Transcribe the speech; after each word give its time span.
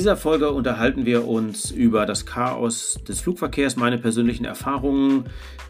Dieser 0.00 0.16
Folge 0.16 0.50
unterhalten 0.50 1.04
wir 1.04 1.28
uns 1.28 1.70
über 1.70 2.06
das 2.06 2.24
Chaos 2.24 2.98
des 3.06 3.20
Flugverkehrs, 3.20 3.76
meine 3.76 3.98
persönlichen 3.98 4.46
Erfahrungen, 4.46 5.24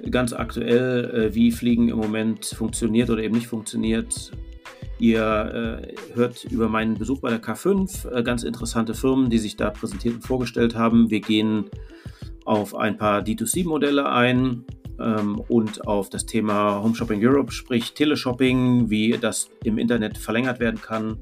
ganz 0.09 0.33
aktuell, 0.33 1.31
äh, 1.33 1.35
wie 1.35 1.51
Fliegen 1.51 1.89
im 1.89 1.97
Moment 1.97 2.47
funktioniert 2.47 3.11
oder 3.11 3.25
eben 3.25 3.35
nicht 3.35 3.49
funktioniert. 3.49 4.31
Ihr 5.01 5.83
äh, 5.83 6.15
hört 6.15 6.45
über 6.45 6.69
meinen 6.69 6.95
Besuch 6.95 7.19
bei 7.19 7.31
der 7.31 7.43
K5, 7.43 8.09
äh, 8.09 8.23
ganz 8.23 8.45
interessante 8.45 8.95
Firmen, 8.95 9.31
die 9.31 9.39
sich 9.39 9.57
da 9.57 9.71
präsentiert 9.71 10.15
und 10.15 10.21
vorgestellt 10.21 10.77
haben. 10.77 11.11
Wir 11.11 11.23
gehen 11.23 11.65
auf 12.45 12.77
ein 12.77 12.97
paar 12.99 13.23
D2C-Modelle 13.23 14.09
ein 14.09 14.65
ähm, 15.01 15.43
und 15.49 15.89
auf 15.89 16.09
das 16.09 16.25
Thema 16.25 16.81
Home 16.81 16.95
Shopping 16.95 17.19
Europe, 17.21 17.51
sprich 17.51 17.95
Teleshopping, 17.95 18.91
wie 18.91 19.19
das 19.21 19.51
im 19.65 19.77
Internet 19.77 20.19
verlängert 20.19 20.61
werden 20.61 20.81
kann 20.81 21.19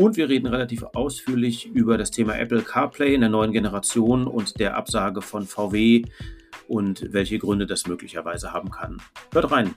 und 0.00 0.16
wir 0.16 0.30
reden 0.30 0.46
relativ 0.46 0.82
ausführlich 0.82 1.66
über 1.66 1.98
das 1.98 2.10
Thema 2.10 2.38
Apple 2.38 2.62
CarPlay 2.62 3.14
in 3.14 3.20
der 3.20 3.28
neuen 3.28 3.52
Generation 3.52 4.26
und 4.26 4.58
der 4.58 4.74
Absage 4.74 5.20
von 5.20 5.46
VW 5.46 6.04
und 6.68 7.12
welche 7.12 7.38
Gründe 7.38 7.66
das 7.66 7.86
möglicherweise 7.86 8.54
haben 8.54 8.70
kann. 8.70 9.02
Hört 9.30 9.52
rein. 9.52 9.74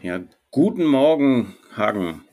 Ja, 0.00 0.24
guten 0.50 0.86
Morgen, 0.86 1.56
Hagen. 1.76 2.24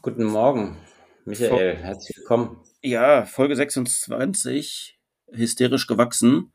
Guten 0.00 0.24
Morgen, 0.24 0.78
Michael. 1.26 1.76
Herzlich 1.76 2.16
willkommen. 2.16 2.62
Ja, 2.80 3.26
Folge 3.26 3.54
26, 3.54 4.98
hysterisch 5.32 5.86
gewachsen. 5.86 6.50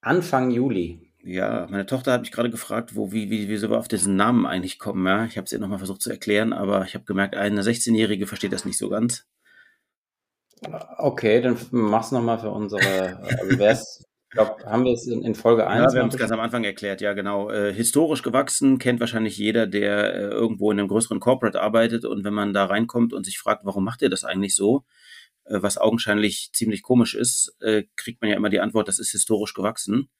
Anfang 0.00 0.50
Juli. 0.50 1.03
Ja, 1.26 1.66
meine 1.70 1.86
Tochter 1.86 2.12
hat 2.12 2.20
mich 2.20 2.32
gerade 2.32 2.50
gefragt, 2.50 2.96
wo, 2.96 3.10
wie, 3.10 3.30
wie, 3.30 3.48
wie 3.48 3.62
wir 3.62 3.78
auf 3.78 3.88
diesen 3.88 4.14
Namen 4.14 4.44
eigentlich 4.44 4.78
kommen. 4.78 5.06
Ja? 5.06 5.24
Ich 5.24 5.38
habe 5.38 5.46
es 5.46 5.52
ihr 5.52 5.58
nochmal 5.58 5.78
versucht 5.78 6.02
zu 6.02 6.10
erklären, 6.10 6.52
aber 6.52 6.84
ich 6.84 6.94
habe 6.94 7.06
gemerkt, 7.06 7.34
eine 7.34 7.62
16-Jährige 7.62 8.26
versteht 8.26 8.52
das 8.52 8.66
nicht 8.66 8.76
so 8.76 8.90
ganz. 8.90 9.26
Okay, 10.98 11.40
dann 11.40 11.56
mach's 11.70 12.12
nochmal 12.12 12.38
für 12.38 12.50
unsere, 12.50 13.18
also 13.22 13.58
wer's, 13.58 14.04
ich 14.28 14.36
glaube, 14.36 14.64
haben 14.64 14.84
wir 14.84 14.92
es 14.92 15.06
in, 15.06 15.22
in, 15.22 15.34
Folge 15.34 15.66
1? 15.66 15.92
Ja, 15.92 15.94
wir 15.94 16.02
haben 16.02 16.08
es 16.08 16.16
ganz 16.16 16.30
am 16.30 16.40
Anfang 16.40 16.64
erklärt, 16.64 17.00
ja 17.00 17.14
genau. 17.14 17.50
Äh, 17.50 17.72
historisch 17.72 18.22
gewachsen 18.22 18.78
kennt 18.78 19.00
wahrscheinlich 19.00 19.38
jeder, 19.38 19.66
der 19.66 20.14
äh, 20.14 20.20
irgendwo 20.28 20.70
in 20.70 20.78
einem 20.78 20.88
größeren 20.88 21.20
Corporate 21.20 21.60
arbeitet 21.60 22.04
und 22.04 22.24
wenn 22.24 22.34
man 22.34 22.52
da 22.52 22.66
reinkommt 22.66 23.14
und 23.14 23.24
sich 23.24 23.38
fragt, 23.38 23.64
warum 23.64 23.84
macht 23.84 24.02
ihr 24.02 24.10
das 24.10 24.24
eigentlich 24.24 24.54
so, 24.54 24.84
äh, 25.44 25.62
was 25.62 25.78
augenscheinlich 25.78 26.50
ziemlich 26.52 26.82
komisch 26.82 27.14
ist, 27.14 27.56
äh, 27.60 27.84
kriegt 27.96 28.20
man 28.20 28.30
ja 28.30 28.36
immer 28.36 28.50
die 28.50 28.60
Antwort, 28.60 28.88
das 28.88 28.98
ist 28.98 29.12
historisch 29.12 29.54
gewachsen. 29.54 30.10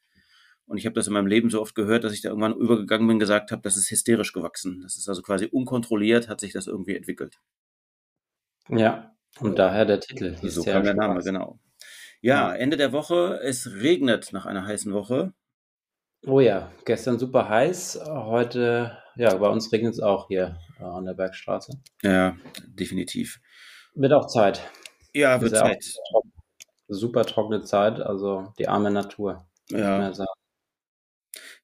Und 0.66 0.78
ich 0.78 0.86
habe 0.86 0.94
das 0.94 1.06
in 1.06 1.12
meinem 1.12 1.26
Leben 1.26 1.50
so 1.50 1.60
oft 1.60 1.74
gehört, 1.74 2.04
dass 2.04 2.12
ich 2.12 2.22
da 2.22 2.30
irgendwann 2.30 2.54
übergegangen 2.54 3.06
bin, 3.06 3.18
gesagt 3.18 3.50
habe, 3.50 3.62
das 3.62 3.76
ist 3.76 3.90
hysterisch 3.90 4.32
gewachsen. 4.32 4.80
Das 4.82 4.96
ist 4.96 5.08
also 5.08 5.20
quasi 5.22 5.46
unkontrolliert, 5.46 6.28
hat 6.28 6.41
sich 6.41 6.52
das 6.52 6.66
irgendwie 6.66 6.97
entwickelt. 6.97 7.38
Ja, 8.69 9.14
und 9.41 9.58
daher 9.58 9.84
der 9.84 10.00
Titel. 10.00 10.36
So 10.42 10.62
kam 10.62 10.84
der 10.84 10.94
Name, 10.94 11.22
genau. 11.22 11.58
Ja, 12.22 12.54
Ende 12.54 12.78
der 12.78 12.92
Woche, 12.92 13.38
es 13.42 13.70
regnet 13.74 14.32
nach 14.32 14.47
einer 14.47 14.64
heißen 14.64 14.92
Woche. 14.94 15.34
Oh 16.26 16.41
ja, 16.41 16.72
gestern 16.86 17.19
super 17.19 17.50
heiß, 17.50 18.00
heute, 18.06 18.97
ja, 19.16 19.34
bei 19.34 19.48
uns 19.48 19.70
regnet 19.70 19.92
es 19.92 20.00
auch 20.00 20.28
hier 20.28 20.58
äh, 20.80 20.84
an 20.84 21.04
der 21.04 21.12
Bergstraße. 21.12 21.78
Ja, 22.03 22.34
definitiv. 22.66 23.41
Wird 23.94 24.14
auch 24.14 24.26
Zeit. 24.28 24.62
Ja, 25.12 25.38
wird 25.42 25.54
Zeit. 25.54 25.84
Super 26.88 27.26
trockene 27.26 27.62
Zeit, 27.62 28.00
also 28.00 28.54
die 28.58 28.69
arme 28.69 28.91
Natur. 28.91 29.47
Ja. 29.69 30.10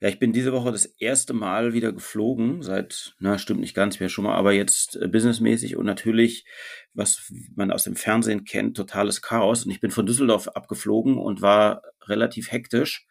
Ja, 0.00 0.09
ich 0.09 0.19
bin 0.19 0.33
diese 0.33 0.53
Woche 0.53 0.72
das 0.72 0.87
erste 0.87 1.34
Mal 1.34 1.75
wieder 1.75 1.93
geflogen, 1.93 2.62
seit, 2.62 3.15
na, 3.19 3.37
stimmt 3.37 3.61
nicht 3.61 3.75
ganz, 3.75 4.00
wäre 4.00 4.09
schon 4.09 4.25
mal, 4.25 4.34
aber 4.34 4.53
jetzt 4.53 4.97
äh, 4.97 5.09
businessmäßig 5.09 5.77
und 5.77 5.84
natürlich, 5.84 6.47
was 6.94 7.31
man 7.55 7.71
aus 7.71 7.84
dem 7.84 7.97
Fernsehen 7.97 8.44
kennt, 8.44 8.78
totales 8.78 9.21
Chaos. 9.21 9.66
Und 9.66 9.72
ich 9.72 9.81
bin 9.81 9.91
von 9.91 10.06
Düsseldorf 10.06 10.49
abgeflogen 10.49 11.19
und 11.19 11.43
war 11.43 11.83
relativ 12.06 12.50
hektisch, 12.50 13.06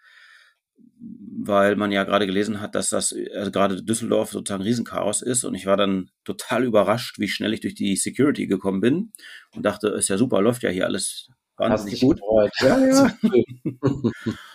weil 0.99 1.75
man 1.75 1.91
ja 1.91 2.05
gerade 2.05 2.25
gelesen 2.25 2.59
hat, 2.59 2.73
dass 2.73 2.89
das, 2.89 3.15
also 3.35 3.51
gerade 3.51 3.83
Düsseldorf 3.83 4.31
sozusagen 4.31 4.63
Riesenchaos 4.63 5.21
ist. 5.21 5.43
Und 5.43 5.53
ich 5.53 5.67
war 5.67 5.77
dann 5.77 6.09
total 6.23 6.63
überrascht, 6.63 7.19
wie 7.19 7.27
schnell 7.27 7.53
ich 7.53 7.61
durch 7.61 7.75
die 7.75 7.97
Security 7.97 8.47
gekommen 8.47 8.81
bin 8.81 9.11
und 9.55 9.63
dachte, 9.63 9.89
ist 9.89 10.09
ja 10.09 10.17
super, 10.17 10.41
läuft 10.41 10.63
ja 10.63 10.71
hier 10.71 10.85
alles 10.85 11.29
wahnsinnig 11.55 12.01
gut. 12.01 12.19
Ja, 12.61 12.79
ja. 12.79 13.13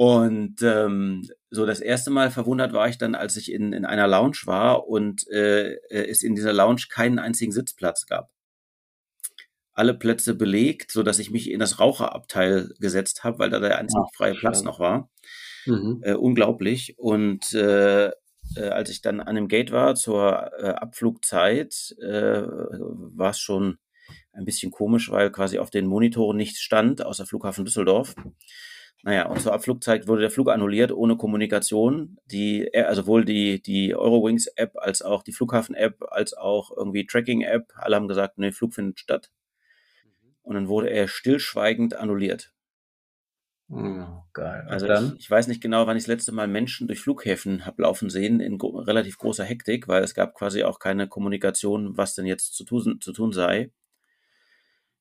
Und 0.00 0.62
ähm, 0.62 1.28
so 1.50 1.66
das 1.66 1.80
erste 1.80 2.08
Mal 2.08 2.30
verwundert 2.30 2.72
war 2.72 2.88
ich 2.88 2.96
dann, 2.96 3.14
als 3.14 3.36
ich 3.36 3.52
in, 3.52 3.74
in 3.74 3.84
einer 3.84 4.08
Lounge 4.08 4.38
war 4.46 4.88
und 4.88 5.28
äh, 5.28 5.76
es 5.90 6.22
in 6.22 6.34
dieser 6.34 6.54
Lounge 6.54 6.84
keinen 6.88 7.18
einzigen 7.18 7.52
Sitzplatz 7.52 8.06
gab. 8.06 8.30
Alle 9.74 9.92
Plätze 9.92 10.34
belegt, 10.34 10.90
so 10.90 11.02
dass 11.02 11.18
ich 11.18 11.30
mich 11.30 11.50
in 11.50 11.60
das 11.60 11.80
Raucherabteil 11.80 12.72
gesetzt 12.78 13.24
habe, 13.24 13.40
weil 13.40 13.50
da 13.50 13.60
der 13.60 13.76
einzige 13.76 14.00
Ach, 14.02 14.16
freie 14.16 14.32
Platz 14.32 14.62
noch 14.62 14.80
war. 14.80 15.10
Mhm. 15.66 16.00
Äh, 16.02 16.14
unglaublich. 16.14 16.94
Und 16.96 17.52
äh, 17.52 18.06
äh, 18.06 18.12
als 18.56 18.88
ich 18.88 19.02
dann 19.02 19.20
an 19.20 19.34
dem 19.34 19.48
Gate 19.48 19.70
war 19.70 19.96
zur 19.96 20.50
äh, 20.58 20.68
Abflugzeit, 20.68 21.94
äh, 22.00 22.40
war 22.46 23.32
es 23.32 23.38
schon 23.38 23.76
ein 24.32 24.46
bisschen 24.46 24.72
komisch, 24.72 25.10
weil 25.10 25.30
quasi 25.30 25.58
auf 25.58 25.68
den 25.68 25.84
Monitoren 25.84 26.38
nichts 26.38 26.60
stand, 26.60 27.04
außer 27.04 27.26
Flughafen 27.26 27.66
Düsseldorf. 27.66 28.14
Naja, 29.02 29.26
und 29.26 29.40
zur 29.40 29.54
Abflugzeit 29.54 30.06
wurde 30.08 30.20
der 30.20 30.30
Flug 30.30 30.50
annulliert 30.50 30.92
ohne 30.92 31.16
Kommunikation. 31.16 32.18
Die, 32.26 32.66
äh, 32.66 32.82
also 32.82 33.02
sowohl 33.02 33.24
die, 33.24 33.62
die 33.62 33.94
Eurowings-App 33.94 34.76
als 34.76 35.02
auch 35.02 35.22
die 35.22 35.32
Flughafen-App 35.32 36.04
als 36.10 36.34
auch 36.34 36.76
irgendwie 36.76 37.06
Tracking-App, 37.06 37.72
alle 37.76 37.96
haben 37.96 38.08
gesagt, 38.08 38.38
nee, 38.38 38.52
Flug 38.52 38.74
findet 38.74 39.00
statt. 39.00 39.30
Mhm. 40.04 40.34
Und 40.42 40.54
dann 40.54 40.68
wurde 40.68 40.90
er 40.90 41.08
stillschweigend 41.08 41.94
annulliert. 41.94 42.52
Oh, 43.72 44.24
geil. 44.32 44.66
Also 44.68 44.86
dann? 44.88 45.14
Ich, 45.14 45.20
ich, 45.20 45.30
weiß 45.30 45.46
nicht 45.46 45.62
genau, 45.62 45.86
wann 45.86 45.96
ich 45.96 46.02
das 46.02 46.08
letzte 46.08 46.32
Mal 46.32 46.48
Menschen 46.48 46.88
durch 46.88 47.00
Flughäfen 47.00 47.64
habe 47.66 47.82
laufen 47.82 48.10
sehen 48.10 48.40
in 48.40 48.60
relativ 48.60 49.16
großer 49.16 49.44
Hektik, 49.44 49.86
weil 49.86 50.02
es 50.02 50.14
gab 50.14 50.34
quasi 50.34 50.64
auch 50.64 50.80
keine 50.80 51.06
Kommunikation, 51.06 51.96
was 51.96 52.16
denn 52.16 52.26
jetzt 52.26 52.54
zu 52.54 52.64
tun, 52.64 52.98
zu 53.00 53.12
tun 53.12 53.32
sei. 53.32 53.70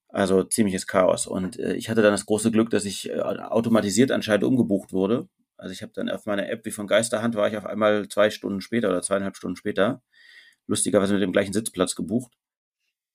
Also 0.10 0.44
ziemliches 0.44 0.88
Chaos. 0.88 1.28
Und 1.28 1.60
äh, 1.60 1.76
ich 1.76 1.90
hatte 1.90 2.02
dann 2.02 2.12
das 2.12 2.26
große 2.26 2.52
Glück, 2.52 2.72
dass 2.72 2.86
ich 2.86 3.10
äh, 3.10 3.20
automatisiert 3.20 4.12
anscheinend 4.12 4.44
umgebucht 4.44 4.92
wurde. 4.92 5.30
Also 5.56 5.72
ich 5.72 5.82
habe 5.82 5.92
dann 5.94 6.10
auf 6.10 6.26
meiner 6.26 6.50
App 6.50 6.66
wie 6.66 6.72
von 6.72 6.88
Geisterhand 6.88 7.36
war 7.36 7.48
ich 7.48 7.58
auf 7.58 7.66
einmal 7.66 8.08
zwei 8.08 8.30
Stunden 8.30 8.62
später 8.62 8.90
oder 8.90 9.02
zweieinhalb 9.02 9.36
Stunden 9.36 9.56
später 9.56 10.02
lustigerweise 10.68 11.14
mit 11.14 11.22
dem 11.22 11.32
gleichen 11.32 11.54
Sitzplatz 11.54 11.96
gebucht. 11.96 12.32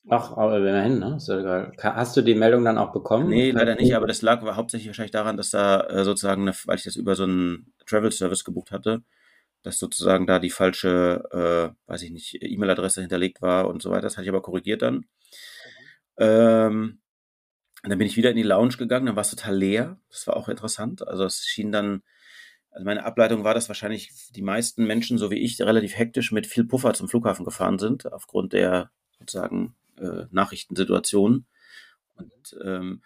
Ach, 0.08 0.36
aber 0.36 0.58
immerhin, 0.58 0.98
ne? 0.98 1.18
Hast 1.78 2.16
du 2.16 2.22
die 2.22 2.34
Meldung 2.34 2.64
dann 2.64 2.76
auch 2.76 2.92
bekommen? 2.92 3.28
Nee, 3.28 3.52
leider 3.52 3.74
nicht, 3.74 3.96
aber 3.96 4.06
das 4.06 4.20
lag 4.20 4.42
hauptsächlich 4.42 4.88
wahrscheinlich 4.88 5.12
daran, 5.12 5.38
dass 5.38 5.50
da 5.50 5.80
äh, 5.80 6.04
sozusagen, 6.04 6.42
eine, 6.42 6.52
weil 6.66 6.76
ich 6.76 6.84
das 6.84 6.96
über 6.96 7.14
so 7.14 7.22
einen 7.22 7.72
Travel 7.86 8.12
Service 8.12 8.44
gebucht 8.44 8.70
hatte, 8.70 9.02
dass 9.62 9.78
sozusagen 9.78 10.26
da 10.26 10.38
die 10.38 10.50
falsche, 10.50 11.74
äh, 11.86 11.90
weiß 11.90 12.02
ich 12.02 12.10
nicht, 12.10 12.36
E-Mail-Adresse 12.42 13.00
hinterlegt 13.00 13.40
war 13.40 13.66
und 13.66 13.80
so 13.80 13.90
weiter. 13.90 14.02
Das 14.02 14.18
hatte 14.18 14.24
ich 14.24 14.28
aber 14.28 14.42
korrigiert 14.42 14.82
dann. 14.82 15.06
Ähm, 16.18 17.00
dann 17.82 17.98
bin 17.98 18.06
ich 18.06 18.16
wieder 18.16 18.30
in 18.30 18.36
die 18.36 18.42
Lounge 18.42 18.76
gegangen, 18.76 19.06
dann 19.06 19.16
war 19.16 19.22
es 19.22 19.30
total 19.30 19.56
leer. 19.56 19.98
Das 20.10 20.26
war 20.26 20.36
auch 20.36 20.48
interessant. 20.48 21.06
Also 21.06 21.24
es 21.24 21.44
schien 21.46 21.70
dann, 21.70 22.02
also 22.70 22.84
meine 22.84 23.04
Ableitung 23.04 23.44
war, 23.44 23.54
dass 23.54 23.68
wahrscheinlich 23.68 24.10
die 24.30 24.42
meisten 24.42 24.86
Menschen, 24.86 25.18
so 25.18 25.30
wie 25.30 25.38
ich, 25.38 25.60
relativ 25.60 25.96
hektisch 25.96 26.32
mit 26.32 26.46
viel 26.46 26.64
Puffer 26.64 26.94
zum 26.94 27.08
Flughafen 27.08 27.44
gefahren 27.44 27.78
sind, 27.78 28.10
aufgrund 28.10 28.52
der 28.52 28.90
sozusagen 29.18 29.74
äh, 29.98 30.24
Nachrichtensituation. 30.30 31.44
Und 32.16 32.56
ähm, 32.64 33.02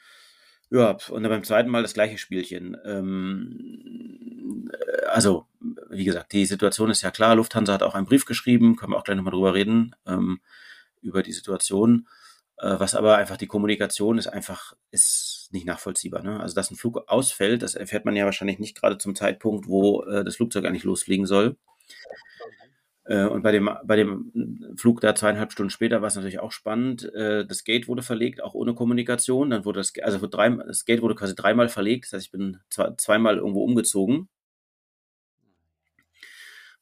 ja, 0.70 0.96
und 1.08 1.22
dann 1.22 1.30
beim 1.30 1.44
zweiten 1.44 1.70
Mal 1.70 1.82
das 1.82 1.94
gleiche 1.94 2.18
Spielchen. 2.18 2.76
Ähm, 2.84 4.70
äh, 4.70 5.06
also, 5.06 5.46
wie 5.90 6.04
gesagt, 6.04 6.32
die 6.32 6.46
Situation 6.46 6.90
ist 6.90 7.02
ja 7.02 7.10
klar. 7.10 7.34
Lufthansa 7.34 7.72
hat 7.72 7.82
auch 7.82 7.94
einen 7.94 8.06
Brief 8.06 8.26
geschrieben, 8.26 8.76
können 8.76 8.92
wir 8.92 8.98
auch 8.98 9.04
gleich 9.04 9.16
nochmal 9.16 9.32
drüber 9.32 9.54
reden, 9.54 9.94
ähm, 10.06 10.40
über 11.00 11.22
die 11.22 11.32
Situation. 11.32 12.06
Äh, 12.60 12.78
was 12.78 12.94
aber 12.94 13.16
einfach 13.16 13.36
die 13.36 13.46
Kommunikation 13.46 14.18
ist 14.18 14.26
einfach, 14.26 14.74
ist 14.90 15.48
nicht 15.52 15.66
nachvollziehbar. 15.66 16.22
Ne? 16.22 16.40
Also, 16.40 16.54
dass 16.54 16.70
ein 16.70 16.76
Flug 16.76 17.04
ausfällt, 17.08 17.62
das 17.62 17.74
erfährt 17.74 18.04
man 18.04 18.16
ja 18.16 18.24
wahrscheinlich 18.24 18.58
nicht 18.58 18.76
gerade 18.76 18.98
zum 18.98 19.14
Zeitpunkt, 19.14 19.68
wo 19.68 20.02
äh, 20.04 20.24
das 20.24 20.36
Flugzeug 20.36 20.64
eigentlich 20.64 20.84
losfliegen 20.84 21.26
soll. 21.26 21.56
Äh, 23.04 23.24
und 23.24 23.42
bei 23.42 23.52
dem, 23.52 23.70
bei 23.84 23.96
dem 23.96 24.74
Flug 24.76 25.00
da 25.00 25.14
zweieinhalb 25.14 25.52
Stunden 25.52 25.70
später 25.70 26.02
war 26.02 26.08
es 26.08 26.16
natürlich 26.16 26.40
auch 26.40 26.52
spannend. 26.52 27.12
Äh, 27.14 27.46
das 27.46 27.64
Gate 27.64 27.88
wurde 27.88 28.02
verlegt, 28.02 28.42
auch 28.42 28.54
ohne 28.54 28.74
Kommunikation. 28.74 29.50
Dann 29.50 29.64
wurde 29.64 29.80
das, 29.80 29.92
also 30.02 30.26
drei, 30.26 30.50
das 30.50 30.84
Gate 30.84 31.00
wurde 31.00 31.14
quasi 31.14 31.34
dreimal 31.34 31.68
verlegt. 31.68 32.04
Das 32.04 32.12
heißt, 32.14 32.26
ich 32.26 32.32
bin 32.32 32.58
zwei, 32.70 32.92
zweimal 32.98 33.38
irgendwo 33.38 33.64
umgezogen. 33.64 34.28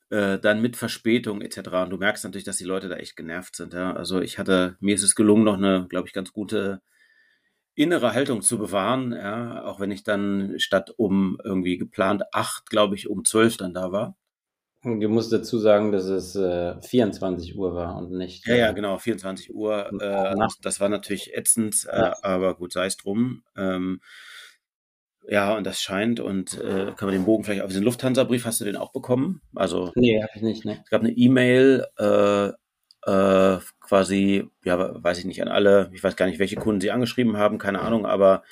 Äh, 0.09 0.39
dann 0.39 0.63
mit 0.63 0.77
Verspätung 0.77 1.41
etc. 1.41 1.59
Und 1.85 1.91
du 1.91 1.97
merkst 1.97 2.25
natürlich, 2.25 2.45
dass 2.45 2.59
die 2.59 2.65
Leute 2.65 2.89
da 2.89 2.97
echt 2.97 3.17
genervt 3.17 3.57
sind. 3.57 3.73
Ja? 3.73 3.93
Also 3.93 4.21
ich 4.21 4.39
hatte, 4.39 4.77
mir 4.81 4.95
ist 4.95 5.03
es 5.03 5.17
gelungen, 5.17 5.45
noch 5.45 5.57
eine, 5.57 5.87
glaube 5.89 6.07
ich, 6.07 6.15
ganz 6.15 6.33
gute 6.33 6.81
innere 7.77 8.15
Haltung 8.15 8.41
zu 8.41 8.59
bewahren, 8.59 9.13
ja, 9.13 9.65
auch 9.65 9.81
wenn 9.81 9.91
ich 9.91 10.03
dann 10.03 10.55
statt 10.59 10.95
um 10.97 11.39
irgendwie 11.45 11.77
geplant 11.77 12.23
acht, 12.33 12.71
glaube 12.71 12.95
ich, 12.95 13.09
um 13.09 13.25
zwölf 13.25 13.59
dann 13.59 13.75
da 13.75 13.93
war. 13.93 14.17
Du 14.83 15.09
musst 15.09 15.33
dazu 15.33 15.59
sagen, 15.59 15.93
dass 15.93 16.05
es 16.05 16.37
äh, 16.37 16.81
24 16.81 17.57
Uhr 17.57 17.75
war 17.75 17.97
und 17.97 18.13
nicht. 18.13 18.47
Ja, 18.47 18.55
ja, 18.55 18.73
genau, 18.73 18.99
24 18.99 19.53
Uhr. 19.53 19.93
Äh, 20.01 20.37
das, 20.63 20.81
war 20.81 20.89
natürlich 20.89 21.35
ätzend, 21.35 21.87
äh, 21.91 22.13
aber 22.23 22.55
gut, 22.55 22.73
sei 22.73 22.87
es 22.87 22.97
drum. 22.97 23.43
Ähm, 23.57 24.01
ja, 25.29 25.57
und 25.57 25.65
das 25.65 25.81
scheint, 25.81 26.21
und 26.21 26.59
äh, 26.61 26.93
kann 26.97 27.07
man 27.07 27.13
den 27.13 27.25
Bogen 27.25 27.45
vielleicht 27.45 27.63
auf 27.63 27.69
diesen 27.69 27.85
Lufthansa-Brief, 27.85 28.45
hast 28.45 28.61
du 28.61 28.65
den 28.65 28.77
auch 28.77 28.93
bekommen? 28.93 29.41
Also, 29.55 29.93
nee, 29.95 30.23
habe 30.23 30.33
ich 30.35 30.43
nicht, 30.43 30.65
ne? 30.65 30.81
Es 30.85 30.91
gab 30.91 31.03
eine 31.03 31.13
E-Mail, 31.13 31.87
äh, 31.99 32.49
äh, 33.07 33.59
quasi, 33.81 34.49
ja, 34.65 35.03
weiß 35.03 35.19
ich 35.19 35.25
nicht, 35.25 35.43
an 35.43 35.49
alle, 35.49 35.91
ich 35.93 36.03
weiß 36.03 36.17
gar 36.17 36.27
nicht, 36.27 36.39
welche 36.39 36.57
Kunden 36.57 36.81
sie 36.81 36.91
angeschrieben 36.91 37.37
haben, 37.37 37.59
keine 37.59 37.81
Ahnung, 37.81 38.07
aber 38.07 38.43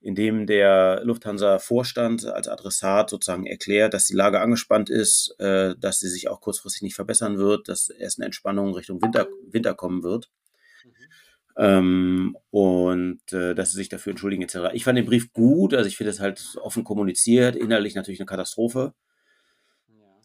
in 0.00 0.14
dem 0.14 0.46
der 0.46 1.00
Lufthansa-Vorstand 1.02 2.26
als 2.26 2.46
Adressat 2.46 3.10
sozusagen 3.10 3.46
erklärt, 3.46 3.94
dass 3.94 4.04
die 4.04 4.14
Lage 4.14 4.40
angespannt 4.40 4.90
ist, 4.90 5.34
äh, 5.38 5.74
dass 5.78 5.98
sie 5.98 6.08
sich 6.08 6.28
auch 6.28 6.40
kurzfristig 6.40 6.82
nicht 6.82 6.94
verbessern 6.94 7.38
wird, 7.38 7.68
dass 7.68 7.88
erst 7.88 8.18
eine 8.18 8.26
Entspannung 8.26 8.74
Richtung 8.74 9.02
Winter, 9.02 9.26
Winter 9.50 9.74
kommen 9.74 10.02
wird. 10.04 10.30
Mhm. 10.84 10.92
Ähm, 11.58 12.36
und 12.50 13.32
äh, 13.32 13.54
dass 13.54 13.70
sie 13.70 13.78
sich 13.78 13.88
dafür 13.88 14.10
entschuldigen 14.10 14.42
etc. 14.42 14.74
Ich 14.74 14.84
fand 14.84 14.98
den 14.98 15.06
Brief 15.06 15.32
gut, 15.32 15.72
also 15.72 15.88
ich 15.88 15.96
finde 15.96 16.10
es 16.10 16.20
halt 16.20 16.56
offen 16.60 16.84
kommuniziert, 16.84 17.56
innerlich 17.56 17.94
natürlich 17.94 18.20
eine 18.20 18.26
Katastrophe, 18.26 18.92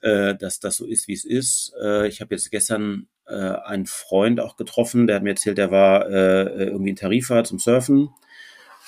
ja. 0.03 0.29
äh, 0.29 0.37
dass 0.37 0.59
das 0.59 0.75
so 0.75 0.85
ist, 0.85 1.07
wie 1.07 1.13
es 1.13 1.23
ist. 1.23 1.73
Äh, 1.81 2.07
ich 2.07 2.19
habe 2.19 2.35
jetzt 2.35 2.51
gestern 2.51 3.07
äh, 3.27 3.33
einen 3.33 3.85
Freund 3.85 4.41
auch 4.41 4.57
getroffen, 4.57 5.07
der 5.07 5.15
hat 5.17 5.23
mir 5.23 5.29
erzählt, 5.29 5.57
der 5.57 5.71
war 5.71 6.09
äh, 6.09 6.65
irgendwie 6.65 6.89
in 6.89 6.95
Tarifa 6.97 7.45
zum 7.45 7.59
Surfen 7.59 8.09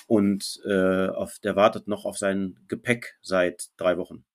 und 0.08 0.60
äh, 0.66 1.08
auf, 1.08 1.40
der 1.40 1.56
wartet 1.56 1.88
noch 1.88 2.04
auf 2.04 2.18
sein 2.18 2.58
Gepäck 2.68 3.18
seit 3.22 3.70
drei 3.78 3.98
Wochen. 3.98 4.26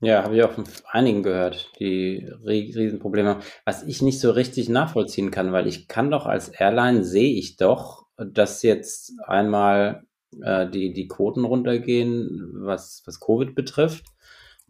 Ja, 0.00 0.22
habe 0.22 0.36
ich 0.36 0.42
auch 0.44 0.52
von 0.52 0.64
einigen 0.90 1.22
gehört, 1.22 1.70
die 1.80 2.28
Riesenprobleme. 2.44 3.40
Was 3.64 3.82
ich 3.82 4.02
nicht 4.02 4.20
so 4.20 4.30
richtig 4.30 4.68
nachvollziehen 4.68 5.30
kann, 5.30 5.52
weil 5.52 5.66
ich 5.66 5.88
kann 5.88 6.10
doch 6.10 6.26
als 6.26 6.48
Airline 6.48 7.02
sehe 7.02 7.32
ich 7.32 7.56
doch, 7.56 8.06
dass 8.18 8.62
jetzt 8.62 9.14
einmal 9.26 10.04
äh, 10.42 10.68
die, 10.68 10.92
die 10.92 11.08
Quoten 11.08 11.44
runtergehen, 11.44 12.50
was, 12.58 13.02
was 13.06 13.20
Covid 13.20 13.54
betrifft, 13.54 14.04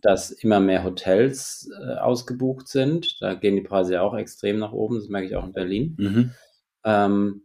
dass 0.00 0.30
immer 0.30 0.60
mehr 0.60 0.84
Hotels 0.84 1.68
äh, 1.80 1.94
ausgebucht 1.96 2.68
sind. 2.68 3.16
Da 3.20 3.34
gehen 3.34 3.56
die 3.56 3.62
Preise 3.62 3.94
ja 3.94 4.02
auch 4.02 4.14
extrem 4.14 4.58
nach 4.58 4.72
oben, 4.72 4.96
das 4.96 5.08
merke 5.08 5.26
ich 5.26 5.34
auch 5.34 5.44
in 5.44 5.52
Berlin. 5.52 5.96
Mhm. 5.98 6.30
Ähm, 6.84 7.42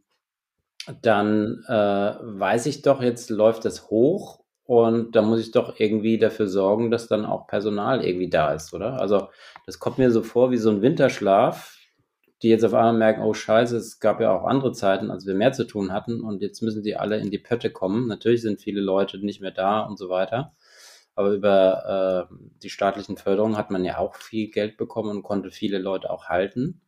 dann 1.01 1.63
äh, 1.67 1.71
weiß 1.73 2.67
ich 2.67 2.83
doch, 2.83 3.01
jetzt 3.01 3.29
läuft 3.31 3.65
es 3.65 3.89
hoch 3.89 4.40
und 4.65 5.15
da 5.15 5.21
muss 5.21 5.39
ich 5.39 5.51
doch 5.51 5.79
irgendwie 5.79 6.17
dafür 6.17 6.47
sorgen, 6.47 6.91
dass 6.91 7.07
dann 7.07 7.25
auch 7.25 7.47
Personal 7.47 8.05
irgendwie 8.05 8.29
da 8.29 8.53
ist, 8.53 8.73
oder? 8.73 9.01
Also 9.01 9.29
das 9.65 9.79
kommt 9.79 9.97
mir 9.97 10.11
so 10.11 10.23
vor 10.23 10.51
wie 10.51 10.57
so 10.57 10.69
ein 10.69 10.81
Winterschlaf, 10.81 11.77
die 12.41 12.49
jetzt 12.49 12.65
auf 12.65 12.73
einmal 12.73 12.93
merken, 12.93 13.21
oh 13.21 13.33
scheiße, 13.33 13.77
es 13.77 13.99
gab 13.99 14.19
ja 14.19 14.35
auch 14.35 14.45
andere 14.45 14.71
Zeiten, 14.71 15.11
als 15.11 15.25
wir 15.25 15.35
mehr 15.35 15.51
zu 15.53 15.65
tun 15.65 15.91
hatten 15.93 16.21
und 16.21 16.41
jetzt 16.41 16.61
müssen 16.61 16.83
die 16.83 16.95
alle 16.95 17.17
in 17.17 17.31
die 17.31 17.37
Pötte 17.37 17.69
kommen. 17.71 18.07
Natürlich 18.07 18.41
sind 18.41 18.61
viele 18.61 18.81
Leute 18.81 19.19
nicht 19.19 19.41
mehr 19.41 19.51
da 19.51 19.81
und 19.81 19.97
so 19.97 20.09
weiter. 20.09 20.55
Aber 21.13 21.31
über 21.31 22.29
äh, 22.31 22.35
die 22.63 22.69
staatlichen 22.69 23.17
Förderungen 23.17 23.57
hat 23.57 23.69
man 23.69 23.85
ja 23.85 23.97
auch 23.97 24.15
viel 24.15 24.49
Geld 24.49 24.77
bekommen 24.77 25.09
und 25.09 25.23
konnte 25.23 25.51
viele 25.51 25.77
Leute 25.77 26.09
auch 26.09 26.29
halten. 26.29 26.81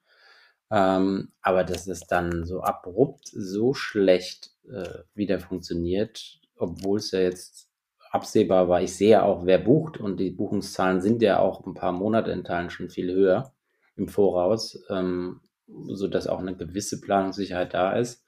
Ähm, 0.72 1.34
aber 1.42 1.64
dass 1.64 1.88
es 1.88 2.08
dann 2.08 2.46
so 2.46 2.62
abrupt 2.62 3.28
so 3.28 3.74
schlecht 3.74 4.52
äh, 4.72 5.04
wieder 5.14 5.40
funktioniert, 5.40 6.40
obwohl 6.56 7.00
es 7.00 7.12
ja 7.12 7.20
jetzt 7.20 7.70
absehbar 8.12 8.70
war. 8.70 8.82
Ich 8.82 8.96
sehe 8.96 9.10
ja 9.10 9.24
auch, 9.24 9.46
wer 9.46 9.58
bucht 9.58 9.98
und 9.98 10.18
die 10.18 10.30
Buchungszahlen 10.30 11.02
sind 11.02 11.22
ja 11.22 11.40
auch 11.40 11.66
ein 11.66 11.74
paar 11.74 11.92
Monate 11.92 12.32
in 12.32 12.44
Teilen 12.44 12.70
schon 12.70 12.90
viel 12.90 13.12
höher 13.12 13.54
im 13.96 14.08
Voraus, 14.08 14.84
ähm, 14.90 15.42
sodass 15.68 16.28
auch 16.28 16.40
eine 16.40 16.56
gewisse 16.56 17.02
Planungssicherheit 17.02 17.74
da 17.74 17.94
ist. 17.94 18.24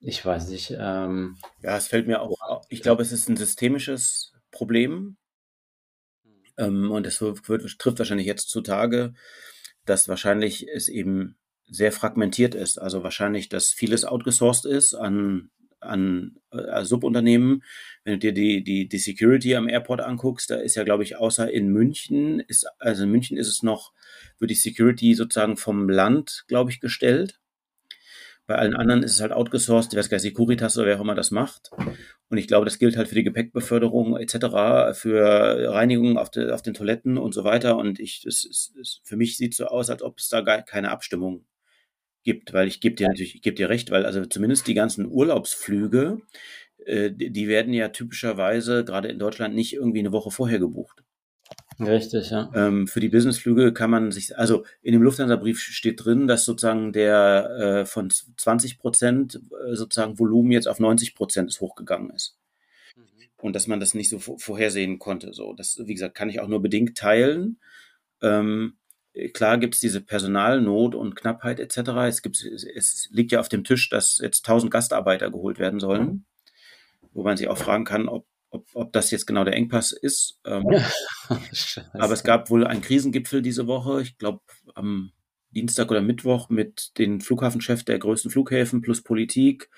Ich 0.00 0.24
weiß 0.24 0.48
nicht. 0.48 0.74
Ähm, 0.76 1.36
ja, 1.62 1.76
es 1.76 1.86
fällt 1.86 2.06
mir 2.06 2.20
auch, 2.20 2.64
ich 2.68 2.82
glaube, 2.82 3.02
es 3.02 3.12
ist 3.12 3.28
ein 3.28 3.36
systemisches 3.36 4.32
Problem. 4.50 5.16
Ähm, 6.56 6.90
und 6.90 7.06
es 7.06 7.20
wird, 7.20 7.48
wird, 7.48 7.78
trifft 7.78 7.98
wahrscheinlich 7.98 8.26
jetzt 8.26 8.48
zutage, 8.48 9.14
dass 9.84 10.08
wahrscheinlich 10.08 10.68
es 10.68 10.88
eben 10.88 11.36
sehr 11.66 11.92
fragmentiert 11.92 12.54
ist. 12.54 12.78
Also 12.78 13.02
wahrscheinlich, 13.02 13.48
dass 13.48 13.68
vieles 13.68 14.04
outgesourced 14.04 14.64
ist 14.66 14.94
an, 14.94 15.50
an 15.80 16.36
äh, 16.50 16.84
Subunternehmen. 16.84 17.62
Wenn 18.04 18.14
du 18.14 18.18
dir 18.18 18.32
die, 18.32 18.62
die, 18.64 18.88
die 18.88 18.98
Security 18.98 19.54
am 19.56 19.68
Airport 19.68 20.00
anguckst, 20.00 20.50
da 20.50 20.56
ist 20.56 20.76
ja, 20.76 20.84
glaube 20.84 21.02
ich, 21.02 21.16
außer 21.16 21.50
in 21.50 21.68
München, 21.68 22.40
ist, 22.40 22.66
also 22.78 23.04
in 23.04 23.10
München 23.10 23.36
ist 23.36 23.48
es 23.48 23.62
noch, 23.62 23.92
wird 24.38 24.50
die 24.50 24.54
Security 24.54 25.14
sozusagen 25.14 25.56
vom 25.56 25.88
Land, 25.88 26.44
glaube 26.48 26.70
ich, 26.70 26.80
gestellt. 26.80 27.40
Bei 28.46 28.56
allen 28.56 28.74
anderen 28.74 29.04
ist 29.04 29.12
es 29.12 29.20
halt 29.20 29.30
outgesourced, 29.30 29.92
ich 29.92 29.98
weiß 29.98 30.08
gar 30.08 30.16
nicht, 30.16 30.22
Securitas 30.22 30.76
oder 30.76 30.88
wer 30.88 30.96
auch 30.96 31.02
immer 31.02 31.14
das 31.14 31.30
macht. 31.30 31.70
Und 32.30 32.38
ich 32.38 32.48
glaube, 32.48 32.64
das 32.64 32.80
gilt 32.80 32.96
halt 32.96 33.06
für 33.06 33.14
die 33.14 33.22
Gepäckbeförderung 33.22 34.16
etc., 34.16 34.98
für 34.98 35.70
Reinigung 35.72 36.18
auf, 36.18 36.32
de, 36.32 36.50
auf 36.50 36.60
den 36.60 36.74
Toiletten 36.74 37.16
und 37.16 37.32
so 37.32 37.44
weiter. 37.44 37.76
Und 37.76 38.00
ich, 38.00 38.24
es, 38.26 38.44
es, 38.44 38.74
es, 38.80 39.00
für 39.04 39.16
mich 39.16 39.36
sieht 39.36 39.52
es 39.52 39.58
so 39.58 39.66
aus, 39.66 39.88
als 39.88 40.02
ob 40.02 40.18
es 40.18 40.28
da 40.28 40.40
gar 40.40 40.62
keine 40.62 40.90
Abstimmung 40.90 41.44
gibt, 42.22 42.52
weil 42.52 42.68
ich 42.68 42.80
gebe 42.80 42.96
dir 42.96 43.08
natürlich, 43.08 43.34
ich 43.36 43.42
gebe 43.42 43.56
dir 43.56 43.68
recht, 43.68 43.90
weil 43.90 44.06
also 44.06 44.24
zumindest 44.26 44.66
die 44.66 44.74
ganzen 44.74 45.06
Urlaubsflüge, 45.06 46.20
äh, 46.86 47.10
die 47.10 47.48
werden 47.48 47.72
ja 47.72 47.88
typischerweise 47.88 48.84
gerade 48.84 49.08
in 49.08 49.18
Deutschland 49.18 49.54
nicht 49.54 49.74
irgendwie 49.74 50.00
eine 50.00 50.12
Woche 50.12 50.30
vorher 50.30 50.58
gebucht. 50.58 51.02
Richtig, 51.78 52.30
ja. 52.30 52.50
Ähm, 52.54 52.86
für 52.86 53.00
die 53.00 53.08
Businessflüge 53.08 53.72
kann 53.72 53.90
man 53.90 54.12
sich, 54.12 54.36
also 54.36 54.64
in 54.82 54.92
dem 54.92 55.02
Lufthansa-Brief 55.02 55.60
steht 55.60 56.04
drin, 56.04 56.26
dass 56.26 56.44
sozusagen 56.44 56.92
der 56.92 57.50
äh, 57.58 57.86
von 57.86 58.10
20 58.10 58.78
Prozent 58.78 59.40
äh, 59.66 59.74
sozusagen 59.74 60.18
Volumen 60.18 60.52
jetzt 60.52 60.68
auf 60.68 60.78
90 60.78 61.14
Prozent 61.14 61.58
hochgegangen 61.58 62.10
ist. 62.10 62.36
Mhm. 62.96 63.02
Und 63.40 63.56
dass 63.56 63.66
man 63.66 63.80
das 63.80 63.94
nicht 63.94 64.10
so 64.10 64.18
vorhersehen 64.18 64.98
konnte. 64.98 65.32
So, 65.32 65.54
das, 65.54 65.80
wie 65.82 65.94
gesagt, 65.94 66.14
kann 66.14 66.28
ich 66.28 66.40
auch 66.40 66.48
nur 66.48 66.60
bedingt 66.60 66.98
teilen. 66.98 67.58
Ähm, 68.20 68.74
klar 69.32 69.58
gibt 69.58 69.74
es 69.74 69.80
diese 69.80 70.00
Personalnot 70.00 70.94
und 70.94 71.16
Knappheit 71.16 71.60
etc. 71.60 71.90
Es, 72.08 72.22
gibt, 72.22 72.42
es 72.42 73.08
liegt 73.10 73.32
ja 73.32 73.40
auf 73.40 73.48
dem 73.48 73.64
Tisch, 73.64 73.88
dass 73.88 74.18
jetzt 74.18 74.46
1000 74.46 74.72
Gastarbeiter 74.72 75.30
geholt 75.30 75.58
werden 75.58 75.80
sollen, 75.80 76.06
mhm. 76.06 76.24
wo 77.12 77.22
man 77.22 77.36
sich 77.36 77.48
auch 77.48 77.58
fragen 77.58 77.84
kann, 77.84 78.08
ob 78.08 78.26
ob, 78.52 78.66
ob 78.74 78.92
das 78.92 79.12
jetzt 79.12 79.26
genau 79.26 79.44
der 79.44 79.54
Engpass 79.54 79.92
ist. 79.92 80.40
Ähm, 80.44 80.66
aber 81.92 82.12
es 82.12 82.24
gab 82.24 82.50
wohl 82.50 82.66
einen 82.66 82.82
Krisengipfel 82.82 83.42
diese 83.42 83.68
Woche, 83.68 84.02
ich 84.02 84.18
glaube 84.18 84.40
am 84.74 85.12
Dienstag 85.50 85.90
oder 85.90 86.00
Mittwoch 86.00 86.48
mit 86.48 86.98
den 86.98 87.20
Flughafenchefs 87.20 87.84
der 87.84 88.00
größten 88.00 88.30
Flughäfen 88.30 88.80
plus 88.80 89.02
Politik 89.02 89.70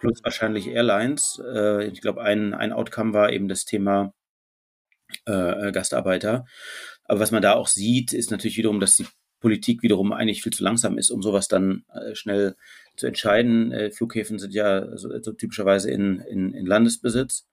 plus 0.00 0.20
wahrscheinlich 0.22 0.68
Airlines. 0.68 1.42
Äh, 1.44 1.86
ich 1.88 2.00
glaube, 2.00 2.22
ein, 2.22 2.54
ein 2.54 2.72
Outcome 2.72 3.12
war 3.12 3.32
eben 3.32 3.48
das 3.48 3.64
Thema 3.64 4.14
äh, 5.26 5.72
Gastarbeiter. 5.72 6.46
Aber 7.08 7.20
was 7.20 7.32
man 7.32 7.42
da 7.42 7.54
auch 7.54 7.66
sieht, 7.66 8.12
ist 8.12 8.30
natürlich 8.30 8.58
wiederum, 8.58 8.78
dass 8.78 8.96
die 8.96 9.06
Politik 9.40 9.82
wiederum 9.82 10.12
eigentlich 10.12 10.42
viel 10.42 10.52
zu 10.52 10.62
langsam 10.62 10.98
ist, 10.98 11.10
um 11.10 11.22
sowas 11.22 11.48
dann 11.48 11.84
äh, 11.92 12.14
schnell 12.14 12.54
zu 12.96 13.06
entscheiden. 13.06 13.72
Äh, 13.72 13.90
Flughäfen 13.90 14.38
sind 14.38 14.54
ja 14.54 14.96
so, 14.96 15.10
so 15.20 15.32
typischerweise 15.32 15.90
in, 15.90 16.20
in, 16.20 16.52
in 16.54 16.66
Landesbesitz. 16.66 17.46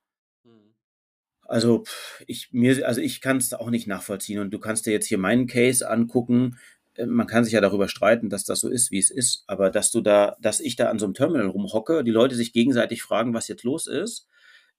Also 1.48 1.84
ich 2.26 2.48
mir, 2.52 2.86
also 2.86 3.00
ich 3.00 3.20
kann 3.20 3.36
es 3.36 3.52
auch 3.52 3.70
nicht 3.70 3.86
nachvollziehen 3.86 4.40
und 4.40 4.50
du 4.50 4.58
kannst 4.58 4.86
dir 4.86 4.92
jetzt 4.92 5.06
hier 5.06 5.18
meinen 5.18 5.46
Case 5.46 5.88
angucken. 5.88 6.58
Äh, 6.94 7.06
man 7.06 7.26
kann 7.26 7.44
sich 7.44 7.52
ja 7.52 7.60
darüber 7.60 7.88
streiten, 7.88 8.28
dass 8.28 8.44
das 8.44 8.60
so 8.60 8.68
ist, 8.68 8.90
wie 8.90 8.98
es 8.98 9.10
ist, 9.10 9.44
aber 9.46 9.70
dass 9.70 9.90
du 9.90 10.00
da, 10.00 10.36
dass 10.40 10.60
ich 10.60 10.76
da 10.76 10.90
an 10.90 10.98
so 10.98 11.06
einem 11.06 11.14
Terminal 11.14 11.48
rumhocke, 11.48 12.04
die 12.04 12.10
Leute 12.10 12.34
sich 12.34 12.52
gegenseitig 12.52 13.02
fragen, 13.02 13.32
was 13.32 13.48
jetzt 13.48 13.64
los 13.64 13.86
ist, 13.86 14.26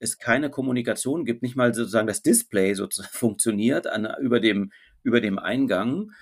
es 0.00 0.18
keine 0.18 0.50
Kommunikation 0.50 1.24
gibt, 1.24 1.42
nicht 1.42 1.56
mal 1.56 1.74
sozusagen 1.74 2.06
das 2.06 2.22
Display 2.22 2.74
sozusagen 2.74 3.12
funktioniert 3.16 3.86
an, 3.86 4.08
über 4.20 4.40
dem 4.40 4.72
über 5.02 5.20
dem 5.20 5.38
Eingang. 5.38 6.12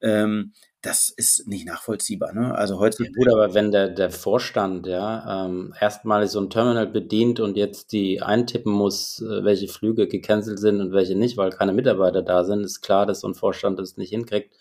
Ähm, 0.00 0.52
das 0.82 1.10
ist 1.10 1.46
nicht 1.46 1.64
nachvollziehbar. 1.64 2.32
Ne? 2.32 2.54
Also 2.54 2.80
heute. 2.80 3.04
Gut, 3.12 3.28
aber 3.28 3.54
wenn 3.54 3.70
der, 3.70 3.88
der 3.88 4.10
Vorstand 4.10 4.86
ja 4.86 5.46
ähm, 5.46 5.72
erstmalig 5.80 6.30
so 6.30 6.40
ein 6.40 6.50
Terminal 6.50 6.88
bedient 6.88 7.38
und 7.38 7.56
jetzt 7.56 7.92
die 7.92 8.20
eintippen 8.20 8.72
muss, 8.72 9.22
äh, 9.22 9.44
welche 9.44 9.68
Flüge 9.68 10.08
gecancelt 10.08 10.58
sind 10.58 10.80
und 10.80 10.92
welche 10.92 11.14
nicht, 11.14 11.36
weil 11.36 11.50
keine 11.50 11.72
Mitarbeiter 11.72 12.22
da 12.22 12.42
sind, 12.42 12.64
ist 12.64 12.82
klar, 12.82 13.06
dass 13.06 13.20
so 13.20 13.28
ein 13.28 13.34
Vorstand 13.34 13.78
das 13.78 13.96
nicht 13.96 14.10
hinkriegt. 14.10 14.56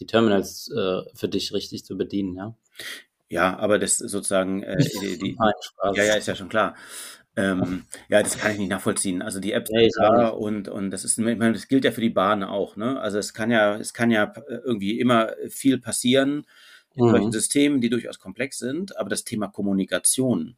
die 0.00 0.06
Terminals 0.06 0.70
äh, 0.74 1.02
für 1.14 1.28
dich 1.28 1.52
richtig 1.52 1.84
zu 1.84 1.98
bedienen, 1.98 2.34
ja. 2.34 2.54
Ja, 3.28 3.58
aber 3.58 3.78
das 3.78 3.98
sozusagen, 3.98 4.62
äh, 4.62 4.78
die, 4.78 5.18
die, 5.18 5.36
Nein, 5.38 5.52
Spaß. 5.60 5.96
ja, 5.96 6.04
ja, 6.04 6.14
ist 6.14 6.26
ja 6.26 6.34
schon 6.34 6.48
klar. 6.48 6.74
Ähm, 7.36 7.86
ja, 8.08 8.22
das 8.22 8.38
kann 8.38 8.52
ich 8.52 8.58
nicht 8.58 8.70
nachvollziehen. 8.70 9.22
Also 9.22 9.40
die 9.40 9.52
App 9.52 9.68
Nee, 9.70 9.86
ist 9.86 9.96
ich 9.96 9.98
auch 10.00 10.10
da 10.10 10.28
und, 10.28 10.68
und 10.68 10.90
das 10.90 11.04
ist, 11.04 11.16
ich 11.18 11.24
meine, 11.24 11.52
das 11.52 11.68
gilt 11.68 11.84
ja 11.84 11.92
für 11.92 12.00
die 12.00 12.10
Bahn 12.10 12.42
auch, 12.42 12.76
ne? 12.76 13.00
Also 13.00 13.18
es 13.18 13.32
kann 13.34 13.50
ja, 13.50 13.76
es 13.76 13.94
kann 13.94 14.10
ja 14.10 14.32
irgendwie 14.64 14.98
immer 14.98 15.32
viel 15.48 15.78
passieren 15.78 16.46
in 16.94 17.06
solchen 17.06 17.28
Mhm. 17.28 17.32
Systemen, 17.32 17.80
die 17.80 17.88
durchaus 17.90 18.18
komplex 18.18 18.58
sind, 18.58 18.96
aber 18.98 19.08
das 19.10 19.24
Thema 19.24 19.46
Kommunikation, 19.48 20.56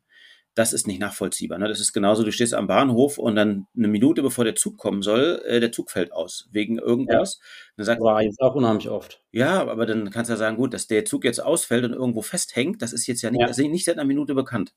das 0.54 0.72
ist 0.72 0.86
nicht 0.86 1.00
nachvollziehbar. 1.00 1.58
Ne? 1.58 1.68
Das 1.68 1.80
ist 1.80 1.92
genauso, 1.92 2.24
du 2.24 2.32
stehst 2.32 2.54
am 2.54 2.66
Bahnhof 2.66 3.18
und 3.18 3.36
dann 3.36 3.66
eine 3.76 3.88
Minute 3.88 4.22
bevor 4.22 4.44
der 4.44 4.54
Zug 4.56 4.78
kommen 4.78 5.02
soll, 5.02 5.42
äh, 5.46 5.60
der 5.60 5.72
Zug 5.72 5.90
fällt 5.90 6.12
aus 6.12 6.48
wegen 6.52 6.78
irgendwas. 6.78 7.38
Dann 7.76 7.86
sagst 7.86 8.02
War 8.02 8.22
jetzt 8.22 8.40
auch 8.40 8.54
unheimlich 8.54 8.88
oft. 8.90 9.22
ja, 9.32 9.60
aber 9.66 9.86
dann 9.86 10.10
kannst 10.10 10.28
du 10.30 10.34
ja 10.34 10.38
sagen, 10.38 10.56
gut, 10.56 10.74
dass 10.74 10.86
der 10.86 11.04
Zug 11.04 11.24
jetzt 11.24 11.40
ausfällt 11.42 11.84
und 11.84 11.92
irgendwo 11.92 12.22
festhängt, 12.22 12.82
das 12.82 12.92
ist 12.92 13.06
jetzt 13.06 13.22
ja 13.22 13.30
nicht, 13.30 13.40
Ja. 13.40 13.46
das 13.46 13.58
ist 13.58 13.66
nicht 13.68 13.84
seit 13.84 13.96
einer 13.96 14.04
Minute 14.06 14.34
bekannt. 14.34 14.74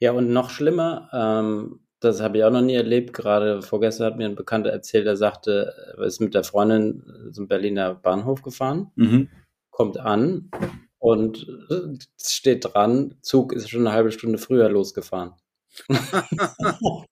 Ja, 0.00 0.12
und 0.12 0.30
noch 0.32 0.50
schlimmer, 0.50 1.08
ähm, 1.12 1.80
das 2.00 2.20
habe 2.20 2.38
ich 2.38 2.44
auch 2.44 2.50
noch 2.50 2.60
nie 2.60 2.74
erlebt. 2.74 3.12
Gerade 3.14 3.62
vorgestern 3.62 4.06
hat 4.06 4.16
mir 4.18 4.26
ein 4.26 4.34
Bekannter 4.34 4.70
erzählt, 4.70 5.06
er 5.06 5.16
sagte, 5.16 5.74
er 5.96 6.04
ist 6.04 6.20
mit 6.20 6.34
der 6.34 6.44
Freundin 6.44 7.30
zum 7.32 7.48
Berliner 7.48 7.94
Bahnhof 7.94 8.42
gefahren, 8.42 8.90
Mhm. 8.96 9.28
kommt 9.70 9.98
an 9.98 10.50
und 10.98 11.46
äh, 11.70 11.98
steht 12.22 12.66
dran, 12.74 13.16
Zug 13.22 13.52
ist 13.52 13.70
schon 13.70 13.86
eine 13.86 13.92
halbe 13.94 14.12
Stunde 14.12 14.38
früher 14.38 14.68
losgefahren. 14.68 15.32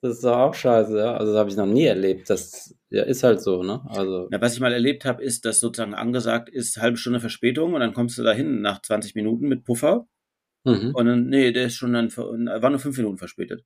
Das 0.00 0.16
ist 0.16 0.24
doch 0.24 0.36
auch 0.36 0.54
scheiße, 0.54 0.98
ja. 0.98 1.14
Also 1.16 1.32
das 1.32 1.38
habe 1.38 1.48
ich 1.48 1.56
noch 1.56 1.64
nie 1.64 1.86
erlebt. 1.86 2.28
Das 2.28 2.74
ja, 2.90 3.04
ist 3.04 3.22
halt 3.22 3.40
so, 3.40 3.62
ne? 3.62 3.80
Also, 3.88 4.28
Na, 4.30 4.38
was 4.38 4.52
ich 4.52 4.60
mal 4.60 4.72
erlebt 4.74 5.06
habe, 5.06 5.22
ist, 5.22 5.46
dass 5.46 5.60
sozusagen 5.60 5.94
angesagt 5.94 6.50
ist, 6.50 6.76
halbe 6.76 6.98
Stunde 6.98 7.20
Verspätung 7.20 7.72
und 7.72 7.80
dann 7.80 7.94
kommst 7.94 8.18
du 8.18 8.22
dahin 8.22 8.60
nach 8.60 8.82
20 8.82 9.14
Minuten 9.14 9.48
mit 9.48 9.64
Puffer 9.64 10.06
mhm. 10.64 10.94
und 10.94 11.06
dann, 11.06 11.26
nee, 11.26 11.52
der 11.52 11.66
ist 11.66 11.76
schon 11.76 11.92
dann, 11.92 12.14
war 12.16 12.70
nur 12.70 12.80
fünf 12.80 12.96
Minuten 12.96 13.18
verspätet. 13.18 13.64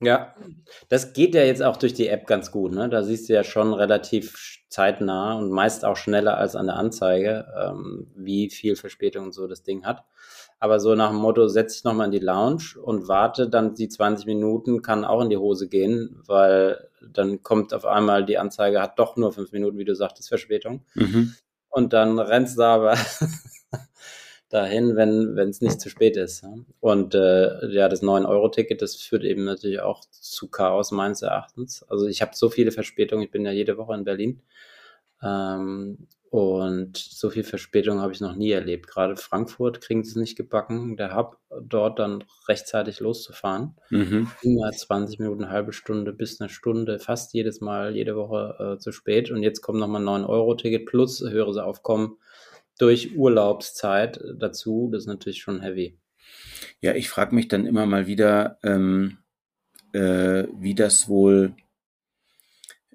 Ja, 0.00 0.34
das 0.90 1.14
geht 1.14 1.34
ja 1.34 1.42
jetzt 1.42 1.62
auch 1.62 1.78
durch 1.78 1.94
die 1.94 2.08
App 2.08 2.26
ganz 2.26 2.50
gut, 2.50 2.72
ne? 2.72 2.90
Da 2.90 3.02
siehst 3.02 3.28
du 3.28 3.32
ja 3.32 3.42
schon 3.42 3.72
relativ 3.72 4.58
zeitnah 4.68 5.38
und 5.38 5.50
meist 5.50 5.86
auch 5.86 5.96
schneller 5.96 6.36
als 6.36 6.54
an 6.54 6.66
der 6.66 6.76
Anzeige, 6.76 7.46
ähm, 7.58 8.06
wie 8.14 8.50
viel 8.50 8.76
Verspätung 8.76 9.26
und 9.26 9.32
so 9.32 9.46
das 9.46 9.62
Ding 9.62 9.86
hat. 9.86 10.04
Aber 10.58 10.80
so 10.80 10.94
nach 10.94 11.10
dem 11.10 11.18
Motto, 11.18 11.48
setz 11.48 11.74
dich 11.74 11.84
nochmal 11.84 12.06
in 12.06 12.12
die 12.12 12.18
Lounge 12.18 12.78
und 12.82 13.08
warte, 13.08 13.48
dann 13.48 13.74
die 13.74 13.88
20 13.88 14.26
Minuten 14.26 14.82
kann 14.82 15.06
auch 15.06 15.22
in 15.22 15.30
die 15.30 15.38
Hose 15.38 15.68
gehen, 15.68 16.20
weil 16.26 16.88
dann 17.00 17.42
kommt 17.42 17.72
auf 17.72 17.86
einmal 17.86 18.26
die 18.26 18.36
Anzeige, 18.36 18.82
hat 18.82 18.98
doch 18.98 19.16
nur 19.16 19.32
fünf 19.32 19.52
Minuten, 19.52 19.78
wie 19.78 19.84
du 19.86 19.94
sagtest, 19.94 20.28
Verspätung. 20.28 20.84
Mhm. 20.94 21.34
Und 21.70 21.94
dann 21.94 22.18
rennst 22.18 22.58
du 22.58 22.62
aber 22.62 22.96
dahin, 24.56 24.96
wenn 24.96 25.36
wenn 25.36 25.50
es 25.50 25.60
nicht 25.60 25.80
zu 25.80 25.88
spät 25.88 26.16
ist. 26.16 26.44
Und 26.80 27.14
äh, 27.14 27.68
ja, 27.68 27.88
das 27.88 28.02
9-Euro-Ticket, 28.02 28.82
das 28.82 28.96
führt 28.96 29.24
eben 29.24 29.44
natürlich 29.44 29.80
auch 29.80 30.00
zu 30.10 30.48
Chaos 30.48 30.90
meines 30.90 31.22
Erachtens. 31.22 31.84
Also 31.84 32.06
ich 32.06 32.22
habe 32.22 32.32
so 32.34 32.48
viele 32.48 32.72
Verspätungen, 32.72 33.24
ich 33.24 33.30
bin 33.30 33.44
ja 33.44 33.52
jede 33.52 33.76
Woche 33.76 33.94
in 33.94 34.04
Berlin. 34.04 34.42
Ähm, 35.22 36.08
und 36.30 36.96
so 36.96 37.30
viel 37.30 37.44
Verspätung 37.44 38.00
habe 38.00 38.12
ich 38.12 38.20
noch 38.20 38.34
nie 38.34 38.50
erlebt. 38.50 38.88
Gerade 38.88 39.16
Frankfurt 39.16 39.80
kriegen 39.80 40.02
sie 40.02 40.10
es 40.10 40.16
nicht 40.16 40.36
gebacken, 40.36 40.96
der 40.96 41.16
Hub 41.16 41.38
dort 41.62 41.98
dann 41.98 42.24
rechtzeitig 42.48 43.00
loszufahren. 43.00 43.76
Mhm. 43.90 44.30
Immer 44.42 44.70
20 44.72 45.20
Minuten, 45.20 45.44
eine 45.44 45.52
halbe 45.52 45.72
Stunde 45.72 46.12
bis 46.12 46.40
eine 46.40 46.50
Stunde, 46.50 46.98
fast 46.98 47.32
jedes 47.32 47.60
Mal, 47.60 47.94
jede 47.94 48.16
Woche 48.16 48.74
äh, 48.74 48.78
zu 48.78 48.92
spät. 48.92 49.30
Und 49.30 49.42
jetzt 49.42 49.62
kommt 49.62 49.78
nochmal 49.78 50.02
ein 50.06 50.24
9-Euro-Ticket 50.24 50.86
plus 50.86 51.20
höheres 51.22 51.56
Aufkommen 51.58 52.18
durch 52.78 53.16
Urlaubszeit 53.16 54.20
dazu. 54.38 54.88
Das 54.92 55.02
ist 55.02 55.08
natürlich 55.08 55.40
schon 55.40 55.60
heavy. 55.60 55.98
Ja, 56.80 56.94
ich 56.94 57.08
frage 57.08 57.34
mich 57.34 57.48
dann 57.48 57.66
immer 57.66 57.86
mal 57.86 58.06
wieder, 58.06 58.58
ähm, 58.62 59.18
äh, 59.92 60.44
wie 60.58 60.74
das 60.74 61.08
wohl, 61.08 61.54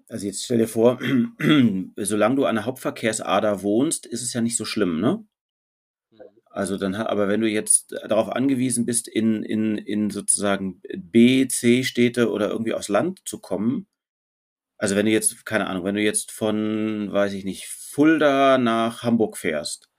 also 0.08 0.26
jetzt 0.26 0.44
stell 0.44 0.60
dir 0.60 0.68
vor, 0.68 1.00
solange 1.96 2.36
du 2.36 2.46
an 2.46 2.56
der 2.56 2.66
Hauptverkehrsader 2.66 3.64
wohnst, 3.64 4.06
ist 4.06 4.22
es 4.22 4.34
ja 4.34 4.42
nicht 4.42 4.58
so 4.58 4.66
schlimm, 4.66 5.00
ne? 5.00 5.26
Also 6.54 6.78
dann, 6.78 6.96
aber 6.96 7.30
wenn 7.30 7.40
du 7.40 7.48
jetzt 7.48 7.94
darauf 8.10 8.28
angewiesen 8.28 8.86
bist, 8.86 9.08
in, 9.08 9.42
in, 9.42 9.78
in 9.78 10.10
sozusagen 10.10 10.82
B, 10.98 11.48
C-Städte 11.48 12.30
oder 12.30 12.50
irgendwie 12.50 12.74
aufs 12.74 12.90
Land 12.90 13.22
zu 13.24 13.40
kommen, 13.40 13.88
also 14.78 14.96
wenn 14.96 15.06
du 15.06 15.14
jetzt, 15.14 15.46
keine 15.46 15.68
Ahnung, 15.68 15.86
wenn 15.86 15.96
du 15.96 16.02
jetzt 16.02 16.32
von, 16.32 17.08
weiß 17.12 17.34
ich 17.34 17.46
nicht, 17.46 17.68
Fulda 17.92 18.58
nach 18.58 19.04
Hamburg 19.04 19.38
fährst, 19.38 19.90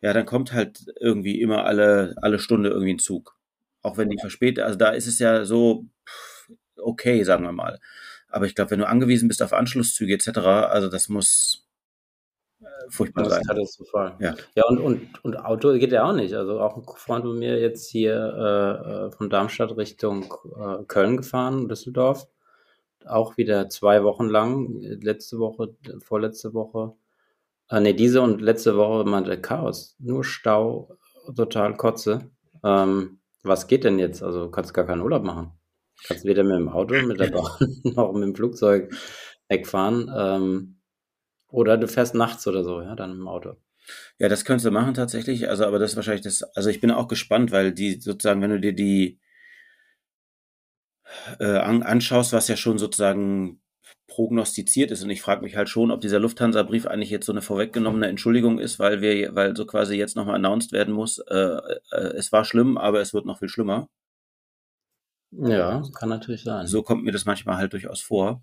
ja, 0.00 0.12
dann 0.12 0.26
kommt 0.26 0.52
halt 0.52 0.86
irgendwie 1.00 1.40
immer 1.40 1.64
alle, 1.64 2.14
alle 2.22 2.38
Stunde 2.38 2.70
irgendwie 2.70 2.94
ein 2.94 2.98
Zug. 2.98 3.36
Auch 3.82 3.98
wenn 3.98 4.10
die 4.10 4.18
verspätet, 4.18 4.64
also 4.64 4.76
da 4.78 4.90
ist 4.90 5.06
es 5.06 5.18
ja 5.18 5.44
so 5.44 5.86
okay, 6.78 7.22
sagen 7.24 7.44
wir 7.44 7.52
mal. 7.52 7.78
Aber 8.28 8.46
ich 8.46 8.54
glaube, 8.54 8.72
wenn 8.72 8.80
du 8.80 8.88
angewiesen 8.88 9.28
bist 9.28 9.42
auf 9.42 9.52
Anschlusszüge 9.52 10.14
etc., 10.14 10.38
also 10.38 10.88
das 10.88 11.08
muss 11.08 11.66
äh, 12.60 12.64
furchtbar 12.88 13.24
Das 13.24 13.34
sein. 13.34 13.44
katastrophal. 13.44 14.16
Ja. 14.20 14.34
ja 14.54 14.64
und, 14.66 14.78
und, 14.78 15.24
und 15.24 15.36
Auto 15.36 15.72
geht 15.74 15.92
ja 15.92 16.08
auch 16.08 16.12
nicht. 16.12 16.34
Also 16.34 16.60
auch 16.60 16.76
ein 16.76 16.84
Freund 16.96 17.24
von 17.24 17.38
mir 17.38 17.58
jetzt 17.60 17.88
hier 17.90 18.14
äh, 18.14 19.06
äh, 19.06 19.10
von 19.12 19.30
Darmstadt 19.30 19.76
Richtung 19.76 20.34
äh, 20.58 20.84
Köln 20.84 21.18
gefahren, 21.18 21.68
Düsseldorf. 21.68 22.26
Auch 23.06 23.36
wieder 23.36 23.68
zwei 23.68 24.02
Wochen 24.02 24.26
lang. 24.26 24.80
Letzte 24.80 25.38
Woche, 25.38 25.76
vorletzte 26.00 26.54
Woche. 26.54 26.96
Äh, 27.70 27.80
nee, 27.80 27.92
diese 27.92 28.22
und 28.22 28.40
letzte 28.40 28.76
Woche 28.76 29.04
meinte 29.04 29.40
Chaos. 29.40 29.96
Nur 29.98 30.24
Stau, 30.24 30.96
total 31.34 31.76
Kotze. 31.76 32.30
Ähm, 32.64 33.20
was 33.42 33.66
geht 33.66 33.84
denn 33.84 33.98
jetzt? 33.98 34.22
Also 34.22 34.44
du 34.44 34.50
kannst 34.50 34.74
gar 34.74 34.86
keinen 34.86 35.02
Urlaub 35.02 35.24
machen. 35.24 35.52
Kannst 36.04 36.24
weder 36.24 36.44
mit 36.44 36.56
dem 36.56 36.68
Auto, 36.68 36.94
mit 37.02 37.18
der 37.20 37.30
Bahn 37.30 37.46
noch 37.84 38.12
mit 38.12 38.22
dem 38.22 38.34
Flugzeug 38.34 38.92
wegfahren. 39.48 40.10
Ähm, 40.14 40.80
oder 41.48 41.76
du 41.78 41.88
fährst 41.88 42.14
nachts 42.14 42.46
oder 42.46 42.64
so, 42.64 42.82
ja, 42.82 42.94
dann 42.94 43.12
im 43.12 43.28
Auto. 43.28 43.56
Ja, 44.18 44.28
das 44.28 44.44
könntest 44.44 44.66
du 44.66 44.70
machen 44.70 44.94
tatsächlich. 44.94 45.48
Also, 45.48 45.64
aber 45.64 45.78
das 45.78 45.92
ist 45.92 45.96
wahrscheinlich 45.96 46.24
das, 46.24 46.42
also 46.54 46.70
ich 46.70 46.80
bin 46.80 46.90
auch 46.90 47.08
gespannt, 47.08 47.52
weil 47.52 47.72
die 47.72 48.00
sozusagen, 48.00 48.42
wenn 48.42 48.50
du 48.50 48.60
dir 48.60 48.72
die 48.72 49.20
äh, 51.38 51.58
an, 51.58 51.82
anschaust, 51.82 52.32
was 52.32 52.48
ja 52.48 52.56
schon 52.56 52.78
sozusagen 52.78 53.60
prognostiziert 54.16 54.90
ist. 54.90 55.02
Und 55.02 55.10
ich 55.10 55.20
frage 55.20 55.42
mich 55.42 55.56
halt 55.56 55.68
schon, 55.68 55.90
ob 55.90 56.00
dieser 56.00 56.18
Lufthansa-Brief 56.18 56.86
eigentlich 56.86 57.10
jetzt 57.10 57.26
so 57.26 57.32
eine 57.32 57.42
vorweggenommene 57.42 58.08
Entschuldigung 58.08 58.58
ist, 58.58 58.78
weil 58.78 59.02
wir, 59.02 59.34
weil 59.34 59.54
so 59.54 59.66
quasi 59.66 59.94
jetzt 59.94 60.16
nochmal 60.16 60.36
announced 60.36 60.72
werden 60.72 60.94
muss, 60.94 61.18
äh, 61.18 61.58
äh, 61.92 62.14
es 62.16 62.32
war 62.32 62.46
schlimm, 62.46 62.78
aber 62.78 63.02
es 63.02 63.12
wird 63.12 63.26
noch 63.26 63.40
viel 63.40 63.50
schlimmer. 63.50 63.90
Ja, 65.32 65.82
kann 65.98 66.08
natürlich 66.08 66.44
sein. 66.44 66.66
So 66.66 66.82
kommt 66.82 67.04
mir 67.04 67.12
das 67.12 67.26
manchmal 67.26 67.58
halt 67.58 67.74
durchaus 67.74 68.00
vor. 68.00 68.42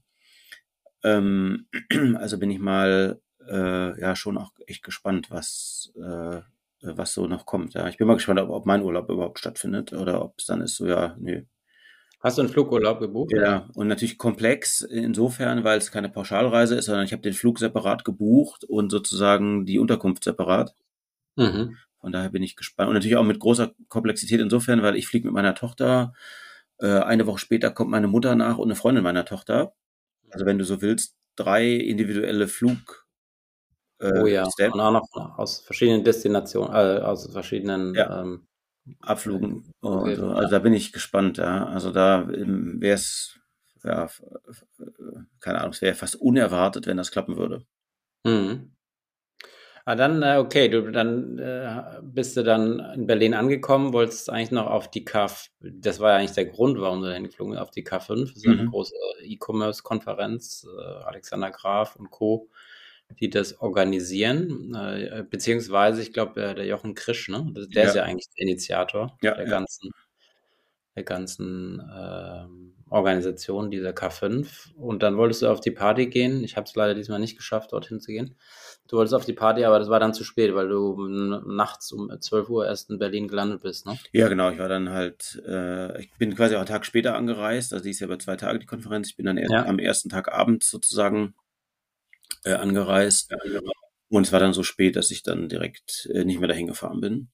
Ähm, 1.01 1.65
also 2.18 2.38
bin 2.38 2.51
ich 2.51 2.60
mal 2.60 3.20
äh, 3.50 4.00
ja 4.00 4.15
schon 4.15 4.38
auch 4.38 4.51
echt 4.68 4.84
gespannt, 4.84 5.32
was, 5.32 5.92
äh, 5.96 6.42
was 6.84 7.13
so 7.15 7.25
noch 7.25 7.48
kommt. 7.48 7.74
Ja, 7.74 7.88
ich 7.88 7.98
bin 7.98 8.06
mal 8.06 8.13
gespannt, 8.13 8.39
ob, 8.39 8.51
ob 8.51 8.68
mein 8.68 8.84
Urlaub 8.84 9.10
überhaupt 9.10 9.39
stattfindet 9.39 9.92
oder 9.92 10.24
ob 10.24 10.36
es 10.38 10.46
dann 10.46 10.62
ist 10.62 10.75
so, 10.75 10.86
ja, 10.86 11.15
nö. 11.18 11.46
Hast 12.24 12.38
du 12.38 12.42
einen 12.42 12.50
Flugurlaub 12.50 13.00
gebucht? 13.00 13.34
Ja, 13.36 13.68
und 13.75 13.89
natürlich 13.89 14.18
komplex 14.18 14.82
insofern, 14.82 15.63
weil 15.65 15.77
es 15.77 15.92
keine 15.92 16.08
Pauschalreise 16.10 16.75
ist, 16.75 16.86
sondern 16.86 17.03
ich 17.06 17.12
habe 17.12 17.22
den 17.22 17.34
Flug 17.34 17.60
separat 17.60 18.06
gebucht 18.06 18.63
und 18.63 18.92
sozusagen 18.92 19.65
die 19.65 19.77
Unterkunft 19.77 20.24
separat. 20.24 20.74
Mhm. 21.36 21.77
Von 22.00 22.12
daher 22.12 22.30
bin 22.30 22.44
ich 22.44 22.56
gespannt. 22.56 22.88
Und 22.89 22.96
natürlich 22.96 23.18
auch 23.18 23.24
mit 23.24 23.39
großer 23.39 23.72
Komplexität 23.89 24.39
insofern, 24.39 24.82
weil 24.84 24.96
ich 24.96 25.08
fliege 25.08 25.27
mit 25.27 25.34
meiner 25.34 25.56
Tochter. 25.56 26.13
Äh, 26.80 27.00
eine 27.00 27.27
Woche 27.27 27.39
später 27.39 27.72
kommt 27.72 27.92
meine 27.92 28.08
Mutter 28.08 28.36
nach 28.36 28.58
und 28.58 28.68
eine 28.68 28.75
Freundin 28.75 29.03
meiner 29.03 29.25
Tochter. 29.25 29.74
Also 30.32 30.46
wenn 30.46 30.58
du 30.58 30.63
so 30.65 30.82
willst, 30.82 31.15
drei 31.36 31.72
individuelle 31.74 32.48
Flug. 32.48 33.06
Äh, 34.00 34.22
Oh 34.22 34.25
ja, 34.27 34.44
und 34.44 34.80
auch 34.80 34.92
noch 34.92 35.38
aus 35.38 35.60
verschiedenen 35.60 36.03
Destinationen, 36.03 36.74
äh, 36.74 37.00
aus 37.01 37.32
verschiedenen 37.32 37.94
Ja. 37.96 38.22
ähm, 38.22 38.48
abflugen. 39.02 39.72
Okay, 39.82 40.16
so. 40.16 40.28
also 40.28 40.50
da 40.52 40.60
bin 40.60 40.74
ich 40.74 40.94
gespannt, 40.94 41.38
ja. 41.38 41.66
Also 41.68 41.92
da 41.92 42.28
wäre 42.28 42.96
es, 42.96 43.40
ja, 43.84 44.10
keine 45.40 45.60
Ahnung, 45.60 45.72
es 45.72 45.82
wäre 45.82 45.96
fast 45.96 46.16
unerwartet, 46.16 46.88
wenn 46.88 46.98
das 46.98 47.12
klappen 47.12 47.38
würde. 47.38 47.66
Mhm. 48.25 48.74
Ah, 49.86 49.96
dann, 49.96 50.24
äh, 50.24 50.38
okay, 50.38 50.70
du 50.70 50.92
dann 50.92 51.38
äh, 51.40 52.00
bist 52.02 52.38
du 52.38 52.44
dann 52.44 52.80
in 52.96 53.06
Berlin 53.06 53.34
angekommen, 53.34 53.92
wolltest 53.92 54.30
eigentlich 54.30 54.52
noch 54.52 54.68
auf 54.68 54.90
die 54.90 55.04
K, 55.04 55.28
das 55.60 56.00
war 56.00 56.12
ja 56.12 56.18
eigentlich 56.20 56.32
der 56.32 56.46
Grund, 56.46 56.80
warum 56.80 57.02
du 57.02 57.08
dahin 57.08 57.25
geflogen 57.25 57.52
bist, 57.54 57.62
auf 57.62 57.72
die 57.72 57.84
K5, 57.84 58.30
das 58.30 58.38
ist 58.38 58.48
eine 58.48 58.63
Mhm. 58.63 58.70
große 58.70 58.96
E-Commerce-Konferenz, 59.24 60.66
äh, 60.80 61.04
Alexander 61.04 61.52
Graf 61.52 61.98
und 61.98 62.12
Co., 62.12 62.48
die 63.19 63.29
das 63.29 63.60
organisieren, 63.60 64.74
äh, 64.75 65.24
beziehungsweise, 65.29 66.01
ich 66.01 66.13
glaube, 66.13 66.41
äh, 66.41 66.55
der 66.55 66.65
Jochen 66.65 66.95
Krisch, 66.95 67.29
ne, 67.29 67.51
der 67.53 67.86
ist 67.86 67.95
Ja. 67.95 68.01
ja 68.01 68.03
eigentlich 68.03 68.27
der 68.38 68.48
Initiator 68.48 69.17
Ja, 69.22 69.36
der 69.36 69.45
ja. 69.45 69.50
ganzen 69.50 69.91
der 70.95 71.03
ganzen 71.03 71.79
äh, 71.79 72.45
Organisation 72.89 73.72
dieser 73.72 73.89
K5. 73.91 74.74
Und 74.75 75.01
dann 75.01 75.17
wolltest 75.17 75.41
du 75.41 75.48
auf 75.48 75.60
die 75.60 75.72
Party 75.72 76.05
gehen. 76.05 76.43
Ich 76.43 76.55
habe 76.55 76.65
es 76.67 76.75
leider 76.75 76.93
diesmal 76.93 77.19
nicht 77.19 77.36
geschafft, 77.36 77.74
dorthin 77.74 78.00
zu 78.00 78.12
gehen. 78.12 78.36
Du 78.88 78.98
wolltest 78.98 79.15
auf 79.15 79.25
die 79.25 79.33
Party, 79.33 79.63
aber 79.65 79.79
das 79.79 79.89
war 79.89 80.00
dann 80.00 80.13
zu 80.13 80.24
spät, 80.24 80.53
weil 80.53 80.69
du 80.69 81.07
nachts 81.48 81.91
um 81.91 82.12
12 82.22 82.50
Uhr 82.50 82.67
erst 82.67 82.91
in 82.91 83.00
Berlin 83.00 83.27
gelandet 83.27 83.63
bist, 83.63 83.88
ne? 83.88 83.98
Ja, 84.12 84.27
genau. 84.27 84.51
Ich 84.51 84.60
war 84.60 84.69
dann 84.69 84.89
halt, 84.89 85.41
äh, 85.48 86.00
ich 86.00 86.12
bin 86.19 86.36
quasi 86.36 86.53
auch 86.55 86.60
einen 86.60 86.67
Tag 86.67 86.86
später 86.86 87.15
angereist. 87.15 87.74
Also 87.74 87.83
die 87.83 87.91
ist 87.91 88.00
ja 88.00 88.05
über 88.05 88.19
zwei 88.19 88.36
Tage 88.36 88.60
die 88.60 88.67
Konferenz. 88.67 89.10
Ich 89.10 89.17
bin 89.17 89.25
dann 89.25 89.38
ja. 89.38 89.65
am 89.65 89.79
ersten 89.79 90.10
Tag 90.10 90.31
abends 90.31 90.69
sozusagen 90.69 91.33
äh, 92.44 92.54
angereist. 92.54 93.34
Und 94.10 94.28
es 94.28 94.32
war 94.32 94.40
dann 94.40 94.54
so 94.54 94.64
spät, 94.64 94.96
dass 94.96 95.12
ich 95.12 95.24
dann 95.24 95.50
direkt 95.50 96.10
äh, 96.14 96.24
nicht 96.26 96.40
mehr 96.40 96.48
dahin 96.48 96.68
gefahren 96.68 97.02
bin. 97.02 97.30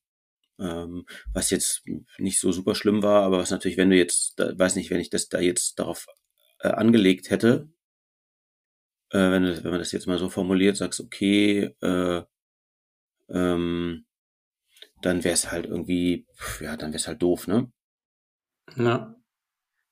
Ähm, 0.59 1.05
was 1.33 1.49
jetzt 1.51 1.83
nicht 2.17 2.39
so 2.39 2.51
super 2.51 2.75
schlimm 2.75 3.01
war, 3.01 3.23
aber 3.23 3.37
was 3.39 3.51
natürlich, 3.51 3.77
wenn 3.77 3.89
du 3.89 3.95
jetzt, 3.97 4.33
da, 4.39 4.57
weiß 4.57 4.75
nicht, 4.75 4.89
wenn 4.89 4.99
ich 4.99 5.09
das 5.09 5.29
da 5.29 5.39
jetzt 5.39 5.79
darauf 5.79 6.05
äh, 6.59 6.69
angelegt 6.69 7.29
hätte, 7.29 7.69
äh, 9.11 9.31
wenn, 9.31 9.43
wenn 9.45 9.71
man 9.71 9.79
das 9.79 9.91
jetzt 9.91 10.07
mal 10.07 10.19
so 10.19 10.29
formuliert, 10.29 10.77
sagst, 10.77 10.99
okay, 10.99 11.75
äh, 11.81 12.23
ähm, 13.29 14.05
dann 15.01 15.23
wäre 15.23 15.33
es 15.33 15.51
halt 15.51 15.65
irgendwie, 15.65 16.25
ja, 16.61 16.75
dann 16.75 16.89
wäre 16.89 16.97
es 16.97 17.07
halt 17.07 17.21
doof, 17.21 17.47
ne? 17.47 17.71
Ja. 18.75 19.15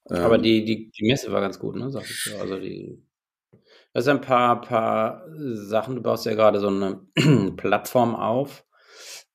Ähm, 0.10 0.18
aber 0.18 0.38
die, 0.38 0.66
die, 0.66 0.92
die 0.92 1.08
Messe 1.08 1.32
war 1.32 1.42
ganz 1.42 1.60
gut, 1.60 1.76
ne? 1.76 1.92
Sag 1.92 2.04
ich 2.04 2.24
so. 2.24 2.38
Also 2.38 2.60
die. 2.60 3.04
Sind 3.98 4.18
ein 4.18 4.22
paar, 4.22 4.62
paar 4.62 5.26
Sachen. 5.36 5.96
Du 5.96 6.02
baust 6.02 6.26
ja 6.26 6.36
gerade 6.36 6.60
so 6.60 6.68
eine 6.68 7.02
Plattform 7.58 8.16
auf. 8.16 8.64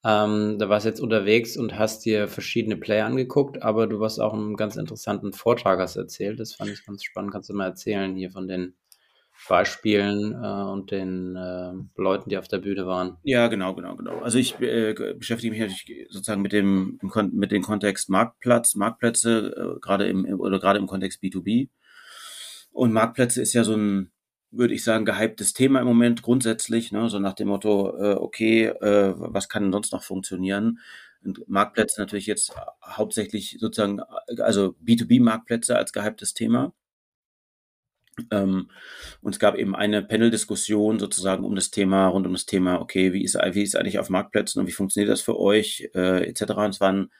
Ähm, 0.04 0.58
da 0.58 0.68
warst 0.68 0.84
du 0.84 0.88
jetzt 0.88 1.00
unterwegs 1.00 1.56
und 1.56 1.78
hast 1.78 2.04
dir 2.04 2.26
verschiedene 2.26 2.76
Player 2.76 3.06
angeguckt, 3.06 3.62
aber 3.62 3.86
du 3.86 4.00
warst 4.00 4.20
auch 4.20 4.32
einen 4.32 4.56
ganz 4.56 4.76
interessanten 4.76 5.32
Vortrag 5.32 5.78
hast 5.78 5.96
erzählt. 5.96 6.40
Das 6.40 6.54
fand 6.54 6.70
ich 6.70 6.84
ganz 6.84 7.04
spannend. 7.04 7.32
Kannst 7.32 7.50
du 7.50 7.54
mal 7.54 7.66
erzählen 7.66 8.16
hier 8.16 8.30
von 8.30 8.48
den 8.48 8.74
Beispielen 9.48 10.32
äh, 10.32 10.70
und 10.70 10.90
den 10.90 11.36
äh, 11.36 11.72
Leuten, 12.00 12.30
die 12.30 12.38
auf 12.38 12.48
der 12.48 12.58
Bühne 12.58 12.86
waren. 12.86 13.16
Ja, 13.22 13.48
genau, 13.48 13.74
genau, 13.74 13.96
genau. 13.96 14.18
Also 14.20 14.38
ich 14.38 14.60
äh, 14.60 14.94
beschäftige 15.16 15.52
mich 15.52 15.60
natürlich 15.60 16.06
sozusagen 16.10 16.42
mit 16.42 16.52
dem 16.52 17.00
mit 17.32 17.50
dem 17.50 17.62
Kontext 17.62 18.08
Marktplatz, 18.08 18.74
Marktplätze, 18.74 19.76
äh, 19.76 19.80
gerade 19.80 20.06
im 20.06 20.24
oder 20.38 20.60
gerade 20.60 20.78
im 20.78 20.86
Kontext 20.86 21.22
B2B. 21.22 21.68
Und 22.70 22.92
Marktplätze 22.92 23.42
ist 23.42 23.52
ja 23.52 23.64
so 23.64 23.74
ein, 23.74 24.12
würde 24.52 24.74
ich 24.74 24.84
sagen, 24.84 25.04
gehyptes 25.04 25.54
Thema 25.54 25.80
im 25.80 25.86
Moment 25.86 26.22
grundsätzlich, 26.22 26.92
ne? 26.92 27.08
so 27.08 27.18
nach 27.18 27.32
dem 27.32 27.48
Motto, 27.48 27.96
äh, 27.98 28.14
okay, 28.14 28.66
äh, 28.66 29.14
was 29.16 29.48
kann 29.48 29.72
sonst 29.72 29.92
noch 29.92 30.04
funktionieren? 30.04 30.78
Und 31.24 31.48
Marktplätze 31.48 32.00
natürlich 32.00 32.26
jetzt 32.26 32.54
hauptsächlich 32.84 33.56
sozusagen, 33.58 34.00
also 34.38 34.74
B2B-Marktplätze 34.84 35.76
als 35.76 35.92
gehyptes 35.92 36.34
Thema. 36.34 36.72
Ähm, 38.30 38.70
und 39.22 39.32
es 39.32 39.38
gab 39.38 39.56
eben 39.56 39.74
eine 39.74 40.02
Panel-Diskussion 40.02 40.98
sozusagen 40.98 41.44
um 41.44 41.54
das 41.54 41.70
Thema, 41.70 42.08
rund 42.08 42.26
um 42.26 42.34
das 42.34 42.44
Thema, 42.44 42.80
okay, 42.80 43.12
wie 43.12 43.24
ist, 43.24 43.34
wie 43.36 43.62
ist 43.62 43.76
eigentlich 43.76 43.98
auf 43.98 44.10
Marktplätzen 44.10 44.60
und 44.60 44.66
wie 44.66 44.72
funktioniert 44.72 45.10
das 45.10 45.22
für 45.22 45.38
euch, 45.38 45.88
äh, 45.94 46.28
etc. 46.28 46.42
Und 46.52 46.70
es 46.70 46.80
waren 46.80 47.10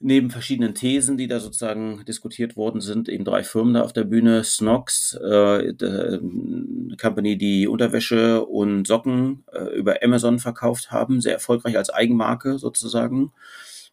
neben 0.00 0.30
verschiedenen 0.30 0.74
Thesen, 0.74 1.18
die 1.18 1.28
da 1.28 1.40
sozusagen 1.40 2.02
diskutiert 2.06 2.56
worden 2.56 2.80
sind, 2.80 3.08
eben 3.08 3.24
drei 3.24 3.42
Firmen 3.44 3.74
da 3.74 3.82
auf 3.82 3.92
der 3.92 4.04
Bühne. 4.04 4.42
Snox, 4.42 5.14
äh, 5.22 5.74
eine 5.78 6.96
Company, 7.00 7.36
die 7.36 7.68
Unterwäsche 7.68 8.44
und 8.44 8.86
Socken 8.86 9.44
äh, 9.52 9.76
über 9.76 10.02
Amazon 10.02 10.38
verkauft 10.38 10.90
haben, 10.90 11.20
sehr 11.20 11.34
erfolgreich 11.34 11.76
als 11.76 11.90
Eigenmarke 11.90 12.58
sozusagen. 12.58 13.32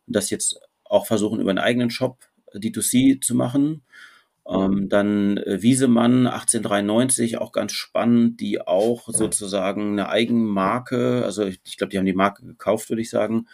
Und 0.08 0.16
das 0.16 0.30
jetzt 0.30 0.62
auch 0.86 1.06
versuchen, 1.06 1.42
über 1.42 1.50
einen 1.50 1.60
eigenen 1.60 1.90
Shop 1.90 2.18
D2C 2.54 3.20
zu 3.20 3.36
machen. 3.36 3.84
Ähm, 4.50 4.88
dann 4.88 5.36
äh, 5.36 5.62
Wiesemann 5.62 6.26
1893, 6.26 7.38
auch 7.38 7.52
ganz 7.52 7.74
spannend, 7.74 8.40
die 8.40 8.62
auch 8.62 9.10
sozusagen 9.10 9.92
eine 9.92 10.08
Eigenmarke, 10.08 11.24
also 11.26 11.44
ich, 11.44 11.60
ich 11.66 11.76
glaube, 11.76 11.92
die 11.92 11.98
haben 11.98 12.06
die 12.06 12.14
Marke 12.14 12.46
gekauft, 12.46 12.90
würde 12.90 13.02
ich 13.02 13.10
sagen. 13.10 13.48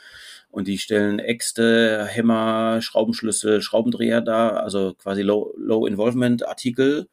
Und 0.54 0.68
die 0.68 0.78
stellen 0.78 1.18
Äxte, 1.18 2.06
Hämmer, 2.06 2.80
Schraubenschlüssel, 2.80 3.64
Schraubendreher 3.64 4.22
da, 4.22 4.50
also 4.50 4.94
quasi 4.94 5.24
Low-Involvement-Artikel, 5.24 7.08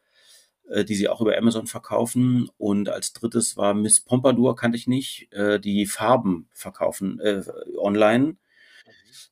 äh, 0.68 0.84
die 0.84 0.94
sie 0.94 1.08
auch 1.08 1.22
über 1.22 1.38
Amazon 1.38 1.66
verkaufen. 1.66 2.50
Und 2.58 2.90
als 2.90 3.14
drittes 3.14 3.56
war 3.56 3.72
Miss 3.72 4.00
Pompadour, 4.00 4.56
kannte 4.56 4.76
ich 4.76 4.86
nicht, 4.86 5.32
äh, 5.32 5.58
die 5.58 5.86
Farben 5.86 6.50
verkaufen 6.52 7.18
äh, 7.20 7.42
online 7.78 8.36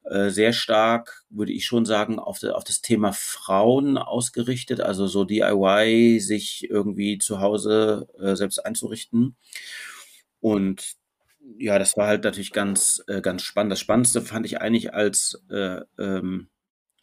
äh, 0.05 0.31
sehr 0.31 0.55
stark, 0.55 1.25
würde 1.29 1.53
ich 1.53 1.66
schon 1.66 1.85
sagen, 1.85 2.18
auf, 2.18 2.38
de, 2.38 2.53
auf 2.53 2.64
das 2.64 2.81
Thema 2.81 3.12
Frauen 3.12 3.99
ausgerichtet, 3.99 4.81
also 4.81 5.07
so 5.07 5.25
DIY, 5.25 6.18
sich 6.21 6.71
irgendwie 6.71 7.18
zu 7.18 7.40
Hause 7.40 8.09
äh, 8.18 8.37
selbst 8.37 8.64
einzurichten. 8.64 9.37
Und 10.40 10.98
ja, 11.57 11.79
das 11.79 11.97
war 11.97 12.09
halt 12.09 12.25
natürlich 12.25 12.53
ganz, 12.53 13.03
äh, 13.07 13.21
ganz 13.21 13.43
spannend. 13.43 13.73
Das 13.73 13.81
Spannendste 13.81 14.21
fand 14.21 14.47
ich 14.47 14.61
eigentlich 14.61 14.93
als 14.93 15.43
äh, 15.51 15.81
ähm, 15.99 16.49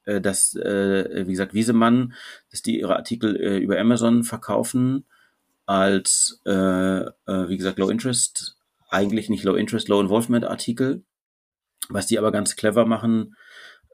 äh, 0.05 0.21
dass, 0.21 0.55
äh, 0.55 1.25
wie 1.25 1.31
gesagt, 1.31 1.53
Wiesemann, 1.53 2.13
dass 2.51 2.61
die 2.61 2.79
ihre 2.79 2.95
Artikel 2.95 3.35
äh, 3.35 3.57
über 3.57 3.79
Amazon 3.79 4.23
verkaufen 4.23 5.05
als, 5.65 6.41
äh, 6.45 6.51
äh, 6.51 7.11
wie 7.25 7.57
gesagt, 7.57 7.79
Low 7.79 7.89
Interest, 7.89 8.57
eigentlich 8.89 9.29
nicht 9.29 9.43
Low 9.43 9.55
Interest, 9.55 9.87
Low 9.89 9.99
Involvement 9.99 10.45
Artikel. 10.45 11.03
Was 11.89 12.07
die 12.07 12.17
aber 12.17 12.31
ganz 12.31 12.55
clever 12.55 12.85
machen, 12.85 13.35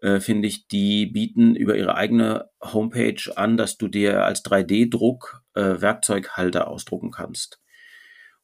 äh, 0.02 0.20
finde 0.20 0.48
ich, 0.48 0.68
die 0.68 1.06
bieten 1.06 1.56
über 1.56 1.76
ihre 1.76 1.96
eigene 1.96 2.50
Homepage 2.62 3.22
an, 3.36 3.58
dass 3.58 3.78
du 3.78 3.88
dir 3.88 4.24
als 4.24 4.44
3D-Druck 4.44 5.44
äh, 5.56 5.82
Werkzeughalter 5.82 6.68
ausdrucken 6.68 7.12
kannst. 7.12 7.60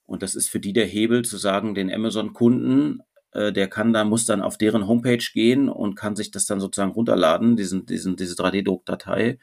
Und 0.08 0.24
das 0.24 0.34
ist 0.34 0.50
für 0.50 0.60
die 0.60 0.74
der 0.74 0.86
Hebel 0.86 1.24
zu 1.24 1.38
sagen, 1.38 1.76
den 1.76 1.94
Amazon-Kunden, 1.94 3.04
äh, 3.34 3.52
der 3.52 3.68
kann 3.68 3.94
da, 3.94 4.04
muss 4.04 4.26
dann 4.26 4.42
auf 4.42 4.58
deren 4.58 4.88
Homepage 4.88 5.24
gehen 5.34 5.70
und 5.70 5.96
kann 5.96 6.16
sich 6.16 6.32
das 6.32 6.48
dann 6.48 6.60
sozusagen 6.60 6.92
runterladen, 6.92 7.56
diesen, 7.56 7.86
diesen, 7.86 8.16
diese 8.16 8.34
3D-Druckdatei. 8.36 9.38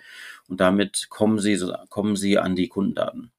Und 0.48 0.60
damit 0.60 1.06
kommen 1.10 1.38
sie, 1.38 1.60
kommen 1.90 2.16
sie 2.16 2.38
an 2.38 2.56
die 2.56 2.68
Kundendaten. 2.68 3.30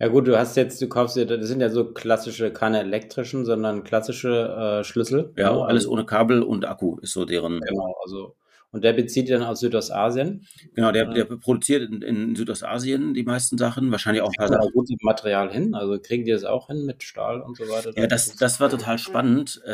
Ja 0.00 0.06
gut, 0.06 0.28
du 0.28 0.38
hast 0.38 0.56
jetzt, 0.56 0.80
du 0.80 0.88
kaufst 0.88 1.16
dir, 1.16 1.26
das 1.26 1.48
sind 1.48 1.60
ja 1.60 1.70
so 1.70 1.92
klassische, 1.92 2.52
keine 2.52 2.78
elektrischen, 2.80 3.44
sondern 3.44 3.82
klassische 3.82 4.80
äh, 4.80 4.84
Schlüssel. 4.84 5.32
Ja, 5.36 5.48
also, 5.48 5.62
alles 5.62 5.88
ohne 5.88 6.06
Kabel 6.06 6.42
und 6.42 6.64
Akku 6.64 6.98
ist 7.00 7.14
so 7.14 7.24
deren. 7.24 7.60
Genau, 7.60 7.96
also 8.04 8.36
und 8.70 8.84
der 8.84 8.92
bezieht 8.92 9.30
dann 9.30 9.42
aus 9.42 9.60
Südostasien? 9.60 10.46
Genau, 10.74 10.92
der, 10.92 11.06
der 11.06 11.24
produziert 11.24 11.90
in, 11.90 12.02
in, 12.02 12.36
Südostasien 12.36 13.14
die 13.14 13.22
meisten 13.22 13.56
Sachen, 13.56 13.90
wahrscheinlich 13.90 14.22
auch 14.22 14.28
ein 14.28 14.36
paar 14.36 14.48
Sachen. 14.48 14.70
gutes 14.72 14.96
Material 15.02 15.50
hin, 15.50 15.74
also 15.74 15.98
kriegen 15.98 16.24
die 16.24 16.32
das 16.32 16.44
auch 16.44 16.68
hin 16.68 16.84
mit 16.84 17.02
Stahl 17.02 17.40
und 17.40 17.56
so 17.56 17.64
weiter? 17.64 17.92
Ja, 17.96 18.06
das, 18.06 18.36
das 18.36 18.60
war 18.60 18.68
total 18.68 18.98
spannend. 18.98 19.60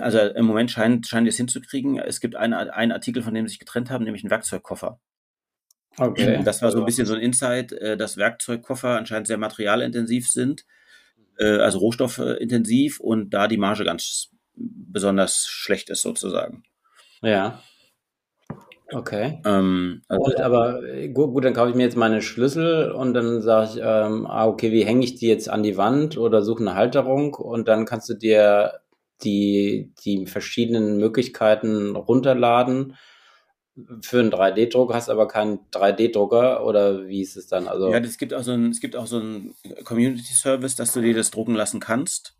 Also 0.00 0.18
im 0.18 0.44
Moment 0.44 0.72
scheinen, 0.72 1.04
scheinen 1.04 1.26
die 1.26 1.28
es 1.28 1.36
hinzukriegen. 1.36 2.00
Es 2.00 2.18
gibt 2.18 2.34
einen, 2.34 2.52
einen 2.52 2.90
Artikel, 2.90 3.22
von 3.22 3.32
dem 3.32 3.46
sie 3.46 3.52
sich 3.52 3.60
getrennt 3.60 3.90
haben, 3.90 4.02
nämlich 4.02 4.24
einen 4.24 4.30
Werkzeugkoffer. 4.32 4.98
Okay. 5.96 6.42
Das 6.44 6.62
war 6.62 6.70
so 6.70 6.78
ein 6.78 6.84
bisschen 6.84 7.06
so 7.06 7.14
ein 7.14 7.20
Insight, 7.20 7.72
äh, 7.72 7.96
dass 7.96 8.16
Werkzeugkoffer 8.16 8.96
anscheinend 8.96 9.26
sehr 9.26 9.38
materialintensiv 9.38 10.28
sind, 10.28 10.64
äh, 11.38 11.58
also 11.58 11.78
rohstoffintensiv 11.78 13.00
und 13.00 13.30
da 13.30 13.48
die 13.48 13.56
Marge 13.56 13.84
ganz 13.84 14.30
besonders 14.54 15.46
schlecht 15.46 15.90
ist 15.90 16.02
sozusagen. 16.02 16.64
Ja. 17.22 17.62
Okay. 18.90 19.40
Ähm, 19.44 20.02
also 20.08 20.24
und, 20.24 20.40
aber 20.40 20.82
äh, 20.82 21.08
gut, 21.08 21.32
gut, 21.32 21.44
dann 21.44 21.52
kaufe 21.52 21.70
ich 21.70 21.76
mir 21.76 21.82
jetzt 21.82 21.96
meine 21.96 22.22
Schlüssel 22.22 22.90
und 22.90 23.12
dann 23.12 23.42
sage 23.42 23.70
ich, 23.70 23.80
ähm, 23.82 24.26
ah, 24.26 24.46
okay, 24.46 24.72
wie 24.72 24.84
hänge 24.84 25.04
ich 25.04 25.16
die 25.16 25.28
jetzt 25.28 25.50
an 25.50 25.62
die 25.62 25.76
Wand 25.76 26.16
oder 26.16 26.42
suche 26.42 26.60
eine 26.60 26.74
Halterung 26.74 27.34
und 27.34 27.68
dann 27.68 27.84
kannst 27.84 28.08
du 28.08 28.14
dir 28.14 28.80
die, 29.22 29.92
die 30.04 30.26
verschiedenen 30.26 30.96
Möglichkeiten 30.96 31.96
runterladen 31.96 32.94
für 34.00 34.20
einen 34.20 34.32
3D-Druck, 34.32 34.94
hast 34.94 35.10
aber 35.10 35.28
keinen 35.28 35.58
3D-Drucker 35.70 36.64
oder 36.64 37.06
wie 37.06 37.20
ist 37.20 37.36
es 37.36 37.46
dann? 37.46 37.68
Also 37.68 37.90
ja, 37.90 37.98
es 37.98 38.16
gibt 38.16 38.32
auch 38.32 38.42
so 38.42 38.52
ein, 38.52 38.70
es 38.70 38.80
gibt 38.80 38.96
auch 38.96 39.06
so 39.06 39.18
ein 39.18 39.54
Community-Service, 39.84 40.76
dass 40.76 40.92
du 40.92 41.02
dir 41.02 41.14
das 41.14 41.30
drucken 41.30 41.54
lassen 41.54 41.78
kannst. 41.78 42.37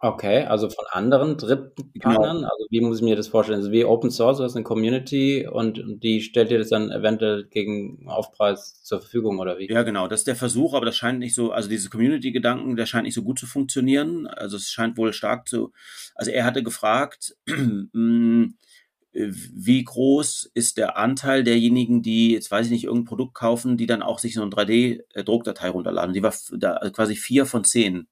Okay, 0.00 0.44
also 0.44 0.70
von 0.70 0.84
anderen 0.92 1.36
Drittpartnern? 1.36 2.36
Genau. 2.36 2.48
Also 2.48 2.66
wie 2.70 2.80
muss 2.80 2.98
ich 2.98 3.02
mir 3.02 3.16
das 3.16 3.26
vorstellen? 3.26 3.58
Also 3.58 3.72
wie 3.72 3.84
Open 3.84 4.12
Source, 4.12 4.38
du 4.38 4.44
hast 4.44 4.54
eine 4.54 4.62
Community 4.62 5.48
und 5.48 5.82
die 6.04 6.20
stellt 6.20 6.52
dir 6.52 6.58
das 6.58 6.68
dann 6.68 6.92
eventuell 6.92 7.46
gegen 7.46 8.08
Aufpreis 8.08 8.80
zur 8.84 9.00
Verfügung 9.00 9.40
oder 9.40 9.58
wie? 9.58 9.68
Ja, 9.68 9.82
genau, 9.82 10.06
das 10.06 10.20
ist 10.20 10.28
der 10.28 10.36
Versuch, 10.36 10.74
aber 10.74 10.86
das 10.86 10.96
scheint 10.96 11.18
nicht 11.18 11.34
so, 11.34 11.50
also 11.50 11.68
diese 11.68 11.90
Community-Gedanken, 11.90 12.76
der 12.76 12.86
scheint 12.86 13.04
nicht 13.04 13.14
so 13.14 13.24
gut 13.24 13.40
zu 13.40 13.46
funktionieren. 13.46 14.28
Also 14.28 14.56
es 14.56 14.70
scheint 14.70 14.96
wohl 14.98 15.12
stark 15.12 15.48
zu, 15.48 15.72
also 16.14 16.30
er 16.30 16.44
hatte 16.44 16.62
gefragt, 16.62 17.36
hm, 17.48 17.90
wie 19.12 19.82
groß 19.82 20.52
ist 20.54 20.76
der 20.76 20.96
Anteil 20.96 21.42
derjenigen, 21.42 22.02
die, 22.02 22.32
jetzt 22.34 22.52
weiß 22.52 22.66
ich 22.66 22.72
nicht, 22.72 22.84
irgendein 22.84 23.06
Produkt 23.06 23.34
kaufen, 23.34 23.76
die 23.76 23.86
dann 23.86 24.02
auch 24.02 24.20
sich 24.20 24.34
so 24.34 24.42
eine 24.42 24.50
3D-Druckdatei 24.52 25.70
runterladen. 25.70 26.14
Die 26.14 26.22
war 26.22 26.32
da 26.52 26.78
quasi 26.90 27.16
vier 27.16 27.46
von 27.46 27.64
zehn. 27.64 28.06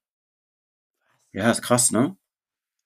Ja, 1.36 1.50
ist 1.50 1.60
krass, 1.60 1.92
ne? 1.92 2.16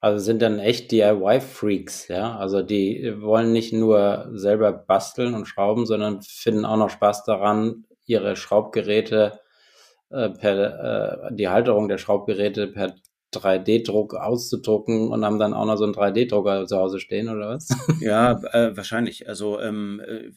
Also 0.00 0.18
sind 0.24 0.42
dann 0.42 0.58
echt 0.58 0.90
DIY-Freaks, 0.90 2.08
ja. 2.08 2.36
Also 2.36 2.62
die 2.62 3.14
wollen 3.20 3.52
nicht 3.52 3.72
nur 3.72 4.28
selber 4.32 4.72
basteln 4.72 5.34
und 5.34 5.46
schrauben, 5.46 5.86
sondern 5.86 6.20
finden 6.22 6.64
auch 6.64 6.76
noch 6.76 6.90
Spaß 6.90 7.24
daran, 7.24 7.84
ihre 8.06 8.34
Schraubgeräte 8.34 9.38
äh, 10.10 10.30
per 10.30 11.28
äh, 11.30 11.34
die 11.36 11.48
Halterung 11.48 11.88
der 11.88 11.98
Schraubgeräte 11.98 12.66
per 12.66 12.96
3D-Druck 13.32 14.14
auszudrucken 14.14 15.08
und 15.08 15.24
haben 15.24 15.38
dann 15.38 15.54
auch 15.54 15.64
noch 15.64 15.76
so 15.76 15.84
einen 15.84 15.94
3D-Drucker 15.94 16.66
zu 16.66 16.76
Hause 16.76 17.00
stehen 17.00 17.28
oder 17.28 17.50
was? 17.50 17.68
Ja, 18.00 18.40
äh, 18.52 18.76
wahrscheinlich. 18.76 19.28
Also 19.28 19.60
ähm, 19.60 20.00
äh, 20.00 20.30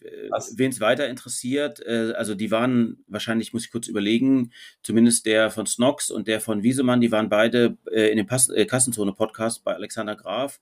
wen 0.55 0.71
es 0.71 0.79
weiter 0.79 1.07
interessiert, 1.07 1.79
äh, 1.85 2.13
also 2.15 2.35
die 2.35 2.51
waren 2.51 3.03
wahrscheinlich, 3.07 3.53
muss 3.53 3.65
ich 3.65 3.71
kurz 3.71 3.87
überlegen, 3.87 4.51
zumindest 4.83 5.25
der 5.25 5.49
von 5.49 5.65
Snox 5.65 6.11
und 6.11 6.27
der 6.27 6.41
von 6.41 6.61
Wiesemann, 6.61 7.01
die 7.01 7.11
waren 7.11 7.29
beide 7.29 7.77
äh, 7.91 8.09
in 8.09 8.17
dem 8.17 8.27
Pass 8.27 8.49
äh, 8.49 8.65
Kassenzone-Podcast 8.65 9.63
bei 9.63 9.73
Alexander 9.73 10.15
Graf. 10.15 10.59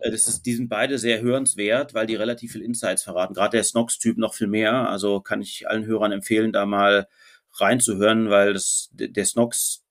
Äh, 0.00 0.10
das 0.10 0.26
ist, 0.28 0.42
die 0.42 0.54
sind 0.54 0.68
beide 0.68 0.98
sehr 0.98 1.20
hörenswert, 1.20 1.94
weil 1.94 2.06
die 2.06 2.16
relativ 2.16 2.52
viel 2.52 2.62
Insights 2.62 3.02
verraten. 3.02 3.34
Gerade 3.34 3.56
der 3.56 3.64
Snox-Typ 3.64 4.18
noch 4.18 4.34
viel 4.34 4.48
mehr. 4.48 4.88
Also 4.88 5.20
kann 5.20 5.42
ich 5.42 5.68
allen 5.68 5.86
Hörern 5.86 6.12
empfehlen, 6.12 6.52
da 6.52 6.66
mal 6.66 7.08
reinzuhören, 7.54 8.30
weil 8.30 8.52
das, 8.52 8.90
der 8.92 9.24
Snox 9.24 9.84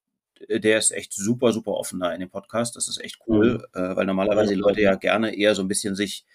der 0.48 0.78
ist 0.78 0.92
echt 0.92 1.14
super, 1.14 1.52
super 1.52 1.72
offen 1.72 2.00
da 2.00 2.12
in 2.12 2.20
dem 2.20 2.30
Podcast. 2.30 2.76
Das 2.76 2.88
ist 2.88 3.04
echt 3.04 3.20
cool, 3.28 3.64
mhm. 3.74 3.82
äh, 3.82 3.96
weil 3.96 4.06
normalerweise 4.06 4.54
die 4.54 4.60
Leute 4.60 4.82
ja 4.82 4.96
gerne 4.96 5.36
eher 5.36 5.56
so 5.56 5.62
ein 5.62 5.68
bisschen 5.68 5.96
sich 5.96 6.26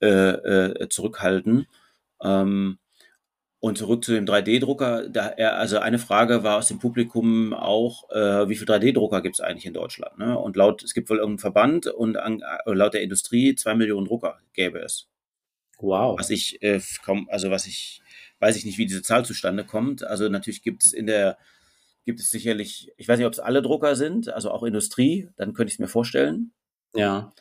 äh, 0.00 0.06
äh, 0.06 0.88
zurückhalten. 0.88 1.66
Ähm, 2.22 2.78
und 3.62 3.78
zurück 3.78 4.04
zu 4.04 4.12
dem 4.12 4.26
3D-Drucker. 4.26 5.08
Da 5.08 5.28
er, 5.28 5.56
also 5.56 5.78
eine 5.78 6.00
Frage 6.00 6.42
war 6.42 6.58
aus 6.58 6.66
dem 6.66 6.80
Publikum 6.80 7.54
auch, 7.54 8.10
äh, 8.10 8.48
wie 8.48 8.56
viele 8.56 8.74
3D-Drucker 8.74 9.22
gibt 9.22 9.36
es 9.36 9.40
eigentlich 9.40 9.66
in 9.66 9.72
Deutschland? 9.72 10.18
Ne? 10.18 10.36
Und 10.36 10.56
laut, 10.56 10.82
es 10.82 10.94
gibt 10.94 11.08
wohl 11.08 11.18
irgendeinen 11.18 11.38
Verband 11.38 11.86
und 11.86 12.16
an, 12.16 12.40
äh, 12.40 12.72
laut 12.72 12.94
der 12.94 13.02
Industrie 13.02 13.54
zwei 13.54 13.76
Millionen 13.76 14.06
Drucker 14.06 14.40
gäbe 14.52 14.80
es. 14.80 15.06
Wow. 15.78 16.18
Was 16.18 16.30
ich 16.30 16.60
äh, 16.62 16.80
kaum, 17.04 17.28
also 17.30 17.52
was 17.52 17.68
ich, 17.68 18.02
weiß 18.40 18.56
ich 18.56 18.64
nicht, 18.64 18.78
wie 18.78 18.86
diese 18.86 19.02
Zahl 19.02 19.24
zustande 19.24 19.64
kommt. 19.64 20.02
Also 20.02 20.28
natürlich 20.28 20.64
gibt 20.64 20.82
es 20.82 20.92
in 20.92 21.06
der 21.06 21.38
gibt 22.04 22.20
es 22.20 22.30
sicherlich, 22.30 22.92
ich 22.96 23.08
weiß 23.08 23.18
nicht, 23.18 23.26
ob 23.26 23.32
es 23.32 23.40
alle 23.40 23.62
Drucker 23.62 23.96
sind, 23.96 24.28
also 24.28 24.50
auch 24.50 24.62
Industrie, 24.62 25.28
dann 25.36 25.54
könnte 25.54 25.70
ich 25.70 25.74
es 25.74 25.78
mir 25.78 25.88
vorstellen. 25.88 26.52
Ja. 26.94 27.32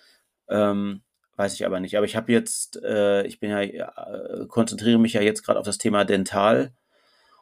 Ähm, 0.49 1.01
weiß 1.35 1.53
ich 1.55 1.65
aber 1.65 1.79
nicht. 1.79 1.97
Aber 1.97 2.05
ich 2.05 2.15
habe 2.15 2.31
jetzt, 2.31 2.81
äh, 2.83 3.25
ich 3.25 3.39
bin 3.39 3.49
ja, 3.49 3.61
äh, 3.61 4.45
konzentriere 4.47 4.99
mich 4.99 5.13
ja 5.13 5.21
jetzt 5.21 5.43
gerade 5.43 5.59
auf 5.59 5.65
das 5.65 5.77
Thema 5.77 6.05
Dental 6.05 6.73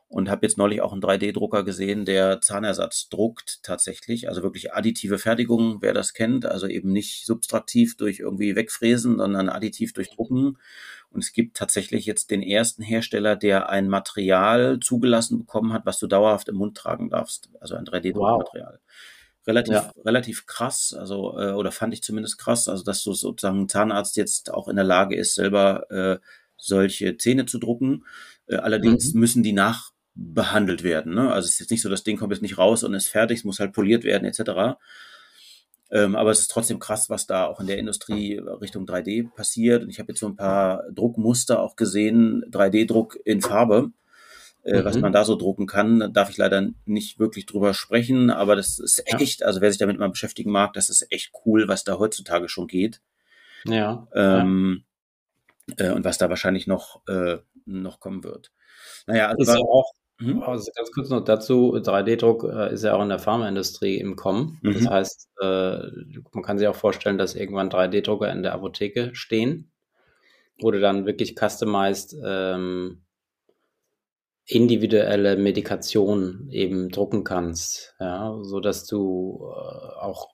und 0.09 0.27
habe 0.27 0.45
jetzt 0.45 0.57
neulich 0.57 0.81
auch 0.81 0.91
einen 0.91 1.03
3D-Drucker 1.03 1.63
gesehen, 1.63 2.03
der 2.03 2.41
Zahnersatz 2.41 3.09
druckt 3.09 3.61
tatsächlich, 3.61 4.27
also 4.27 4.41
wirklich 4.41 4.73
additive 4.73 5.19
Fertigung, 5.19 5.83
wer 5.83 5.93
das 5.93 6.15
kennt, 6.15 6.47
also 6.47 6.65
eben 6.67 6.91
nicht 6.91 7.27
subtraktiv 7.27 7.95
durch 7.95 8.19
irgendwie 8.19 8.55
wegfräsen, 8.55 9.19
sondern 9.19 9.49
additiv 9.49 9.93
durch 9.93 10.09
Drucken. 10.09 10.57
Und 11.11 11.23
es 11.23 11.31
gibt 11.31 11.57
tatsächlich 11.57 12.07
jetzt 12.07 12.31
den 12.31 12.41
ersten 12.41 12.81
Hersteller, 12.81 13.35
der 13.35 13.69
ein 13.69 13.87
Material 13.87 14.79
zugelassen 14.79 15.37
bekommen 15.37 15.73
hat, 15.73 15.85
was 15.85 15.99
du 15.99 16.07
dauerhaft 16.07 16.49
im 16.49 16.55
Mund 16.55 16.75
tragen 16.75 17.11
darfst. 17.11 17.49
Also 17.59 17.75
ein 17.75 17.85
3D-Druckmaterial. 17.85 18.73
Wow. 18.73 19.45
Relativ, 19.45 19.73
ja. 19.73 19.93
relativ 20.05 20.47
krass, 20.47 20.93
also, 20.97 21.39
äh, 21.39 21.53
oder 21.53 21.71
fand 21.71 21.93
ich 21.93 22.03
zumindest 22.03 22.37
krass, 22.39 22.67
also 22.67 22.83
dass 22.83 23.01
so 23.01 23.13
sozusagen 23.13 23.61
ein 23.61 23.69
Zahnarzt 23.69 24.17
jetzt 24.17 24.51
auch 24.51 24.67
in 24.67 24.75
der 24.75 24.85
Lage 24.85 25.15
ist, 25.15 25.35
selber 25.35 25.89
äh, 25.89 26.19
solche 26.57 27.17
Zähne 27.17 27.45
zu 27.45 27.57
drucken. 27.57 28.05
Äh, 28.47 28.57
allerdings 28.57 29.13
mhm. 29.13 29.19
müssen 29.19 29.43
die 29.43 29.53
nachbehandelt 30.19 30.83
werden. 30.83 31.13
Ne? 31.13 31.31
Also 31.31 31.45
es 31.45 31.53
ist 31.53 31.59
jetzt 31.59 31.71
nicht 31.71 31.81
so, 31.81 31.89
das 31.89 32.03
Ding 32.03 32.17
kommt 32.17 32.31
jetzt 32.31 32.41
nicht 32.41 32.57
raus 32.57 32.83
und 32.83 32.93
ist 32.93 33.07
fertig, 33.07 33.39
es 33.39 33.43
muss 33.43 33.59
halt 33.59 33.73
poliert 33.73 34.03
werden, 34.03 34.25
etc. 34.25 34.77
Ähm, 35.91 36.15
aber 36.15 36.31
es 36.31 36.41
ist 36.41 36.51
trotzdem 36.51 36.79
krass, 36.79 37.09
was 37.09 37.27
da 37.27 37.45
auch 37.45 37.59
in 37.59 37.67
der 37.67 37.77
Industrie 37.77 38.37
Richtung 38.37 38.85
3D 38.85 39.29
passiert. 39.33 39.83
Und 39.83 39.89
ich 39.89 39.99
habe 39.99 40.11
jetzt 40.11 40.19
so 40.19 40.27
ein 40.27 40.35
paar 40.35 40.83
Druckmuster 40.91 41.59
auch 41.61 41.75
gesehen, 41.75 42.43
3D-Druck 42.51 43.17
in 43.25 43.41
Farbe, 43.41 43.91
äh, 44.63 44.81
mhm. 44.81 44.85
was 44.85 44.99
man 44.99 45.13
da 45.13 45.25
so 45.25 45.35
drucken 45.35 45.65
kann. 45.65 45.99
Da 45.99 46.07
darf 46.07 46.29
ich 46.29 46.37
leider 46.37 46.69
nicht 46.85 47.19
wirklich 47.19 47.45
drüber 47.45 47.73
sprechen, 47.73 48.29
aber 48.29 48.55
das 48.55 48.79
ist 48.79 49.03
echt, 49.05 49.43
also 49.43 49.61
wer 49.61 49.71
sich 49.71 49.79
damit 49.79 49.97
mal 49.97 50.09
beschäftigen 50.09 50.51
mag, 50.51 50.73
das 50.73 50.89
ist 50.89 51.11
echt 51.11 51.31
cool, 51.45 51.67
was 51.67 51.83
da 51.83 51.97
heutzutage 51.97 52.49
schon 52.49 52.67
geht. 52.67 53.01
Ja. 53.65 54.07
Ähm, 54.13 54.83
ja. 55.79 55.87
Äh, 55.87 55.91
und 55.91 56.05
was 56.05 56.17
da 56.17 56.29
wahrscheinlich 56.29 56.67
noch, 56.67 57.01
äh, 57.07 57.37
noch 57.65 57.99
kommen 57.99 58.23
wird. 58.23 58.51
Naja, 59.07 59.27
also 59.27 59.41
ist 59.41 59.47
war, 59.47 59.57
ja 59.57 59.65
auch 59.65 59.93
Mhm. 60.19 60.43
Also 60.43 60.71
ganz 60.75 60.91
kurz 60.91 61.09
noch 61.09 61.23
dazu, 61.23 61.73
3D-Druck 61.75 62.43
äh, 62.43 62.73
ist 62.73 62.83
ja 62.83 62.95
auch 62.95 63.01
in 63.01 63.09
der 63.09 63.19
Pharmaindustrie 63.19 63.97
im 63.97 64.15
Kommen. 64.15 64.59
Mhm. 64.61 64.73
Das 64.73 64.89
heißt, 64.89 65.29
äh, 65.41 65.77
man 66.33 66.43
kann 66.43 66.59
sich 66.59 66.67
auch 66.67 66.75
vorstellen, 66.75 67.17
dass 67.17 67.35
irgendwann 67.35 67.69
3D-Drucker 67.69 68.29
in 68.31 68.43
der 68.43 68.53
Apotheke 68.53 69.11
stehen, 69.13 69.71
wo 70.59 70.71
du 70.71 70.79
dann 70.81 71.05
wirklich 71.05 71.35
customized 71.39 72.17
ähm, 72.23 73.01
individuelle 74.45 75.37
Medikation 75.37 76.49
eben 76.49 76.89
drucken 76.89 77.23
kannst, 77.23 77.95
ja, 77.99 78.37
so 78.41 78.59
dass 78.59 78.85
du 78.87 79.39
äh, 79.43 79.99
auch 80.01 80.27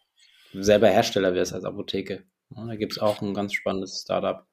selber 0.53 0.87
Hersteller 0.87 1.35
wirst 1.35 1.53
als 1.53 1.65
Apotheke. 1.65 2.23
Ja, 2.55 2.65
da 2.65 2.75
gibt 2.75 2.93
es 2.93 2.99
auch 2.99 3.21
ein 3.21 3.33
ganz 3.33 3.53
spannendes 3.53 4.01
Startup. 4.01 4.47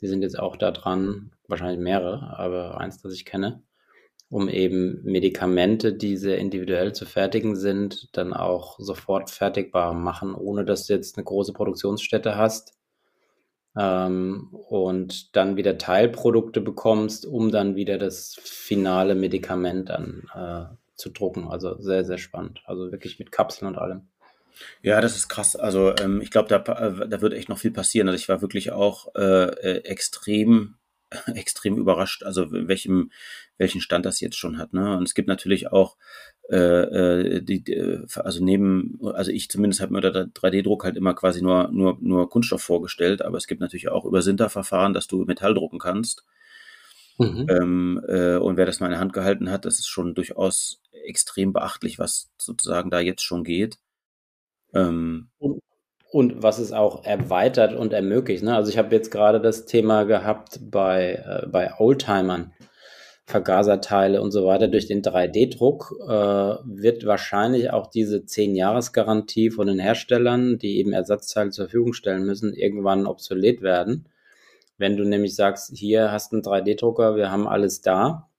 Die 0.00 0.08
sind 0.08 0.22
jetzt 0.22 0.38
auch 0.38 0.56
da 0.56 0.72
dran, 0.72 1.32
wahrscheinlich 1.46 1.80
mehrere, 1.80 2.36
aber 2.38 2.78
eins, 2.78 3.00
das 3.00 3.14
ich 3.14 3.24
kenne 3.24 3.62
um 4.30 4.48
eben 4.48 5.02
Medikamente, 5.04 5.94
die 5.94 6.16
sehr 6.16 6.38
individuell 6.38 6.92
zu 6.92 7.06
fertigen 7.06 7.56
sind, 7.56 8.08
dann 8.12 8.34
auch 8.34 8.78
sofort 8.78 9.30
fertigbar 9.30 9.94
machen, 9.94 10.34
ohne 10.34 10.64
dass 10.64 10.86
du 10.86 10.94
jetzt 10.94 11.16
eine 11.16 11.24
große 11.24 11.52
Produktionsstätte 11.52 12.36
hast 12.36 12.78
ähm, 13.76 14.48
und 14.52 15.34
dann 15.36 15.56
wieder 15.56 15.78
Teilprodukte 15.78 16.60
bekommst, 16.60 17.24
um 17.24 17.50
dann 17.50 17.76
wieder 17.76 17.96
das 17.96 18.38
finale 18.42 19.14
Medikament 19.14 19.88
dann 19.88 20.24
äh, 20.34 20.74
zu 20.96 21.10
drucken. 21.10 21.48
Also 21.48 21.80
sehr, 21.80 22.04
sehr 22.04 22.18
spannend. 22.18 22.60
Also 22.66 22.92
wirklich 22.92 23.18
mit 23.18 23.32
Kapseln 23.32 23.68
und 23.68 23.78
allem. 23.78 24.08
Ja, 24.82 25.00
das 25.00 25.16
ist 25.16 25.28
krass. 25.28 25.56
Also 25.56 25.94
ähm, 25.96 26.20
ich 26.20 26.30
glaube, 26.30 26.48
da, 26.48 26.56
äh, 26.74 27.08
da 27.08 27.20
wird 27.20 27.32
echt 27.32 27.48
noch 27.48 27.58
viel 27.58 27.70
passieren. 27.70 28.08
Also 28.08 28.20
ich 28.20 28.28
war 28.28 28.42
wirklich 28.42 28.72
auch 28.72 29.14
äh, 29.14 29.44
äh 29.44 29.84
extrem 29.84 30.74
extrem 31.34 31.76
überrascht, 31.76 32.22
also 32.22 32.50
welchem, 32.50 33.10
welchen 33.56 33.80
Stand 33.80 34.06
das 34.06 34.20
jetzt 34.20 34.36
schon 34.36 34.58
hat. 34.58 34.72
Ne? 34.72 34.96
Und 34.96 35.04
es 35.04 35.14
gibt 35.14 35.28
natürlich 35.28 35.72
auch 35.72 35.96
äh, 36.50 36.56
äh 36.56 37.42
die, 37.42 37.62
die, 37.62 38.04
also 38.16 38.44
neben, 38.44 38.98
also 39.14 39.30
ich 39.30 39.48
zumindest 39.48 39.80
habe 39.80 39.92
mir 39.92 40.00
der 40.00 40.26
3D-Druck 40.26 40.84
halt 40.84 40.96
immer 40.96 41.14
quasi 41.14 41.42
nur, 41.42 41.68
nur, 41.72 41.98
nur 42.00 42.28
Kunststoff 42.30 42.62
vorgestellt, 42.62 43.22
aber 43.22 43.38
es 43.38 43.46
gibt 43.46 43.60
natürlich 43.60 43.88
auch 43.88 44.04
über 44.04 44.22
Sinterverfahren, 44.22 44.92
dass 44.94 45.06
du 45.06 45.24
Metall 45.24 45.54
drucken 45.54 45.78
kannst. 45.78 46.24
Mhm. 47.18 47.46
Ähm, 47.48 48.00
äh, 48.06 48.36
und 48.36 48.56
wer 48.56 48.66
das 48.66 48.80
mal 48.80 48.86
in 48.86 48.92
der 48.92 49.00
Hand 49.00 49.12
gehalten 49.12 49.50
hat, 49.50 49.64
das 49.64 49.78
ist 49.78 49.88
schon 49.88 50.14
durchaus 50.14 50.80
extrem 50.92 51.52
beachtlich, 51.52 51.98
was 51.98 52.30
sozusagen 52.38 52.90
da 52.90 53.00
jetzt 53.00 53.22
schon 53.22 53.42
geht. 53.42 53.78
Ähm, 54.72 55.30
und, 55.38 55.60
und 56.10 56.42
was 56.42 56.58
es 56.58 56.72
auch 56.72 57.04
erweitert 57.04 57.74
und 57.74 57.92
ermöglicht. 57.92 58.42
Ne? 58.42 58.54
Also 58.54 58.70
ich 58.70 58.78
habe 58.78 58.94
jetzt 58.94 59.10
gerade 59.10 59.40
das 59.40 59.66
Thema 59.66 60.04
gehabt 60.04 60.58
bei, 60.62 61.22
äh, 61.24 61.46
bei 61.46 61.72
Oldtimern, 61.78 62.52
Vergaserteile 63.26 64.22
und 64.22 64.30
so 64.30 64.46
weiter. 64.46 64.68
Durch 64.68 64.86
den 64.86 65.02
3D-Druck 65.02 65.94
äh, 66.02 66.08
wird 66.08 67.04
wahrscheinlich 67.04 67.70
auch 67.70 67.88
diese 67.88 68.20
10-Jahres-Garantie 68.20 69.50
von 69.50 69.66
den 69.66 69.78
Herstellern, 69.78 70.56
die 70.58 70.78
eben 70.78 70.94
Ersatzteile 70.94 71.50
zur 71.50 71.66
Verfügung 71.66 71.92
stellen 71.92 72.24
müssen, 72.24 72.54
irgendwann 72.54 73.06
obsolet 73.06 73.60
werden. 73.60 74.08
Wenn 74.78 74.96
du 74.96 75.04
nämlich 75.04 75.34
sagst, 75.34 75.76
hier 75.76 76.10
hast 76.10 76.32
du 76.32 76.36
einen 76.36 76.44
3D-Drucker, 76.44 77.16
wir 77.16 77.30
haben 77.30 77.46
alles 77.46 77.82
da 77.82 78.30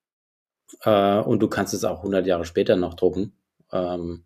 äh, 0.83 1.19
und 1.19 1.39
du 1.39 1.47
kannst 1.47 1.75
es 1.75 1.83
auch 1.83 1.97
100 1.97 2.25
Jahre 2.25 2.45
später 2.45 2.75
noch 2.75 2.95
drucken. 2.95 3.33
Ähm, 3.71 4.23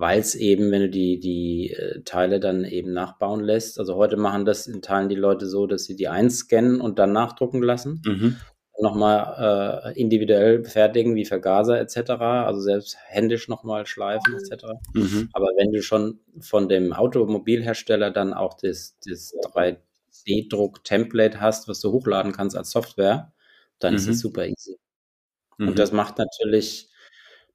weil 0.00 0.18
es 0.18 0.34
eben, 0.34 0.72
wenn 0.72 0.80
du 0.80 0.88
die, 0.88 1.20
die 1.20 1.72
äh, 1.72 2.00
Teile 2.04 2.40
dann 2.40 2.64
eben 2.64 2.94
nachbauen 2.94 3.44
lässt, 3.44 3.78
also 3.78 3.96
heute 3.96 4.16
machen 4.16 4.46
das 4.46 4.66
in 4.66 4.80
Teilen 4.80 5.10
die 5.10 5.14
Leute 5.14 5.46
so, 5.46 5.66
dass 5.66 5.84
sie 5.84 5.94
die 5.94 6.08
einscannen 6.08 6.80
und 6.80 6.98
dann 6.98 7.12
nachdrucken 7.12 7.62
lassen. 7.62 8.00
Mhm. 8.06 8.36
Nochmal 8.80 9.92
äh, 9.94 10.00
individuell 10.00 10.64
fertigen, 10.64 11.16
wie 11.16 11.26
Vergaser 11.26 11.78
etc., 11.78 12.12
also 12.12 12.62
selbst 12.62 12.96
händisch 13.08 13.48
nochmal 13.48 13.84
schleifen 13.84 14.34
etc. 14.36 14.68
Mhm. 14.94 15.28
Aber 15.34 15.48
wenn 15.58 15.70
du 15.70 15.82
schon 15.82 16.20
von 16.40 16.70
dem 16.70 16.94
Automobilhersteller 16.94 18.10
dann 18.10 18.32
auch 18.32 18.54
das, 18.54 18.96
das 19.06 19.34
3D-Druck-Template 19.52 21.42
hast, 21.42 21.68
was 21.68 21.80
du 21.80 21.92
hochladen 21.92 22.32
kannst 22.32 22.56
als 22.56 22.70
Software, 22.70 23.34
dann 23.80 23.92
mhm. 23.92 23.96
ist 23.98 24.08
es 24.08 24.16
mhm. 24.16 24.20
super 24.20 24.46
easy. 24.46 24.78
Und 25.58 25.72
mhm. 25.72 25.74
das 25.74 25.92
macht 25.92 26.16
natürlich 26.16 26.89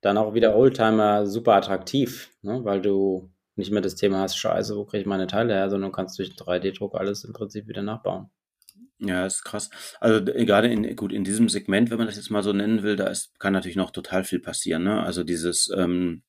dann 0.05 0.17
auch 0.17 0.35
wieder 0.35 0.55
Oldtimer 0.55 1.25
super 1.25 1.53
attraktiv, 1.53 2.29
ne? 2.43 2.63
weil 2.63 2.81
du 2.81 3.31
nicht 3.55 3.71
mehr 3.71 3.81
das 3.81 3.95
Thema 3.95 4.19
hast, 4.19 4.37
scheiße, 4.37 4.75
wo 4.75 4.85
kriege 4.85 5.01
ich 5.01 5.07
meine 5.07 5.27
Teile 5.27 5.53
her, 5.53 5.69
sondern 5.69 5.91
du 5.91 5.95
kannst 5.95 6.19
durch 6.19 6.31
3D-Druck 6.31 6.95
alles 6.95 7.23
im 7.23 7.33
Prinzip 7.33 7.67
wieder 7.67 7.81
nachbauen. 7.81 8.29
Ja, 8.99 9.25
ist 9.25 9.43
krass. 9.43 9.69
Also 9.99 10.23
gerade 10.23 10.67
in, 10.67 10.95
gut, 10.95 11.11
in 11.11 11.23
diesem 11.23 11.49
Segment, 11.49 11.89
wenn 11.89 11.97
man 11.97 12.07
das 12.07 12.17
jetzt 12.17 12.29
mal 12.29 12.43
so 12.43 12.53
nennen 12.53 12.83
will, 12.83 12.95
da 12.95 13.07
ist, 13.07 13.39
kann 13.39 13.53
natürlich 13.53 13.75
noch 13.75 13.91
total 13.91 14.23
viel 14.23 14.39
passieren. 14.39 14.83
Ne? 14.83 15.01
Also 15.01 15.23
dieses, 15.23 15.71
ähm, 15.75 16.21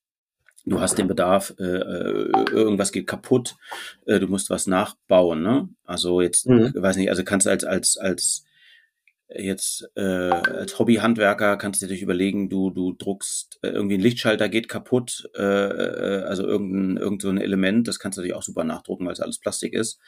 du 0.64 0.80
hast 0.80 0.96
den 0.96 1.06
Bedarf, 1.06 1.54
äh, 1.58 1.64
äh, 1.64 2.30
irgendwas 2.50 2.92
geht 2.92 3.06
kaputt, 3.06 3.56
äh, 4.06 4.18
du 4.18 4.26
musst 4.26 4.50
was 4.50 4.66
nachbauen, 4.66 5.42
ne? 5.42 5.68
Also 5.84 6.20
jetzt, 6.20 6.48
mhm. 6.48 6.72
weiß 6.74 6.96
nicht, 6.96 7.10
also 7.10 7.24
kannst 7.24 7.46
du 7.46 7.50
als, 7.50 7.64
als, 7.64 7.96
als 7.98 8.44
jetzt 9.28 9.90
äh, 9.96 10.30
als 10.30 10.78
Hobbyhandwerker 10.78 11.56
kannst 11.56 11.82
du 11.82 11.86
dir 11.86 12.00
überlegen, 12.00 12.48
du, 12.48 12.70
du 12.70 12.92
druckst 12.92 13.58
äh, 13.62 13.68
irgendwie 13.68 13.96
ein 13.96 14.00
Lichtschalter 14.00 14.48
geht 14.48 14.68
kaputt, 14.68 15.28
äh, 15.34 15.42
äh, 15.42 16.22
also 16.22 16.46
irgendein, 16.46 16.96
irgend 16.96 17.22
so 17.22 17.28
ein 17.28 17.38
Element, 17.38 17.88
das 17.88 17.98
kannst 17.98 18.16
du 18.16 18.20
natürlich 18.20 18.36
auch 18.36 18.42
super 18.42 18.64
nachdrucken, 18.64 19.04
weil 19.06 19.12
es 19.12 19.20
alles 19.20 19.38
Plastik 19.38 19.72
ist, 19.72 19.98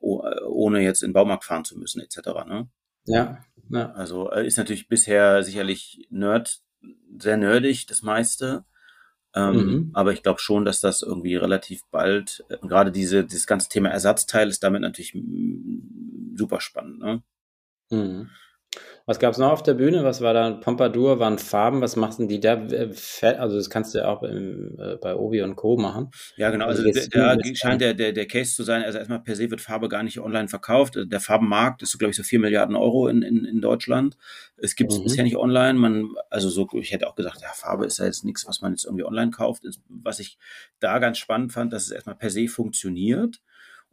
oh, 0.00 0.22
ohne 0.48 0.80
jetzt 0.80 1.02
in 1.02 1.10
den 1.10 1.14
Baumarkt 1.14 1.44
fahren 1.44 1.64
zu 1.64 1.78
müssen, 1.78 2.00
etc. 2.00 2.18
Ne? 2.46 2.68
Ja, 3.06 3.44
ja. 3.70 3.92
Also 3.92 4.30
äh, 4.30 4.46
ist 4.46 4.58
natürlich 4.58 4.88
bisher 4.88 5.42
sicherlich 5.42 6.06
Nerd, 6.10 6.60
sehr 7.18 7.36
nerdig, 7.36 7.86
das 7.86 8.02
meiste. 8.02 8.64
Ähm, 9.36 9.56
mhm. 9.56 9.90
Aber 9.94 10.12
ich 10.12 10.22
glaube 10.22 10.40
schon, 10.40 10.64
dass 10.64 10.80
das 10.80 11.02
irgendwie 11.02 11.34
relativ 11.34 11.82
bald, 11.90 12.44
äh, 12.48 12.58
gerade 12.58 12.92
diese, 12.92 13.24
dieses 13.24 13.46
ganze 13.46 13.68
Thema 13.68 13.88
Ersatzteil 13.88 14.48
ist 14.48 14.62
damit 14.62 14.82
natürlich 14.82 15.16
super 16.36 16.60
spannend. 16.60 17.00
Ne? 17.00 17.22
Mhm. 17.90 18.30
Was 19.06 19.18
gab 19.18 19.32
es 19.32 19.38
noch 19.38 19.50
auf 19.50 19.62
der 19.62 19.74
Bühne? 19.74 20.02
Was 20.02 20.22
war 20.22 20.32
da? 20.32 20.50
Pompadour, 20.50 21.18
waren 21.18 21.38
Farben, 21.38 21.82
was 21.82 21.94
machen 21.94 22.26
die 22.26 22.40
da? 22.40 22.54
Also 23.36 23.56
das 23.56 23.68
kannst 23.68 23.94
du 23.94 23.98
ja 23.98 24.08
auch 24.08 24.22
im, 24.22 24.78
äh, 24.78 24.96
bei 24.96 25.14
Obi 25.14 25.42
und 25.42 25.56
Co. 25.56 25.76
machen. 25.76 26.10
Ja, 26.36 26.50
genau. 26.50 26.66
Also, 26.66 26.82
also 26.82 27.00
da 27.10 27.36
scheint 27.54 27.82
der, 27.82 27.92
der, 27.92 28.12
der 28.12 28.26
Case 28.26 28.54
zu 28.54 28.62
sein. 28.62 28.82
Also 28.82 28.98
erstmal 28.98 29.20
per 29.20 29.36
se 29.36 29.50
wird 29.50 29.60
Farbe 29.60 29.88
gar 29.88 30.02
nicht 30.02 30.20
online 30.20 30.48
verkauft. 30.48 30.94
Der 30.96 31.20
Farbenmarkt 31.20 31.82
ist, 31.82 31.90
so, 31.90 31.98
glaube 31.98 32.12
ich, 32.12 32.16
so 32.16 32.22
4 32.22 32.40
Milliarden 32.40 32.76
Euro 32.76 33.08
in, 33.08 33.20
in, 33.20 33.44
in 33.44 33.60
Deutschland. 33.60 34.16
Es 34.56 34.74
gibt 34.74 34.92
es 34.92 34.98
mhm. 34.98 35.04
bisher 35.04 35.24
nicht 35.24 35.36
online. 35.36 35.78
Man, 35.78 36.08
also 36.30 36.48
so, 36.48 36.66
ich 36.72 36.92
hätte 36.92 37.06
auch 37.06 37.14
gesagt, 37.14 37.42
ja, 37.42 37.48
Farbe 37.52 37.84
ist 37.84 37.98
ja 37.98 38.06
jetzt 38.06 38.24
nichts, 38.24 38.46
was 38.48 38.62
man 38.62 38.72
jetzt 38.72 38.86
irgendwie 38.86 39.04
online 39.04 39.32
kauft. 39.32 39.64
Was 39.88 40.18
ich 40.18 40.38
da 40.80 40.98
ganz 40.98 41.18
spannend 41.18 41.52
fand, 41.52 41.74
dass 41.74 41.84
es 41.84 41.90
erstmal 41.90 42.16
per 42.16 42.30
se 42.30 42.48
funktioniert 42.48 43.42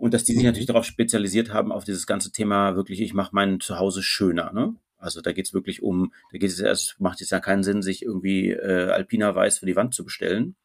und 0.01 0.15
dass 0.15 0.23
die 0.23 0.33
sich 0.33 0.41
mhm. 0.41 0.47
natürlich 0.47 0.65
darauf 0.65 0.85
spezialisiert 0.85 1.53
haben, 1.53 1.71
auf 1.71 1.83
dieses 1.83 2.07
ganze 2.07 2.31
Thema 2.31 2.75
wirklich, 2.75 3.01
ich 3.01 3.13
mache 3.13 3.35
mein 3.35 3.59
Zuhause 3.59 4.01
schöner. 4.01 4.51
Ne? 4.51 4.73
Also 4.97 5.21
da 5.21 5.31
geht 5.31 5.45
es 5.45 5.53
wirklich 5.53 5.83
um, 5.83 6.11
da 6.31 6.39
geht 6.39 6.49
es 6.49 6.59
erst, 6.59 6.99
macht 6.99 7.21
es 7.21 7.29
ja 7.29 7.39
keinen 7.39 7.61
Sinn, 7.61 7.83
sich 7.83 8.01
irgendwie 8.01 8.49
äh, 8.49 8.89
Alpina 8.89 9.35
Weiß 9.35 9.59
für 9.59 9.67
die 9.67 9.75
Wand 9.75 9.93
zu 9.93 10.03
bestellen. 10.03 10.55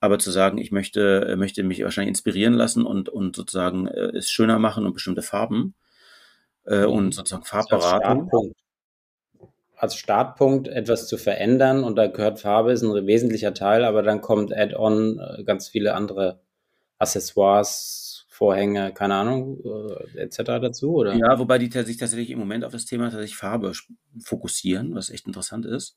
Aber 0.00 0.18
zu 0.18 0.30
sagen, 0.30 0.56
ich 0.56 0.72
möchte, 0.72 1.26
äh, 1.28 1.36
möchte 1.36 1.64
mich 1.64 1.82
wahrscheinlich 1.84 2.08
inspirieren 2.08 2.54
lassen 2.54 2.86
und, 2.86 3.10
und 3.10 3.36
sozusagen 3.36 3.88
äh, 3.88 4.16
es 4.16 4.30
schöner 4.30 4.58
machen 4.58 4.86
und 4.86 4.94
bestimmte 4.94 5.20
Farben 5.20 5.74
äh, 6.64 6.86
mhm. 6.86 6.92
und 6.92 7.14
sozusagen 7.14 7.44
Farbberatung. 7.44 8.54
Als 9.76 9.96
Startpunkt, 9.96 10.68
etwas 10.68 11.08
zu 11.08 11.18
verändern 11.18 11.84
und 11.84 11.96
da 11.96 12.06
gehört 12.06 12.40
Farbe, 12.40 12.72
ist 12.72 12.82
ein 12.82 13.06
wesentlicher 13.06 13.52
Teil, 13.52 13.84
aber 13.84 14.02
dann 14.02 14.22
kommt 14.22 14.56
Add-on 14.56 15.18
äh, 15.18 15.44
ganz 15.44 15.68
viele 15.68 15.92
andere 15.92 16.40
Accessoires, 16.98 18.05
Vorhänge, 18.36 18.92
keine 18.92 19.14
Ahnung, 19.14 19.58
äh, 19.64 20.18
etc. 20.18 20.42
dazu, 20.60 20.92
oder? 20.92 21.14
Ja, 21.14 21.38
wobei 21.38 21.56
die 21.56 21.70
sich 21.70 21.96
tatsächlich 21.96 22.28
im 22.28 22.38
Moment 22.38 22.64
auf 22.64 22.72
das 22.72 22.84
Thema 22.84 23.04
tatsächlich 23.04 23.36
Farbe 23.36 23.72
fokussieren, 24.22 24.94
was 24.94 25.08
echt 25.08 25.26
interessant 25.26 25.64
ist. 25.64 25.96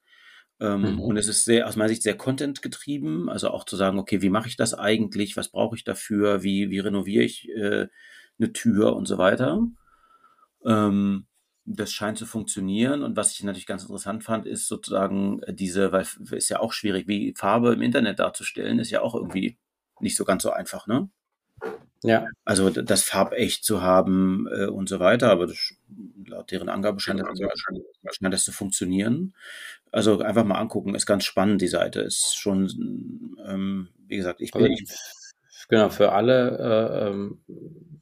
Ähm, 0.62 0.94
mhm. 0.94 1.00
Und 1.02 1.18
es 1.18 1.28
ist 1.28 1.44
sehr, 1.44 1.68
aus 1.68 1.76
meiner 1.76 1.90
Sicht 1.90 2.02
sehr 2.02 2.16
Content 2.16 2.62
getrieben, 2.62 3.30
also 3.30 3.50
auch 3.50 3.66
zu 3.66 3.76
sagen, 3.76 4.00
okay, 4.00 4.22
wie 4.22 4.30
mache 4.30 4.48
ich 4.48 4.56
das 4.56 4.74
eigentlich, 4.74 5.36
was 5.36 5.50
brauche 5.50 5.76
ich 5.76 5.84
dafür, 5.84 6.42
wie, 6.42 6.70
wie 6.70 6.80
renoviere 6.80 7.26
ich 7.26 7.50
äh, 7.50 7.88
eine 8.40 8.54
Tür 8.54 8.96
und 8.96 9.06
so 9.06 9.18
weiter. 9.18 9.62
Ähm, 10.66 11.28
das 11.66 11.92
scheint 11.92 12.18
zu 12.18 12.26
funktionieren. 12.26 13.04
Und 13.04 13.18
was 13.18 13.34
ich 13.34 13.44
natürlich 13.44 13.68
ganz 13.68 13.84
interessant 13.84 14.24
fand, 14.24 14.46
ist 14.46 14.70
sozusagen 14.70 15.42
diese, 15.50 15.92
weil 15.92 16.04
es 16.04 16.18
ist 16.32 16.50
ja 16.50 16.62
auch 16.62 16.72
schwierig, 16.72 17.06
wie 17.10 17.34
Farbe 17.38 17.74
im 17.74 17.82
Internet 17.82 18.20
darzustellen, 18.20 18.80
ist 18.80 18.92
ja 18.92 19.02
auch 19.02 19.14
irgendwie 19.14 19.58
nicht 20.00 20.16
so 20.16 20.24
ganz 20.24 20.44
so 20.44 20.52
einfach, 20.52 20.88
ne? 20.88 21.10
Ja. 22.02 22.28
Also 22.46 22.70
das 22.70 23.04
farbecht 23.04 23.64
zu 23.64 23.82
haben 23.82 24.48
äh, 24.52 24.68
und 24.68 24.88
so 24.88 25.00
weiter, 25.00 25.30
aber 25.30 25.48
das, 25.48 25.74
laut 26.26 26.50
deren 26.52 26.70
Angabe 26.70 27.00
scheint, 27.00 27.20
das, 27.20 28.16
scheint 28.16 28.34
das 28.34 28.46
zu 28.46 28.52
funktionieren. 28.52 29.34
Also 29.92 30.20
einfach 30.20 30.46
mal 30.46 30.60
angucken, 30.60 30.96
ist 30.96 31.06
ganz 31.06 31.26
spannend, 31.26 31.62
die 31.62 31.68
Seite. 31.68 32.02
Ist 32.02 32.38
schon, 32.38 33.38
ähm, 33.46 33.90
wie 34.08 34.18
gesagt, 34.18 34.40
ich 34.40 34.52
bin. 34.52 34.64
Also, 34.64 34.86
genau, 35.68 35.90
für 35.90 36.14
alle 36.14 36.58
äh, 36.58 37.10
ähm, 37.10 37.40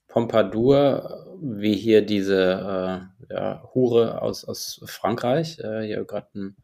Pompadour, 0.08 1.36
wie 1.42 1.76
hier 1.76 2.02
diese 2.02 3.10
äh, 3.30 3.34
ja, 3.34 3.64
Hure 3.74 4.22
aus, 4.22 4.46
aus 4.46 4.82
Frankreich, 4.86 5.60
äh, 5.60 5.82
hier 5.84 6.04
gerade 6.06 6.28
ein 6.36 6.56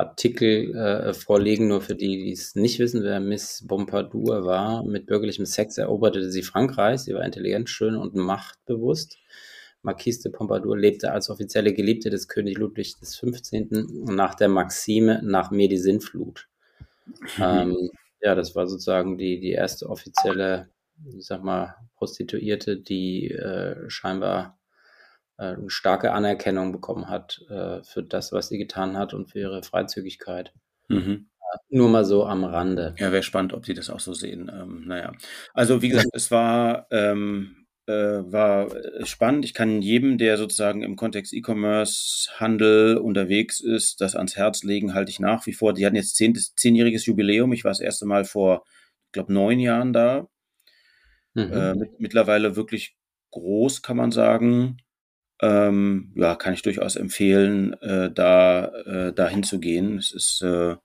Artikel 0.00 0.74
äh, 0.74 1.14
vorlegen, 1.14 1.68
nur 1.68 1.80
für 1.80 1.94
die, 1.94 2.24
die 2.24 2.32
es 2.32 2.54
nicht 2.54 2.78
wissen, 2.78 3.02
wer 3.02 3.20
Miss 3.20 3.64
Pompadour 3.66 4.44
war. 4.44 4.84
Mit 4.84 5.06
bürgerlichem 5.06 5.46
Sex 5.46 5.78
eroberte 5.78 6.30
sie 6.30 6.42
Frankreich. 6.42 7.00
Sie 7.00 7.14
war 7.14 7.24
intelligent, 7.24 7.70
schön 7.70 7.96
und 7.96 8.14
machtbewusst. 8.14 9.18
Marquise 9.82 10.22
de 10.22 10.32
Pompadour 10.32 10.76
lebte 10.76 11.12
als 11.12 11.30
offizielle 11.30 11.72
Geliebte 11.72 12.10
des 12.10 12.28
König 12.28 12.58
Ludwig 12.58 12.96
XV. 13.00 13.22
nach 13.70 14.34
der 14.34 14.48
Maxime 14.48 15.20
nach 15.22 15.50
mir 15.50 15.68
die 15.68 15.78
Sinnflut. 15.78 16.48
Mhm. 17.06 17.16
Ähm, 17.40 17.90
ja, 18.22 18.34
das 18.34 18.54
war 18.54 18.66
sozusagen 18.66 19.16
die, 19.18 19.40
die 19.40 19.52
erste 19.52 19.88
offizielle, 19.88 20.68
ich 21.16 21.26
sag 21.26 21.42
mal, 21.42 21.74
Prostituierte, 21.96 22.76
die 22.76 23.30
äh, 23.30 23.88
scheinbar 23.88 24.59
eine 25.40 25.70
starke 25.70 26.12
Anerkennung 26.12 26.72
bekommen 26.72 27.08
hat 27.08 27.44
äh, 27.48 27.82
für 27.82 28.02
das, 28.02 28.32
was 28.32 28.48
sie 28.48 28.58
getan 28.58 28.96
hat 28.96 29.14
und 29.14 29.30
für 29.30 29.38
ihre 29.38 29.62
Freizügigkeit. 29.62 30.52
Mhm. 30.88 31.28
Äh, 31.38 31.58
nur 31.76 31.88
mal 31.88 32.04
so 32.04 32.26
am 32.26 32.44
Rande. 32.44 32.94
Ja, 32.98 33.10
wäre 33.10 33.22
spannend, 33.22 33.54
ob 33.54 33.64
die 33.64 33.74
das 33.74 33.90
auch 33.90 34.00
so 34.00 34.12
sehen. 34.12 34.50
Ähm, 34.54 34.84
naja, 34.86 35.12
also 35.54 35.80
wie 35.82 35.88
gesagt, 35.88 36.08
es 36.12 36.30
war, 36.30 36.86
ähm, 36.90 37.66
äh, 37.86 37.92
war 37.92 38.68
spannend. 39.04 39.46
Ich 39.46 39.54
kann 39.54 39.80
jedem, 39.80 40.18
der 40.18 40.36
sozusagen 40.36 40.82
im 40.82 40.96
Kontext 40.96 41.32
E-Commerce, 41.32 42.30
Handel 42.38 42.98
unterwegs 42.98 43.60
ist, 43.60 44.02
das 44.02 44.16
ans 44.16 44.36
Herz 44.36 44.62
legen, 44.62 44.92
halte 44.92 45.10
ich 45.10 45.20
nach 45.20 45.46
wie 45.46 45.54
vor. 45.54 45.72
Die 45.72 45.86
hatten 45.86 45.96
jetzt 45.96 46.16
zehn, 46.16 46.34
zehnjähriges 46.34 47.06
Jubiläum. 47.06 47.52
Ich 47.54 47.64
war 47.64 47.70
das 47.70 47.80
erste 47.80 48.04
Mal 48.04 48.24
vor, 48.24 48.64
ich 49.06 49.12
glaube, 49.12 49.32
neun 49.32 49.58
Jahren 49.58 49.94
da. 49.94 50.28
Mhm. 51.32 51.52
Äh, 51.52 51.74
mit, 51.76 52.00
mittlerweile 52.00 52.56
wirklich 52.56 52.96
groß, 53.30 53.80
kann 53.80 53.96
man 53.96 54.10
sagen 54.10 54.82
ähm, 55.40 56.12
ja, 56.16 56.34
kann 56.36 56.54
ich 56.54 56.62
durchaus 56.62 56.96
empfehlen, 56.96 57.74
äh, 57.82 58.10
da 58.12 58.66
äh, 58.66 59.12
dahin 59.12 59.42
zu 59.42 59.58
gehen. 59.58 59.98
Es 59.98 60.12
ist 60.12 60.42
äh, 60.42 60.76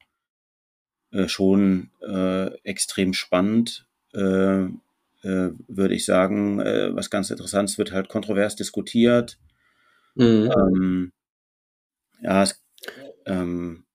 äh, 1.11 1.27
schon 1.27 1.91
äh, 2.01 2.47
extrem 2.63 3.13
spannend, 3.13 3.85
äh, 4.13 4.67
würde 5.23 5.95
ich 5.95 6.05
sagen. 6.05 6.59
Was 6.59 7.09
ganz 7.09 7.31
interessant 7.31 7.67
ist, 7.67 7.79
wird 7.79 7.91
halt 7.91 8.09
kontrovers 8.09 8.55
diskutiert. 8.55 9.39
Mhm. 10.13 10.51
Ähm, 10.55 11.11
ja, 12.21 12.43
es 12.43 12.63
ähm, 13.25 13.85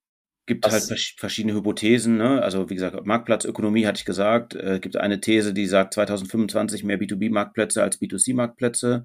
gibt 0.47 0.67
was? 0.67 0.91
halt 0.91 1.15
verschiedene 1.19 1.55
Hypothesen. 1.55 2.17
Ne? 2.17 2.43
Also 2.43 2.69
wie 2.69 2.75
gesagt, 2.75 3.07
Marktplatzökonomie 3.07 3.87
hatte 3.87 3.99
ich 3.99 4.05
gesagt. 4.05 4.55
Äh, 4.55 4.81
gibt 4.81 4.97
eine 4.97 5.21
These, 5.21 5.55
die 5.55 5.67
sagt 5.67 5.95
2025 5.95 6.83
mehr 6.85 6.99
B2B-Marktplätze 6.99 7.83
als 7.83 8.01
B2C-Marktplätze. 8.01 9.05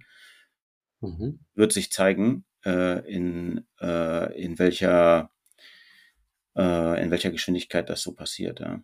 Mhm. 1.02 1.40
Wird 1.54 1.74
sich 1.74 1.92
zeigen, 1.92 2.46
äh, 2.66 3.00
in, 3.12 3.66
äh, 3.80 4.42
in, 4.42 4.58
welcher, 4.60 5.30
äh, 6.58 7.04
in 7.04 7.12
welcher 7.12 7.32
Geschwindigkeit 7.32 7.90
das 7.90 8.02
so 8.02 8.14
passiert. 8.14 8.60
Ja. 8.60 8.82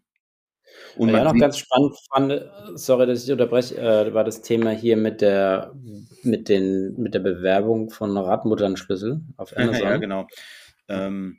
Und 0.96 1.10
ja, 1.10 1.24
noch 1.24 1.38
ganz 1.38 1.58
spannend 1.58 1.96
fand, 2.10 2.42
sorry, 2.76 3.08
dass 3.08 3.24
ich 3.24 3.32
unterbreche, 3.32 3.78
äh, 3.78 4.14
war 4.14 4.24
das 4.24 4.42
Thema 4.42 4.72
hier 4.72 4.98
mit 4.98 5.22
der, 5.22 5.74
mit 6.24 6.50
den, 6.50 6.96
mit 6.98 7.14
der 7.14 7.20
Bewerbung 7.20 7.90
von 7.90 8.18
Radmutternschlüssel 8.18 9.22
auf 9.38 9.54
Amazon. 9.58 9.84
ja, 9.84 9.98
genau. 9.98 10.28
Ähm, 10.88 11.38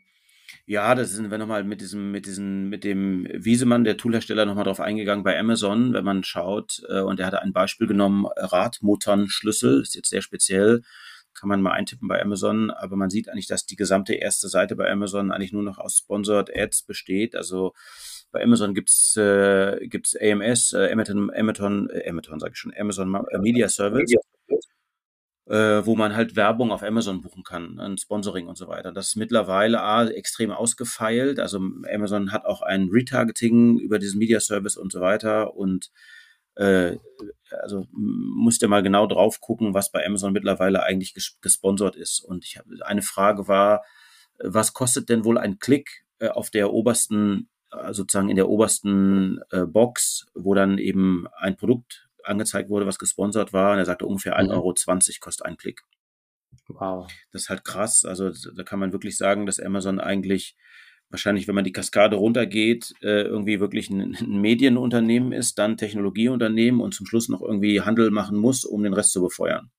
ja, 0.72 0.94
da 0.94 1.04
sind 1.04 1.30
wir 1.30 1.36
nochmal 1.36 1.64
mit 1.64 1.82
diesem, 1.82 2.12
mit 2.12 2.24
diesem, 2.24 2.70
mit 2.70 2.82
dem 2.82 3.28
Wiesemann, 3.30 3.84
der 3.84 3.98
Toolhersteller, 3.98 4.46
nochmal 4.46 4.64
drauf 4.64 4.80
eingegangen 4.80 5.22
bei 5.22 5.38
Amazon, 5.38 5.92
wenn 5.92 6.02
man 6.02 6.24
schaut, 6.24 6.82
äh, 6.88 7.00
und 7.00 7.20
er 7.20 7.26
hatte 7.26 7.42
ein 7.42 7.52
Beispiel 7.52 7.86
genommen, 7.86 8.24
Radmutternschlüssel, 8.36 9.82
ist 9.82 9.94
jetzt 9.94 10.08
sehr 10.08 10.22
speziell, 10.22 10.80
kann 11.34 11.50
man 11.50 11.60
mal 11.60 11.72
eintippen 11.72 12.08
bei 12.08 12.22
Amazon, 12.22 12.70
aber 12.70 12.96
man 12.96 13.10
sieht 13.10 13.28
eigentlich, 13.28 13.48
dass 13.48 13.66
die 13.66 13.76
gesamte 13.76 14.14
erste 14.14 14.48
Seite 14.48 14.74
bei 14.74 14.90
Amazon 14.90 15.30
eigentlich 15.30 15.52
nur 15.52 15.62
noch 15.62 15.76
aus 15.76 15.98
Sponsored 15.98 16.50
Ads 16.56 16.84
besteht. 16.84 17.36
Also 17.36 17.74
bei 18.30 18.42
Amazon 18.42 18.72
gibt's 18.72 19.14
äh, 19.18 19.76
AMS, 20.22 20.72
äh, 20.72 20.90
Amazon, 20.90 21.30
Amazon, 21.34 21.90
äh, 21.90 22.08
Amazon 22.08 22.40
sage 22.40 22.52
ich 22.54 22.58
schon, 22.58 22.72
Amazon 22.78 23.14
äh, 23.14 23.38
Media 23.40 23.68
Service 23.68 24.10
äh, 25.52 25.84
wo 25.84 25.94
man 25.96 26.16
halt 26.16 26.34
Werbung 26.34 26.72
auf 26.72 26.82
Amazon 26.82 27.20
buchen 27.20 27.44
kann, 27.44 27.78
ein 27.78 27.98
Sponsoring 27.98 28.46
und 28.46 28.56
so 28.56 28.68
weiter. 28.68 28.90
Das 28.90 29.08
ist 29.08 29.16
mittlerweile 29.16 29.82
A, 29.82 30.06
extrem 30.06 30.50
ausgefeilt. 30.50 31.38
Also 31.38 31.58
Amazon 31.92 32.32
hat 32.32 32.46
auch 32.46 32.62
ein 32.62 32.88
Retargeting 32.90 33.78
über 33.78 33.98
diesen 33.98 34.18
Media 34.18 34.40
Service 34.40 34.78
und 34.78 34.90
so 34.90 35.02
weiter. 35.02 35.54
Und 35.54 35.90
äh, 36.54 36.96
also 37.50 37.86
musst 37.92 38.62
ihr 38.62 38.68
mal 38.68 38.82
genau 38.82 39.06
drauf 39.06 39.42
gucken, 39.42 39.74
was 39.74 39.92
bei 39.92 40.06
Amazon 40.06 40.32
mittlerweile 40.32 40.84
eigentlich 40.84 41.12
ges 41.12 41.38
gesponsert 41.42 41.96
ist. 41.96 42.20
Und 42.20 42.46
ich 42.46 42.56
habe 42.56 42.70
eine 42.86 43.02
Frage 43.02 43.46
war, 43.46 43.82
was 44.42 44.72
kostet 44.72 45.10
denn 45.10 45.26
wohl 45.26 45.36
ein 45.36 45.58
Klick 45.58 46.06
äh, 46.18 46.28
auf 46.28 46.48
der 46.48 46.72
obersten 46.72 47.50
äh, 47.72 47.92
sozusagen 47.92 48.30
in 48.30 48.36
der 48.36 48.48
obersten 48.48 49.40
äh, 49.50 49.66
Box, 49.66 50.28
wo 50.34 50.54
dann 50.54 50.78
eben 50.78 51.26
ein 51.36 51.58
Produkt 51.58 52.08
angezeigt 52.24 52.70
wurde, 52.70 52.86
was 52.86 52.98
gesponsert 52.98 53.52
war. 53.52 53.72
Und 53.72 53.78
er 53.78 53.84
sagte 53.84 54.06
ungefähr 54.06 54.38
1,20 54.38 54.44
mhm. 54.44 54.50
Euro 54.50 54.74
kostet 55.20 55.46
ein 55.46 55.56
Klick. 55.56 55.82
Wow. 56.68 57.10
Das 57.32 57.42
ist 57.42 57.48
halt 57.48 57.64
krass. 57.64 58.04
Also 58.04 58.30
da 58.30 58.62
kann 58.62 58.78
man 58.78 58.92
wirklich 58.92 59.16
sagen, 59.16 59.46
dass 59.46 59.60
Amazon 59.60 60.00
eigentlich 60.00 60.56
wahrscheinlich, 61.12 61.46
wenn 61.46 61.54
man 61.54 61.64
die 61.64 61.72
Kaskade 61.72 62.16
runtergeht, 62.16 62.94
äh, 63.02 63.22
irgendwie 63.22 63.60
wirklich 63.60 63.90
ein, 63.90 64.16
Medienunternehmen 64.26 65.32
ist, 65.32 65.58
dann 65.58 65.76
Technologieunternehmen 65.76 66.80
und 66.80 66.94
zum 66.94 67.06
Schluss 67.06 67.28
noch 67.28 67.42
irgendwie 67.42 67.82
Handel 67.82 68.10
machen 68.10 68.36
muss, 68.36 68.64
um 68.64 68.82
den 68.82 68.94
Rest 68.94 69.12
zu 69.12 69.20
befeuern. 69.20 69.70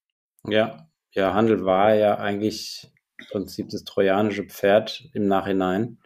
Ja, 0.48 0.88
ja, 1.12 1.34
Handel 1.34 1.66
war 1.66 1.94
ja 1.96 2.18
eigentlich 2.18 2.92
im 3.18 3.26
Prinzip 3.28 3.70
das 3.70 3.84
trojanische 3.84 4.46
Pferd 4.46 5.10
im 5.14 5.28
Nachhinein, 5.28 6.00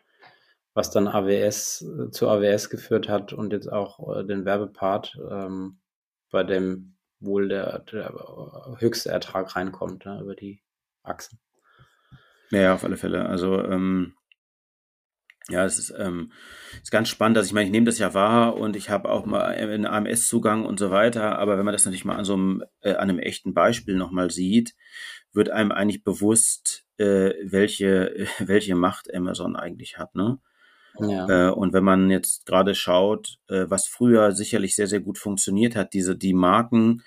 was 0.73 0.91
dann 0.91 1.07
AWS 1.07 1.81
äh, 1.81 2.11
zu 2.11 2.29
AWS 2.29 2.69
geführt 2.69 3.09
hat 3.09 3.33
und 3.33 3.51
jetzt 3.51 3.71
auch 3.71 4.17
äh, 4.17 4.23
den 4.25 4.45
Werbepart, 4.45 5.17
ähm, 5.29 5.79
bei 6.31 6.43
dem 6.43 6.97
wohl 7.19 7.47
der, 7.47 7.79
der 7.79 8.13
höchste 8.79 9.09
Ertrag 9.09 9.55
reinkommt 9.55 10.05
ne, 10.05 10.19
über 10.21 10.35
die 10.35 10.61
Achsen. 11.03 11.39
Ja, 12.51 12.73
auf 12.73 12.83
alle 12.83 12.97
Fälle. 12.97 13.25
Also 13.25 13.61
ähm, 13.63 14.13
ja, 15.49 15.65
es 15.65 15.79
ist, 15.79 15.93
ähm, 15.97 16.31
ist 16.81 16.91
ganz 16.91 17.09
spannend. 17.09 17.37
Also 17.37 17.47
ich 17.47 17.53
meine, 17.53 17.65
ich 17.65 17.71
nehme 17.71 17.85
das 17.85 17.99
ja 17.99 18.13
wahr 18.13 18.57
und 18.57 18.75
ich 18.75 18.89
habe 18.89 19.09
auch 19.09 19.25
mal 19.25 19.45
einen 19.45 19.85
AMS-Zugang 19.85 20.65
und 20.65 20.77
so 20.77 20.91
weiter. 20.91 21.39
Aber 21.39 21.57
wenn 21.57 21.65
man 21.65 21.73
das 21.73 21.85
natürlich 21.85 22.05
mal 22.05 22.17
an 22.17 22.25
so 22.25 22.33
einem, 22.33 22.63
äh, 22.81 22.93
an 22.93 23.09
einem 23.09 23.19
echten 23.19 23.53
Beispiel 23.53 23.95
nochmal 23.95 24.29
sieht, 24.29 24.75
wird 25.33 25.49
einem 25.49 25.71
eigentlich 25.71 26.03
bewusst, 26.03 26.85
äh, 26.97 27.33
welche, 27.43 28.27
welche 28.39 28.75
Macht 28.75 29.13
Amazon 29.13 29.55
eigentlich 29.55 29.97
hat. 29.97 30.15
Ne? 30.15 30.39
Ja. 30.99 31.49
Äh, 31.49 31.51
und 31.51 31.73
wenn 31.73 31.83
man 31.83 32.09
jetzt 32.09 32.45
gerade 32.45 32.75
schaut, 32.75 33.37
äh, 33.47 33.65
was 33.67 33.87
früher 33.87 34.31
sicherlich 34.31 34.75
sehr, 34.75 34.87
sehr 34.87 34.99
gut 34.99 35.17
funktioniert 35.17 35.75
hat, 35.75 35.93
diese, 35.93 36.15
die 36.15 36.33
Marken, 36.33 37.03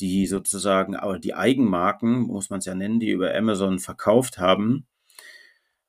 die 0.00 0.26
sozusagen, 0.26 0.96
aber 0.96 1.18
die 1.18 1.34
Eigenmarken, 1.34 2.20
muss 2.20 2.50
man 2.50 2.58
es 2.58 2.66
ja 2.66 2.74
nennen, 2.74 3.00
die 3.00 3.10
über 3.10 3.34
Amazon 3.34 3.78
verkauft 3.78 4.38
haben 4.38 4.86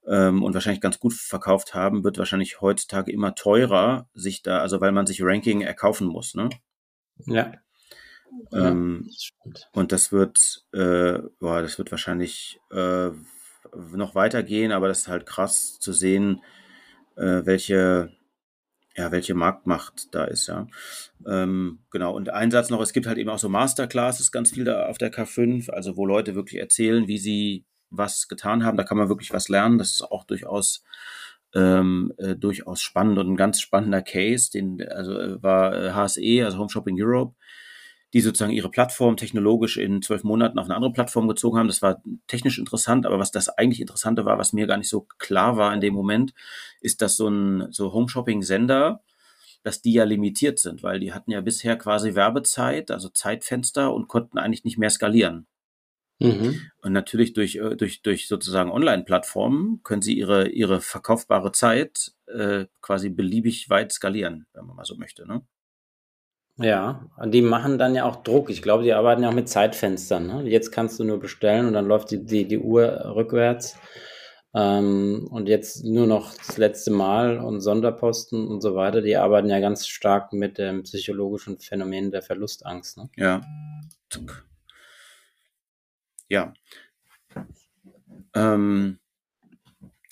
ähm, 0.07 0.43
und 0.43 0.53
wahrscheinlich 0.53 0.81
ganz 0.81 0.99
gut 0.99 1.13
verkauft 1.13 1.73
haben, 1.75 2.03
wird 2.03 2.17
wahrscheinlich 2.17 2.62
heutzutage 2.62 3.12
immer 3.12 3.36
teurer, 3.36 4.07
sich 4.13 4.41
da, 4.41 4.60
also 4.60 4.79
weil 4.81 4.91
man 4.91 5.05
sich 5.05 5.21
Ranking 5.21 5.62
erkaufen 5.62 6.07
muss, 6.07 6.36
ne? 6.36 6.49
Ja. 7.25 7.51
Ähm, 8.53 9.07
ja, 9.10 9.51
das 9.51 9.67
und 9.73 9.91
das 9.91 10.12
wird, 10.12 10.65
äh, 10.73 11.19
boah, 11.39 11.62
das 11.62 11.77
wird 11.77 11.91
wahrscheinlich 11.91 12.60
äh, 12.71 13.10
noch 13.93 14.15
weitergehen, 14.15 14.71
aber 14.71 14.88
das 14.88 14.99
ist 14.99 15.07
halt 15.07 15.25
krass 15.25 15.79
zu 15.79 15.93
sehen, 15.93 16.41
äh, 17.17 17.45
welche, 17.45 18.12
ja, 18.95 19.12
welche 19.12 19.34
Marktmacht 19.34 20.13
da 20.13 20.25
ist, 20.25 20.47
ja. 20.47 20.67
Ähm, 21.27 21.80
genau, 21.91 22.15
und 22.15 22.30
ein 22.30 22.51
Satz 22.51 22.69
noch, 22.69 22.82
es 22.82 22.93
gibt 22.93 23.08
halt 23.08 23.17
eben 23.17 23.30
auch 23.30 23.39
so 23.39 23.49
Masterclasses, 23.49 24.32
ganz 24.32 24.51
viel 24.51 24.63
da 24.63 24.88
auf 24.88 24.97
der 24.97 25.12
K5, 25.12 25.69
also 25.71 25.97
wo 25.97 26.06
Leute 26.06 26.36
wirklich 26.36 26.60
erzählen, 26.60 27.08
wie 27.08 27.17
sie 27.17 27.65
was 27.89 28.27
getan 28.27 28.63
haben, 28.63 28.77
da 28.77 28.84
kann 28.84 28.97
man 28.97 29.10
wirklich 29.10 29.34
was 29.34 29.49
lernen, 29.49 29.77
das 29.77 29.91
ist 29.91 30.01
auch 30.03 30.23
durchaus 30.25 30.84
ähm, 31.56 32.13
äh, 32.17 32.36
durchaus 32.36 32.82
spannend 32.82 33.17
und 33.17 33.30
ein 33.30 33.38
ganz 33.38 33.62
spannender 33.62 34.01
Case, 34.01 34.51
den 34.51 34.86
also 34.89 35.17
äh, 35.17 35.41
war 35.41 35.95
HSE, 35.95 36.43
also 36.43 36.58
Home 36.58 36.69
Shopping 36.69 36.97
Europe, 36.99 37.36
die 38.17 38.21
sozusagen 38.21 38.51
ihre 38.51 38.71
Plattform 38.71 39.15
technologisch 39.15 39.77
in 39.77 40.01
zwölf 40.01 40.23
Monaten 40.23 40.58
auf 40.58 40.65
eine 40.65 40.73
andere 40.73 40.91
Plattform 40.91 41.27
gezogen 41.27 41.60
haben. 41.60 41.67
Das 41.67 41.84
war 41.84 42.01
technisch 42.25 42.58
interessant, 42.58 43.06
aber 43.06 43.19
was 43.19 43.30
das 43.30 43.47
eigentlich 43.47 43.80
Interessante 43.80 44.25
war, 44.25 44.39
was 44.39 44.53
mir 44.53 44.65
gar 44.65 44.77
nicht 44.77 44.89
so 44.89 45.01
klar 45.19 45.56
war 45.56 45.71
in 45.71 45.82
dem 45.82 45.93
Moment, 45.93 46.34
ist, 46.82 47.03
dass 47.03 47.15
so 47.15 47.27
ein 47.27 47.71
so 47.71 47.93
Home-Shopping-Sender, 47.93 49.03
dass 49.62 49.84
die 49.84 49.93
ja 49.93 50.03
limitiert 50.03 50.58
sind, 50.58 50.82
weil 50.82 50.99
die 50.99 51.13
hatten 51.13 51.30
ja 51.30 51.41
bisher 51.41 51.77
quasi 51.77 52.15
Werbezeit, 52.15 52.89
also 52.89 53.10
Zeitfenster 53.10 53.93
und 53.93 54.08
konnten 54.08 54.39
eigentlich 54.39 54.63
nicht 54.63 54.80
mehr 54.80 54.89
skalieren. 54.89 55.45
Mhm. 56.17 56.60
Und 56.82 56.93
natürlich 56.93 57.34
durch, 57.34 57.58
äh, 57.58 57.75
durch, 57.75 58.01
durch 58.01 58.27
sozusagen 58.27 58.71
Online-Plattformen 58.71 59.82
können 59.84 60.01
sie 60.01 60.17
ihre, 60.17 60.49
ihre 60.49 60.82
verkaufbare 60.82 61.51
Zeit 61.51 62.13
äh, 62.25 62.65
quasi 62.82 63.12
beliebig 63.12 63.69
weit 63.69 63.91
skalieren, 63.91 64.47
wenn 64.53 64.65
man 64.65 64.75
mal 64.75 64.86
so 64.86 64.95
möchte. 64.95 65.27
Ne? 65.27 65.43
Ja, 66.60 67.08
und 67.17 67.32
die 67.32 67.43
machen 67.43 67.78
dann 67.78 67.93
ja 67.93 68.06
auch 68.06 68.24
Druck. 68.24 68.50
Ich 68.50 68.63
glaube, 68.63 68.84
die 68.84 68.93
arbeiten 68.93 69.22
ja 69.22 69.30
auch 69.30 69.34
mit 69.34 69.48
Zeitfenstern. 69.48 70.26
Ne? 70.26 70.50
Jetzt 70.50 70.72
kannst 70.72 71.00
du 71.00 71.04
nur 71.04 71.20
bestellen 71.20 71.67
und 71.67 71.74
dann 71.74 71.86
läuft 71.86 72.10
die, 72.10 72.26
die, 72.26 72.48
die 72.48 72.58
Uhr 72.58 73.13
rückwärts. 73.15 73.78
Ähm, 74.56 75.28
und 75.30 75.48
jetzt 75.48 75.84
nur 75.84 76.08
noch 76.08 76.34
das 76.36 76.58
letzte 76.58 76.89
Mal 76.89 77.38
und 77.38 77.62
Sonderposten 77.62 78.48
und 78.48 78.62
so 78.62 78.74
weiter. 78.74 79.02
Die 79.02 79.17
arbeiten 79.17 79.50
ja 79.50 79.60
ganz 79.60 79.88
stark 79.88 80.34
mit 80.34 80.58
dem 80.58 80.82
psychologischen 80.82 81.60
Phänomen 81.60 82.10
der 82.10 82.24
Verlustangst. 82.24 82.98
Ne? 82.98 83.10
Ja. 83.15 83.41
Ja. 86.28 86.54
Ähm, 88.34 88.98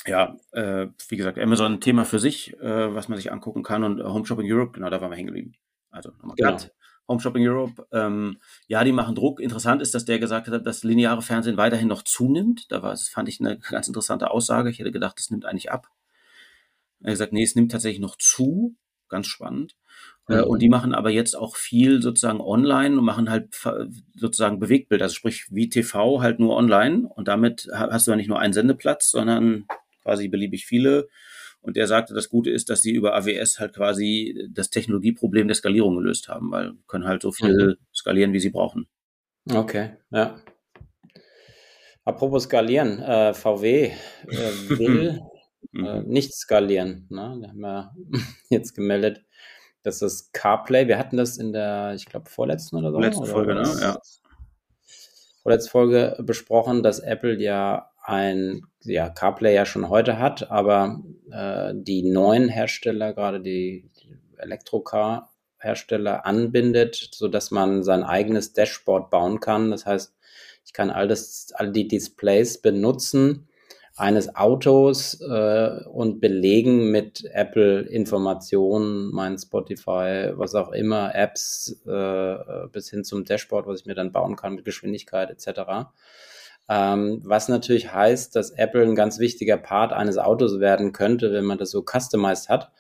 ja, 0.06 0.38
äh, 0.52 0.88
wie 1.10 1.18
gesagt, 1.18 1.40
Amazon 1.40 1.74
ein 1.74 1.82
Thema 1.82 2.06
für 2.06 2.20
sich, 2.20 2.54
äh, 2.60 2.94
was 2.94 3.08
man 3.08 3.18
sich 3.18 3.32
angucken 3.32 3.64
kann 3.64 3.84
und 3.84 4.04
Home 4.04 4.26
Shopping 4.26 4.52
Europe, 4.52 4.74
genau, 4.74 4.92
da 4.92 5.02
waren 5.02 5.10
wir 5.10 5.18
hängen 5.18 5.28
geblieben. 5.28 5.56
Also 5.96 6.12
nochmal 6.12 6.36
genau. 6.36 6.58
Home 7.08 7.20
Shopping 7.20 7.48
Europe. 7.48 7.88
Ähm, 7.92 8.40
ja, 8.68 8.84
die 8.84 8.92
machen 8.92 9.16
Druck. 9.16 9.40
Interessant 9.40 9.82
ist, 9.82 9.94
dass 9.94 10.06
der 10.06 10.20
gesagt 10.20 10.48
hat, 10.48 10.66
dass 10.66 10.84
lineare 10.84 11.22
Fernsehen 11.22 11.58
weiterhin 11.58 11.88
noch 11.88 12.02
zunimmt. 12.02 12.72
Da 12.72 12.82
war, 12.82 12.92
das 12.92 13.08
fand 13.10 13.30
ich 13.30 13.40
eine 13.40 13.60
ganz 13.60 13.88
interessante 13.88 14.32
Aussage. 14.32 14.70
Ich 14.70 14.80
hätte 14.80 14.92
gedacht, 14.92 15.20
es 15.20 15.30
nimmt 15.30 15.46
eigentlich 15.46 15.72
ab. 15.72 15.88
Er 17.02 17.08
hat 17.08 17.14
gesagt, 17.14 17.34
nee, 17.34 17.44
es 17.44 17.56
nimmt 17.56 17.72
tatsächlich 17.72 18.02
noch 18.02 18.18
zu. 18.18 18.76
Ganz 19.08 19.28
spannend. 19.28 19.76
Äh, 20.28 20.38
mhm. 20.38 20.44
und 20.46 20.62
die 20.64 20.70
machen 20.70 20.96
aber 20.96 21.12
jetzt 21.12 21.36
auch 21.38 21.56
viel 21.56 22.02
sozusagen 22.02 22.42
online 22.42 22.98
und 22.98 23.06
machen 23.06 23.30
halt 23.30 23.56
sozusagen 24.16 24.60
Bewegtbild, 24.60 25.04
also 25.04 25.14
sprich 25.14 25.46
wie 25.52 25.70
TV 25.70 26.22
halt 26.22 26.40
nur 26.40 26.56
online. 26.56 27.08
Und 27.08 27.28
damit 27.28 27.68
hast 27.72 28.08
du 28.08 28.12
ja 28.12 28.18
nicht 28.18 28.30
nur 28.30 28.40
einen 28.40 28.54
Sendeplatz, 28.54 29.12
sondern 29.12 29.66
quasi 30.02 30.28
beliebig 30.28 30.66
viele 30.66 31.08
und 31.66 31.78
er 31.78 31.88
sagte, 31.88 32.14
das 32.14 32.30
Gute 32.30 32.52
ist, 32.52 32.70
dass 32.70 32.82
sie 32.82 32.92
über 32.92 33.16
AWS 33.16 33.60
halt 33.60 33.74
quasi 33.74 34.48
das 34.52 34.70
Technologieproblem 34.70 35.48
der 35.48 35.56
Skalierung 35.56 35.98
gelöst 35.98 36.30
haben, 36.30 36.52
weil 36.52 36.74
können 36.88 37.08
halt 37.08 37.24
so 37.24 37.32
viel 37.32 37.78
mhm. 37.80 37.86
skalieren, 37.94 38.34
wie 38.34 38.40
sie 38.40 38.52
brauchen. 38.52 38.88
Okay, 39.52 39.98
ja. 40.12 40.40
Apropos 42.04 42.44
skalieren, 42.44 43.00
äh, 43.00 43.34
VW 43.34 43.86
äh, 43.86 44.70
will 44.70 45.22
äh, 45.76 46.02
mhm. 46.02 46.08
nicht 46.08 46.34
skalieren. 46.36 47.08
Ne? 47.10 47.38
Wir 47.40 47.50
haben 47.50 47.62
ja 47.62 47.96
jetzt 48.50 48.76
gemeldet, 48.76 49.24
dass 49.82 50.00
das 50.00 50.32
CarPlay, 50.32 50.88
wir 50.88 51.00
hatten 51.00 51.18
das 51.18 51.38
in 51.38 51.52
der, 51.52 51.94
ich 51.96 52.06
glaube, 52.06 52.30
vorletzten 52.30 52.78
oder 52.78 52.92
so. 52.92 53.00
Letzte 53.00 53.26
Folge, 53.26 53.56
ne? 53.56 53.64
Ja. 53.82 54.00
Vorletzte 55.42 55.72
Folge 55.72 56.16
besprochen, 56.20 56.84
dass 56.84 57.00
Apple 57.00 57.40
ja 57.40 57.92
ein 58.06 58.62
ja, 58.84 59.10
CarPlay 59.10 59.56
ja 59.56 59.66
schon 59.66 59.90
heute 59.90 60.20
hat, 60.20 60.52
aber 60.52 61.02
äh, 61.32 61.74
die 61.76 62.04
neuen 62.04 62.50
Hersteller, 62.50 63.14
gerade 63.14 63.42
die, 63.42 63.90
Elektrocar-Hersteller, 64.38 66.26
anbindet, 66.26 67.10
sodass 67.14 67.52
man 67.52 67.84
sein 67.84 68.04
eigenes 68.04 68.54
Dashboard 68.54 69.10
bauen 69.10 69.40
kann. 69.40 69.72
Das 69.72 69.86
heißt, 69.86 70.14
ich 70.66 70.74
kann 70.74 70.90
all, 70.90 71.08
das, 71.08 71.48
all 71.56 71.72
die 71.72 71.88
Displays 71.88 72.62
benutzen 72.62 73.48
eines 73.98 74.36
Autos 74.36 75.22
äh, 75.22 75.84
und 75.86 76.20
belegen 76.20 76.92
mit 76.92 77.24
Apple-Informationen, 77.32 79.10
mein 79.14 79.38
Spotify, 79.38 80.34
was 80.36 80.54
auch 80.54 80.74
immer, 80.74 81.16
Apps 81.16 81.82
äh, 81.86 82.68
bis 82.74 82.90
hin 82.90 83.06
zum 83.06 83.24
Dashboard, 83.24 83.68
was 83.68 83.80
ich 83.80 83.86
mir 83.86 83.96
dann 83.96 84.12
bauen 84.12 84.36
kann 84.36 84.56
mit 84.56 84.66
Geschwindigkeit 84.66 85.30
etc. 85.30 85.88
Ähm, 86.68 87.22
was 87.24 87.48
natürlich 87.48 87.94
heißt, 87.94 88.36
dass 88.36 88.52
Apple 88.52 88.84
ein 88.84 88.96
ganz 88.96 89.20
wichtiger 89.20 89.58
Part 89.58 89.94
eines 89.94 90.18
Autos 90.18 90.60
werden 90.60 90.94
könnte, 90.94 91.32
wenn 91.32 91.46
man 91.46 91.58
das 91.58 91.72
so 91.72 91.84
customized 91.84 92.50
hat. 92.50 92.72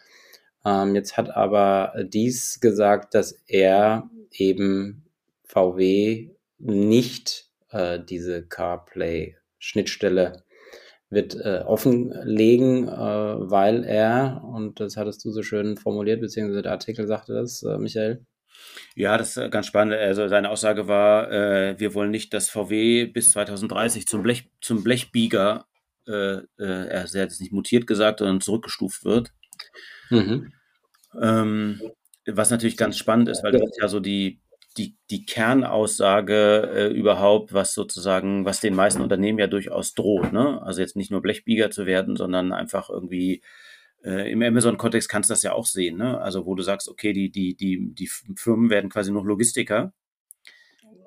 Ähm, 0.66 0.96
jetzt 0.96 1.18
hat 1.18 1.30
aber 1.36 1.94
dies 2.04 2.60
gesagt, 2.60 3.14
dass 3.14 3.34
er 3.48 4.10
eben 4.32 5.06
VW 5.44 6.30
nicht 6.58 7.46
äh, 7.70 8.00
diese 8.00 8.44
CarPlay-Schnittstelle 8.48 10.44
wird 11.10 11.36
äh, 11.36 11.64
offenlegen, 11.66 12.88
äh, 12.88 12.92
weil 12.92 13.84
er, 13.84 14.44
und 14.44 14.80
das 14.80 14.98
hattest 14.98 15.24
du 15.24 15.32
so 15.32 15.44
schön 15.44 15.78
formuliert, 15.78 16.22
beziehungsweise 16.22 16.64
der 16.64 16.72
Artikel 16.72 17.06
sagte 17.08 17.34
das, 17.34 17.62
äh, 17.64 17.78
Michael, 17.78 18.26
ja, 18.96 19.18
das 19.18 19.38
ist 19.38 19.52
ganz 19.52 19.68
spannend. 19.68 19.96
Also 19.96 20.28
seine 20.28 20.50
Aussage 20.50 20.88
war, 20.88 21.32
äh, 21.32 21.80
wir 21.80 21.94
wollen 21.94 22.12
nicht, 22.12 22.34
dass 22.34 22.50
VW 22.50 23.06
bis 23.06 23.32
2030 23.32 24.08
zum, 24.08 24.24
Blech, 24.24 24.50
zum 24.62 24.84
Blechbieger, 24.84 25.66
äh, 26.08 26.38
äh, 26.38 26.44
er 26.58 27.02
hat 27.02 27.12
es 27.12 27.40
nicht 27.40 27.52
mutiert 27.52 27.88
gesagt, 27.88 28.20
sondern 28.20 28.42
zurückgestuft 28.42 29.06
wird. 29.06 29.32
Mhm. 30.10 30.54
Ähm, 31.22 31.82
was 32.28 32.50
natürlich 32.50 32.78
ganz 32.78 32.98
spannend 32.98 33.30
ist, 33.30 33.44
weil 33.44 33.52
das 33.52 33.62
ist 33.62 33.80
ja 33.82 33.88
so 33.88 34.00
die, 34.00 34.40
die, 34.78 34.96
die 35.10 35.26
Kernaussage 35.26 36.70
äh, 36.74 36.88
überhaupt, 36.88 37.54
was 37.54 37.74
sozusagen, 37.74 38.46
was 38.46 38.60
den 38.60 38.76
meisten 38.76 39.02
Unternehmen 39.02 39.40
ja 39.40 39.48
durchaus 39.48 39.94
droht. 39.94 40.34
Ne? 40.34 40.62
Also 40.62 40.82
jetzt 40.82 40.96
nicht 40.96 41.12
nur 41.12 41.22
Blechbieger 41.22 41.72
zu 41.72 41.86
werden, 41.86 42.16
sondern 42.16 42.52
einfach 42.52 42.90
irgendwie 42.90 43.42
Äh, 44.06 44.32
Im 44.32 44.44
Amazon-Kontext 44.44 45.10
kannst 45.10 45.30
du 45.30 45.34
das 45.34 45.42
ja 45.42 45.54
auch 45.54 45.66
sehen, 45.66 45.98
ne? 45.98 46.22
Also 46.22 46.46
wo 46.46 46.54
du 46.54 46.62
sagst, 46.62 46.88
okay, 46.88 47.12
die, 47.12 47.32
die, 47.32 47.56
die, 47.56 47.94
die 47.94 48.08
Firmen 48.08 48.70
werden 48.70 48.90
quasi 48.90 49.12
nur 49.12 49.26
Logistiker. 49.26 49.94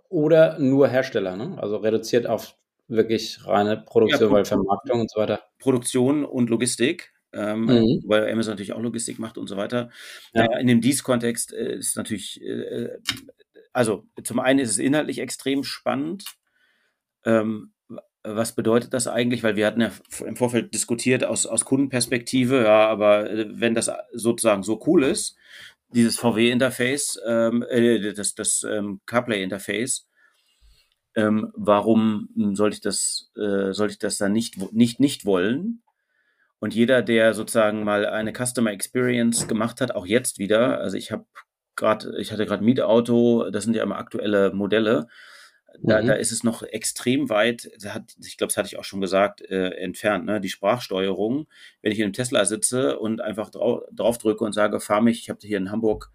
Oder 0.09 0.59
nur 0.59 0.88
Hersteller, 0.88 1.36
ne? 1.36 1.57
Also 1.61 1.76
reduziert 1.76 2.26
auf 2.26 2.57
wirklich 2.88 3.46
reine 3.46 3.76
Produktion, 3.76 4.30
ja, 4.30 4.34
weil 4.34 4.44
Vermarktung 4.44 5.01
und 5.03 5.11
so 5.11 5.20
weiter. 5.20 5.44
Produktion 5.59 6.24
und 6.24 6.51
Logistik. 6.51 7.12
Ähm, 7.30 7.66
mhm. 7.66 8.03
weil 8.07 8.32
Amazon 8.32 8.53
natürlich 8.53 8.72
auch 8.72 8.80
Logistik 8.80 9.18
macht 9.18 9.36
und 9.36 9.49
so 9.49 9.59
weiter. 9.59 9.90
Ja. 10.32 10.46
in 10.59 10.66
dem 10.66 10.80
Dies-Kontext 10.80 11.53
äh, 11.53 11.74
ist 11.74 11.94
natürlich, 11.99 12.40
äh, 12.40 12.88
also 13.74 14.07
zum 14.24 14.40
einen 14.40 14.61
ist 14.61 14.70
es 14.70 14.78
inhaltlich 14.78 15.18
extrem 15.18 15.62
spannend. 15.62 16.24
Ähm, 17.26 17.74
was 18.35 18.55
bedeutet 18.55 18.95
das 18.95 19.07
eigentlich? 19.07 19.43
Weil 19.43 19.57
wir 19.57 19.66
hatten 19.66 19.81
ja 19.81 19.91
im 20.24 20.37
Vorfeld 20.37 20.74
diskutiert 20.74 21.24
aus, 21.24 21.47
aus 21.47 21.64
Kundenperspektive, 21.64 22.64
ja, 22.64 22.89
aber 22.89 23.31
äh, 23.31 23.47
wenn 23.51 23.74
das 23.74 23.91
sozusagen 24.12 24.62
so 24.62 24.83
cool 24.87 25.05
ist, 25.05 25.37
dieses 25.91 26.18
VW-Interface, 26.18 27.20
ähm, 27.26 27.64
äh, 27.68 28.12
das, 28.12 28.35
das 28.35 28.64
ähm, 28.68 29.01
CarPlay-Interface, 29.07 30.07
ähm, 31.14 31.53
warum 31.55 32.29
sollte 32.53 32.74
ich 32.74 32.81
das, 32.81 33.31
äh, 33.37 33.72
sollte 33.72 33.93
ich 33.93 33.99
das 33.99 34.18
dann 34.18 34.33
nicht, 34.33 34.72
nicht, 34.72 35.01
nicht 35.01 35.24
wollen? 35.24 35.83
Und 36.61 36.74
jeder, 36.74 37.03
der 37.03 37.35
sozusagen 37.35 37.85
mal 37.85 38.05
eine 38.07 38.33
Customer 38.33 38.72
Experience 38.72 39.47
gemacht 39.49 39.81
hat, 39.81 39.95
auch 39.95 40.07
jetzt 40.07 40.39
wieder, 40.39 40.81
also 40.81 40.97
ich 40.97 41.12
habe 41.12 41.24
gerade, 41.76 42.18
ich 42.18 42.33
hatte 42.33 42.47
gerade 42.47 42.64
Mietauto, 42.64 43.51
das 43.51 43.64
sind 43.64 43.74
ja 43.74 43.83
immer 43.83 43.97
aktuelle 43.97 44.53
Modelle, 44.53 45.07
da, 45.83 46.03
mhm. 46.03 46.07
da 46.07 46.14
ist 46.14 46.33
es 46.33 46.43
noch 46.43 46.62
extrem 46.62 47.29
weit, 47.29 47.70
hat, 47.87 48.14
ich 48.24 48.37
glaube, 48.37 48.49
das 48.49 48.57
hatte 48.57 48.68
ich 48.68 48.79
auch 48.79 48.85
schon 48.85 49.01
gesagt, 49.01 49.43
äh, 49.43 49.70
entfernt, 49.70 50.24
ne? 50.24 50.41
die 50.41 50.49
Sprachsteuerung. 50.49 51.47
Wenn 51.83 51.93
ich 51.93 51.99
in 51.99 52.05
einem 52.05 52.12
Tesla 52.12 52.45
sitze 52.45 52.99
und 52.99 53.20
einfach 53.20 53.51
drau 53.51 53.85
drauf 53.93 54.18
drücke 54.18 54.45
und 54.45 54.53
sage, 54.53 54.81
fahr 54.81 55.01
mich, 55.01 55.20
ich 55.20 55.31
habe 55.31 55.39
hier 55.43 55.59
in 55.59 55.70
Hamburg, 55.70 56.11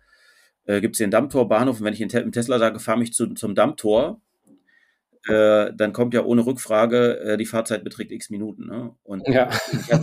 äh, 0.66 0.82
gibt 0.82 0.96
es 0.96 0.98
hier 0.98 1.06
einen 1.06 1.12
Dammtor-Bahnhof 1.12 1.80
und 1.80 1.86
wenn 1.86 1.94
ich 1.94 2.02
in 2.02 2.10
im 2.10 2.32
Tesla 2.32 2.60
sage, 2.60 2.80
fahr 2.80 2.98
mich 2.98 3.14
zu, 3.14 3.34
zum 3.34 3.56
Dammtor, 3.56 4.22
äh, 5.28 5.72
dann 5.74 5.94
kommt 5.94 6.14
ja 6.14 6.24
ohne 6.24 6.46
Rückfrage, 6.46 7.20
äh, 7.20 7.38
die 7.38 7.46
Fahrzeit 7.46 7.86
beträgt 7.86 8.12
x 8.12 8.30
Minuten. 8.30 8.66
Ne? 8.66 8.94
Und 9.04 9.26
ja. 9.28 9.50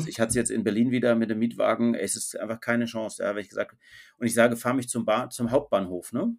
ich 0.06 0.18
hatte 0.18 0.28
es 0.28 0.34
jetzt 0.34 0.50
in 0.50 0.64
Berlin 0.64 0.90
wieder 0.90 1.14
mit 1.14 1.28
dem 1.28 1.38
Mietwagen, 1.38 1.94
es 1.94 2.16
ist 2.16 2.38
einfach 2.38 2.60
keine 2.60 2.86
Chance, 2.86 3.22
ja, 3.22 3.34
wenn 3.34 3.42
ich 3.42 3.50
gesagt 3.50 3.76
und 4.18 4.26
ich 4.26 4.34
sage, 4.34 4.56
fahr 4.56 4.72
mich 4.72 4.88
zum, 4.88 5.04
ba 5.04 5.28
zum 5.28 5.50
Hauptbahnhof, 5.50 6.12
ne? 6.12 6.34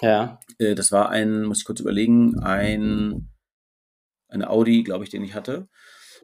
Ja. 0.00 0.40
Äh, 0.58 0.74
das 0.74 0.92
war 0.92 1.10
ein, 1.10 1.44
muss 1.44 1.58
ich 1.58 1.64
kurz 1.64 1.80
überlegen, 1.80 2.38
ein, 2.40 3.28
ein 4.28 4.44
Audi, 4.44 4.82
glaube 4.82 5.04
ich, 5.04 5.10
den 5.10 5.24
ich 5.24 5.34
hatte. 5.34 5.68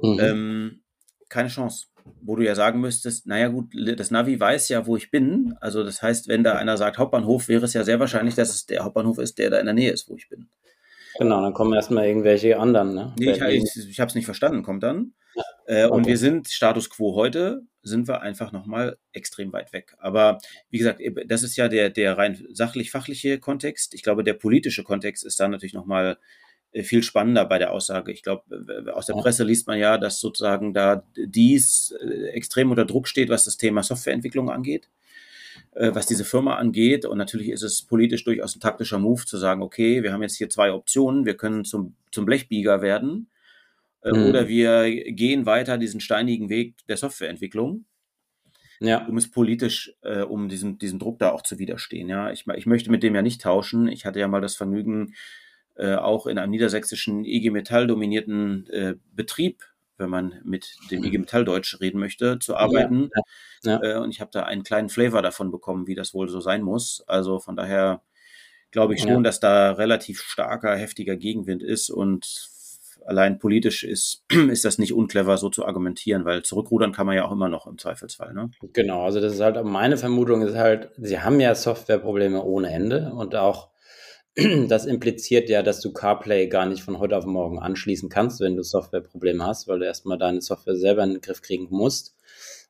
Mhm. 0.00 0.18
Ähm, 0.20 0.80
keine 1.28 1.48
Chance. 1.48 1.86
Wo 2.22 2.36
du 2.36 2.44
ja 2.44 2.54
sagen 2.54 2.80
müsstest, 2.80 3.26
naja 3.26 3.48
gut, 3.48 3.72
das 3.96 4.12
Navi 4.12 4.38
weiß 4.38 4.68
ja, 4.68 4.86
wo 4.86 4.96
ich 4.96 5.10
bin. 5.10 5.56
Also 5.60 5.82
das 5.82 6.02
heißt, 6.02 6.28
wenn 6.28 6.44
da 6.44 6.54
einer 6.54 6.76
sagt 6.76 6.98
Hauptbahnhof, 6.98 7.48
wäre 7.48 7.64
es 7.64 7.74
ja 7.74 7.82
sehr 7.82 7.98
wahrscheinlich, 7.98 8.36
dass 8.36 8.50
es 8.50 8.66
der 8.66 8.84
Hauptbahnhof 8.84 9.18
ist, 9.18 9.38
der 9.38 9.50
da 9.50 9.58
in 9.58 9.66
der 9.66 9.74
Nähe 9.74 9.90
ist, 9.90 10.08
wo 10.08 10.14
ich 10.14 10.28
bin. 10.28 10.48
Genau, 11.18 11.42
dann 11.42 11.52
kommen 11.52 11.74
erstmal 11.74 12.06
irgendwelche 12.06 12.58
anderen. 12.58 12.94
Ne? 12.94 13.12
Nee, 13.18 13.32
ich, 13.32 13.40
ich, 13.40 13.88
ich 13.88 14.00
habe 14.00 14.08
es 14.08 14.14
nicht 14.14 14.24
verstanden, 14.24 14.62
kommt 14.62 14.84
dann. 14.84 15.14
Ja. 15.34 15.42
Äh, 15.66 15.84
okay. 15.86 15.94
Und 15.94 16.06
wir 16.06 16.18
sind 16.18 16.48
Status 16.48 16.90
quo 16.90 17.16
heute, 17.16 17.62
sind 17.86 18.08
wir 18.08 18.20
einfach 18.20 18.52
nochmal 18.52 18.98
extrem 19.12 19.52
weit 19.52 19.72
weg. 19.72 19.94
Aber 19.98 20.38
wie 20.70 20.78
gesagt, 20.78 21.00
das 21.26 21.42
ist 21.42 21.56
ja 21.56 21.68
der, 21.68 21.90
der 21.90 22.18
rein 22.18 22.46
sachlich-fachliche 22.50 23.38
Kontext. 23.38 23.94
Ich 23.94 24.02
glaube, 24.02 24.24
der 24.24 24.34
politische 24.34 24.82
Kontext 24.82 25.24
ist 25.24 25.38
da 25.38 25.46
natürlich 25.46 25.74
nochmal 25.74 26.18
äh, 26.72 26.82
viel 26.82 27.02
spannender 27.02 27.44
bei 27.44 27.58
der 27.58 27.72
Aussage. 27.72 28.12
Ich 28.12 28.22
glaube, 28.22 28.92
aus 28.92 29.06
der 29.06 29.14
Presse 29.14 29.44
liest 29.44 29.68
man 29.68 29.78
ja, 29.78 29.98
dass 29.98 30.20
sozusagen 30.20 30.74
da 30.74 31.04
dies 31.16 31.94
äh, 32.02 32.30
extrem 32.30 32.70
unter 32.70 32.84
Druck 32.84 33.06
steht, 33.06 33.28
was 33.28 33.44
das 33.44 33.56
Thema 33.56 33.84
Softwareentwicklung 33.84 34.50
angeht, 34.50 34.88
äh, 35.76 35.94
was 35.94 36.06
diese 36.06 36.24
Firma 36.24 36.56
angeht. 36.56 37.04
Und 37.04 37.18
natürlich 37.18 37.50
ist 37.50 37.62
es 37.62 37.82
politisch 37.82 38.24
durchaus 38.24 38.56
ein 38.56 38.60
taktischer 38.60 38.98
Move 38.98 39.24
zu 39.24 39.38
sagen, 39.38 39.62
okay, 39.62 40.02
wir 40.02 40.12
haben 40.12 40.22
jetzt 40.22 40.36
hier 40.36 40.50
zwei 40.50 40.72
Optionen, 40.72 41.24
wir 41.24 41.36
können 41.36 41.64
zum, 41.64 41.94
zum 42.10 42.26
Blechbieger 42.26 42.82
werden 42.82 43.28
mhm. 44.12 44.26
oder 44.26 44.48
wir 44.48 45.12
gehen 45.12 45.46
weiter 45.46 45.78
diesen 45.78 46.00
steinigen 46.00 46.48
Weg 46.48 46.76
der 46.88 46.96
Softwareentwicklung. 46.96 47.84
Ja. 48.80 49.06
Um 49.06 49.16
es 49.16 49.30
politisch, 49.30 49.94
äh, 50.02 50.22
um 50.22 50.48
diesem, 50.48 50.78
diesem 50.78 50.98
Druck 50.98 51.18
da 51.18 51.30
auch 51.30 51.42
zu 51.42 51.58
widerstehen. 51.58 52.08
Ja, 52.08 52.30
ich, 52.30 52.46
ich 52.46 52.66
möchte 52.66 52.90
mit 52.90 53.02
dem 53.02 53.14
ja 53.14 53.22
nicht 53.22 53.40
tauschen. 53.40 53.88
Ich 53.88 54.04
hatte 54.04 54.20
ja 54.20 54.28
mal 54.28 54.42
das 54.42 54.54
Vergnügen, 54.54 55.14
äh, 55.76 55.94
auch 55.94 56.26
in 56.26 56.38
einem 56.38 56.50
niedersächsischen 56.50 57.24
IG 57.24 57.50
Metall 57.50 57.86
dominierten 57.86 58.66
äh, 58.68 58.94
Betrieb, 59.12 59.62
wenn 59.98 60.10
man 60.10 60.40
mit 60.44 60.76
dem 60.90 61.04
IG 61.04 61.18
Metall 61.18 61.44
Deutsch 61.44 61.80
reden 61.80 61.98
möchte, 61.98 62.38
zu 62.38 62.56
arbeiten. 62.56 63.10
Ja. 63.62 63.80
Ja. 63.82 63.82
Äh, 63.82 63.98
und 63.98 64.10
ich 64.10 64.20
habe 64.20 64.30
da 64.32 64.42
einen 64.42 64.62
kleinen 64.62 64.88
Flavor 64.88 65.22
davon 65.22 65.50
bekommen, 65.50 65.86
wie 65.86 65.94
das 65.94 66.12
wohl 66.12 66.28
so 66.28 66.40
sein 66.40 66.62
muss. 66.62 67.02
Also 67.06 67.40
von 67.40 67.56
daher 67.56 68.02
glaube 68.70 68.94
ich 68.94 69.02
schon, 69.02 69.22
dass 69.22 69.40
da 69.40 69.72
relativ 69.72 70.20
starker, 70.20 70.76
heftiger 70.76 71.16
Gegenwind 71.16 71.62
ist 71.62 71.88
und 71.88 72.50
allein 73.06 73.38
politisch 73.38 73.84
ist, 73.84 74.24
ist 74.50 74.64
das 74.64 74.78
nicht 74.78 74.92
unclever, 74.92 75.36
so 75.38 75.48
zu 75.48 75.64
argumentieren, 75.64 76.24
weil 76.24 76.42
zurückrudern 76.42 76.92
kann 76.92 77.06
man 77.06 77.16
ja 77.16 77.24
auch 77.24 77.32
immer 77.32 77.48
noch 77.48 77.66
im 77.66 77.78
Zweifelsfall. 77.78 78.34
Ne? 78.34 78.50
Genau, 78.72 79.04
also 79.04 79.20
das 79.20 79.34
ist 79.34 79.40
halt 79.40 79.62
meine 79.64 79.96
Vermutung 79.96 80.42
ist 80.42 80.56
halt, 80.56 80.90
sie 80.96 81.20
haben 81.20 81.40
ja 81.40 81.54
Softwareprobleme 81.54 82.42
ohne 82.42 82.70
Ende 82.70 83.12
und 83.14 83.34
auch 83.34 83.70
das 84.68 84.84
impliziert 84.86 85.48
ja, 85.48 85.62
dass 85.62 85.80
du 85.80 85.92
CarPlay 85.92 86.48
gar 86.48 86.66
nicht 86.66 86.82
von 86.82 86.98
heute 86.98 87.16
auf 87.16 87.24
morgen 87.24 87.58
anschließen 87.58 88.08
kannst, 88.08 88.40
wenn 88.40 88.56
du 88.56 88.62
Softwareprobleme 88.62 89.44
hast, 89.44 89.66
weil 89.66 89.78
du 89.78 89.86
erstmal 89.86 90.18
deine 90.18 90.42
Software 90.42 90.76
selber 90.76 91.04
in 91.04 91.10
den 91.10 91.20
Griff 91.20 91.40
kriegen 91.40 91.68
musst. 91.70 92.14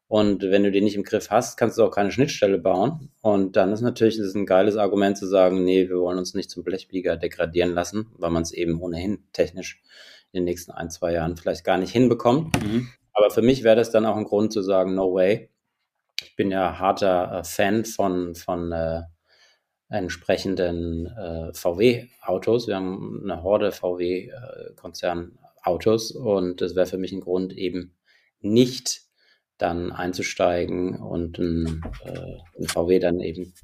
Und 0.09 0.43
wenn 0.43 0.63
du 0.63 0.71
die 0.71 0.83
nicht 0.83 0.95
im 0.95 1.03
Griff 1.03 1.31
hast, 1.31 1.57
kannst 1.57 1.79
du 1.79 1.83
auch 1.83 1.91
keine 1.91 2.13
Schnittstelle 2.13 2.59
bauen. 2.59 3.11
Und 3.23 3.57
dann 3.57 3.73
ist 3.73 3.81
natürlich 3.81 4.19
ist 4.19 4.37
ein 4.37 4.47
geiles 4.47 4.77
Argument 4.77 5.19
zu 5.19 5.27
sagen, 5.27 5.65
nee, 5.65 5.89
wir 5.89 5.99
wollen 5.99 6.19
uns 6.19 6.35
nicht 6.35 6.49
zum 6.49 6.63
Blechbieger 6.63 7.17
degradieren 7.17 7.75
lassen, 7.75 8.07
weil 8.17 8.31
man 8.31 8.45
es 8.45 8.53
eben 8.53 8.81
ohnehin 8.81 9.19
technisch 9.33 9.83
in 10.37 10.43
den 10.43 10.45
nächsten 10.45 10.73
ein, 10.73 10.91
zwei 10.91 11.13
Jahren 11.13 11.37
vielleicht 11.37 11.65
gar 11.65 11.79
nicht 11.79 11.93
hinbekommt. 11.93 12.61
Mhm. 12.63 12.89
Aber 13.13 13.31
für 13.31 13.43
mich 13.43 13.65
wäre 13.65 13.77
das 13.77 13.91
dann 13.91 14.05
auch 14.05 14.17
ein 14.17 14.25
Grund 14.25 14.53
zu 14.53 14.63
sagen, 14.63 14.95
no 14.95 15.15
way. 15.15 15.49
Ich 16.23 16.37
bin 16.37 16.51
ja 16.51 16.79
harter 16.79 17.41
äh, 17.41 17.45
Fan 17.45 17.87
von, 17.87 18.35
von 18.35 18.73
äh, 18.73 19.03
entsprechenden 19.89 21.07
äh, 21.07 21.55
VW-Autos. 21.55 22.67
Wir 22.67 22.77
haben 22.77 23.23
eine 23.25 23.43
Horde 23.43 23.73
VW-Konzern-Autos 23.73 26.15
äh, 26.15 26.19
und 26.19 26.61
das 26.61 26.77
wäre 26.77 26.87
für 26.87 26.99
mich 26.99 27.13
ein 27.13 27.21
Grund, 27.21 27.55
eben 27.55 27.97
nicht 28.41 29.07
dann 29.59 29.93
einzusteigen 29.93 31.01
und 31.01 31.39
ein, 31.39 31.83
äh, 32.05 32.37
ein 32.59 32.69
VW 32.69 32.99
dann 32.99 33.21
eben 33.21 33.55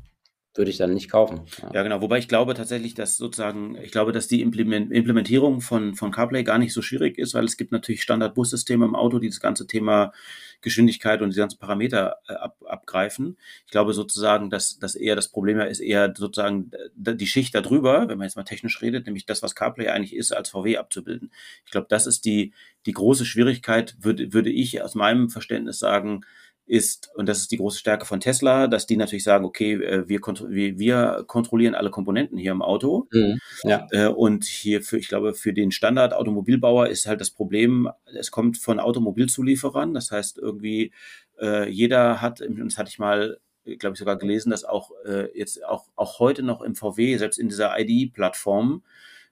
würde 0.54 0.70
ich 0.70 0.76
dann 0.76 0.92
nicht 0.92 1.10
kaufen. 1.10 1.42
Ja. 1.62 1.70
ja. 1.74 1.82
genau. 1.82 2.00
Wobei 2.00 2.18
ich 2.18 2.28
glaube 2.28 2.54
tatsächlich, 2.54 2.94
dass 2.94 3.16
sozusagen, 3.16 3.76
ich 3.76 3.90
glaube, 3.90 4.12
dass 4.12 4.28
die 4.28 4.42
Implementierung 4.42 5.60
von, 5.60 5.94
von 5.94 6.10
CarPlay 6.10 6.44
gar 6.44 6.58
nicht 6.58 6.72
so 6.72 6.82
schwierig 6.82 7.18
ist, 7.18 7.34
weil 7.34 7.44
es 7.44 7.56
gibt 7.56 7.72
natürlich 7.72 8.02
Standard-Bussysteme 8.02 8.84
im 8.84 8.94
Auto, 8.94 9.18
die 9.18 9.28
das 9.28 9.40
ganze 9.40 9.66
Thema 9.66 10.12
Geschwindigkeit 10.60 11.22
und 11.22 11.32
die 11.32 11.38
ganzen 11.38 11.58
Parameter 11.58 12.16
äh, 12.28 12.34
ab, 12.34 12.56
abgreifen. 12.66 13.36
Ich 13.66 13.72
glaube 13.72 13.94
sozusagen, 13.94 14.50
dass, 14.50 14.78
dass 14.78 14.94
eher 14.94 15.16
das 15.16 15.28
Problem 15.28 15.58
ist 15.60 15.80
eher 15.80 16.12
sozusagen 16.16 16.70
die 16.94 17.26
Schicht 17.26 17.54
darüber, 17.54 18.08
wenn 18.08 18.18
man 18.18 18.26
jetzt 18.26 18.36
mal 18.36 18.44
technisch 18.44 18.80
redet, 18.80 19.06
nämlich 19.06 19.26
das, 19.26 19.42
was 19.42 19.54
CarPlay 19.54 19.88
eigentlich 19.88 20.14
ist, 20.14 20.32
als 20.32 20.50
VW 20.50 20.76
abzubilden. 20.76 21.32
Ich 21.64 21.72
glaube, 21.72 21.88
das 21.90 22.06
ist 22.06 22.24
die, 22.24 22.52
die 22.86 22.92
große 22.92 23.24
Schwierigkeit, 23.24 23.96
würde, 24.00 24.32
würde 24.32 24.50
ich 24.50 24.82
aus 24.82 24.94
meinem 24.94 25.30
Verständnis 25.30 25.78
sagen, 25.78 26.24
ist, 26.66 27.10
und 27.14 27.28
das 27.28 27.38
ist 27.38 27.50
die 27.50 27.56
große 27.56 27.78
Stärke 27.78 28.06
von 28.06 28.20
Tesla, 28.20 28.68
dass 28.68 28.86
die 28.86 28.96
natürlich 28.96 29.24
sagen, 29.24 29.44
okay, 29.44 29.74
äh, 29.74 30.08
wir, 30.08 30.20
kontro 30.20 30.48
wir 30.48 31.24
kontrollieren 31.26 31.74
alle 31.74 31.90
Komponenten 31.90 32.38
hier 32.38 32.52
im 32.52 32.62
Auto. 32.62 33.08
Mhm, 33.10 33.38
ja. 33.64 33.86
Äh, 33.90 34.06
und 34.06 34.44
hier 34.44 34.82
für, 34.82 34.98
ich 34.98 35.08
glaube, 35.08 35.34
für 35.34 35.52
den 35.52 35.72
Standard-Automobilbauer 35.72 36.88
ist 36.88 37.06
halt 37.06 37.20
das 37.20 37.30
Problem, 37.30 37.90
es 38.04 38.30
kommt 38.30 38.58
von 38.58 38.78
Automobilzulieferern. 38.78 39.92
Das 39.92 40.10
heißt, 40.10 40.38
irgendwie 40.38 40.92
äh, 41.40 41.68
jeder 41.68 42.20
hat, 42.20 42.40
das 42.40 42.78
hatte 42.78 42.90
ich 42.90 42.98
mal, 42.98 43.38
glaube 43.64 43.94
ich, 43.94 43.98
sogar 43.98 44.16
gelesen, 44.16 44.50
dass 44.50 44.64
auch 44.64 44.90
jetzt 45.34 45.64
auch, 45.64 45.86
auch 45.94 46.18
heute 46.18 46.42
noch 46.42 46.62
im 46.62 46.74
VW, 46.74 47.16
selbst 47.16 47.38
in 47.38 47.48
dieser 47.48 47.78
ID-Plattform, 47.78 48.82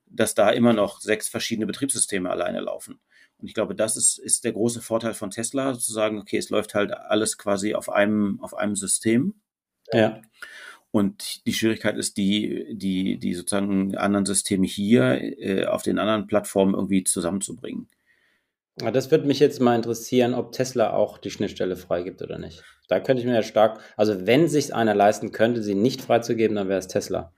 dass 0.07 0.35
da 0.35 0.51
immer 0.51 0.73
noch 0.73 1.01
sechs 1.01 1.29
verschiedene 1.29 1.67
Betriebssysteme 1.67 2.31
alleine 2.31 2.61
laufen. 2.61 3.01
Und 3.41 3.49
ich 3.49 3.55
glaube, 3.55 3.75
das 3.75 3.97
ist, 3.97 4.19
ist 4.19 4.45
der 4.45 4.53
große 4.53 4.83
Vorteil 4.83 5.15
von 5.15 5.31
Tesla, 5.31 5.79
zu 5.79 5.93
sagen, 5.93 6.19
okay, 6.19 6.37
es 6.37 6.51
läuft 6.51 6.75
halt 6.75 6.93
alles 6.93 7.39
quasi 7.39 7.75
auf 7.75 7.89
einem, 7.89 8.41
auf 8.41 8.55
einem 8.55 8.77
System. 8.77 9.35
Ja. 9.93 10.21
Und 10.93 11.47
die 11.47 11.53
Schwierigkeit 11.53 11.97
ist, 11.97 12.17
die, 12.17 12.67
die, 12.71 13.19
die 13.19 13.35
sozusagen 13.35 13.97
anderen 13.97 14.27
Systeme 14.27 14.67
hier 14.67 15.21
äh, 15.39 15.67
auf 15.67 15.83
den 15.83 15.99
anderen 15.99 16.27
Plattformen 16.27 16.75
irgendwie 16.75 17.05
zusammenzubringen. 17.05 17.89
Das 18.77 19.11
würde 19.11 19.27
mich 19.27 19.41
jetzt 19.41 19.61
mal 19.61 19.77
interessieren, 19.77 20.35
ob 20.35 20.53
Tesla 20.53 20.93
auch 20.93 21.19
die 21.19 21.31
Schnittstelle 21.31 21.77
freigibt 21.77 22.23
oder 22.23 22.39
nicht. 22.39 22.65
Da 22.91 22.99
könnte 22.99 23.21
ich 23.21 23.27
mir 23.27 23.37
ja 23.37 23.45
stark, 23.45 23.79
also 23.97 24.27
wenn 24.27 24.49
sich 24.49 24.75
einer 24.75 24.97
leisten 24.97 25.31
könnte, 25.31 25.63
sie 25.63 25.77
nicht 25.77 26.03
freizugeben, 26.03 26.57
dann 26.57 26.69
wäre 26.69 26.81
es 26.81 26.89
Tesla. 26.89 27.33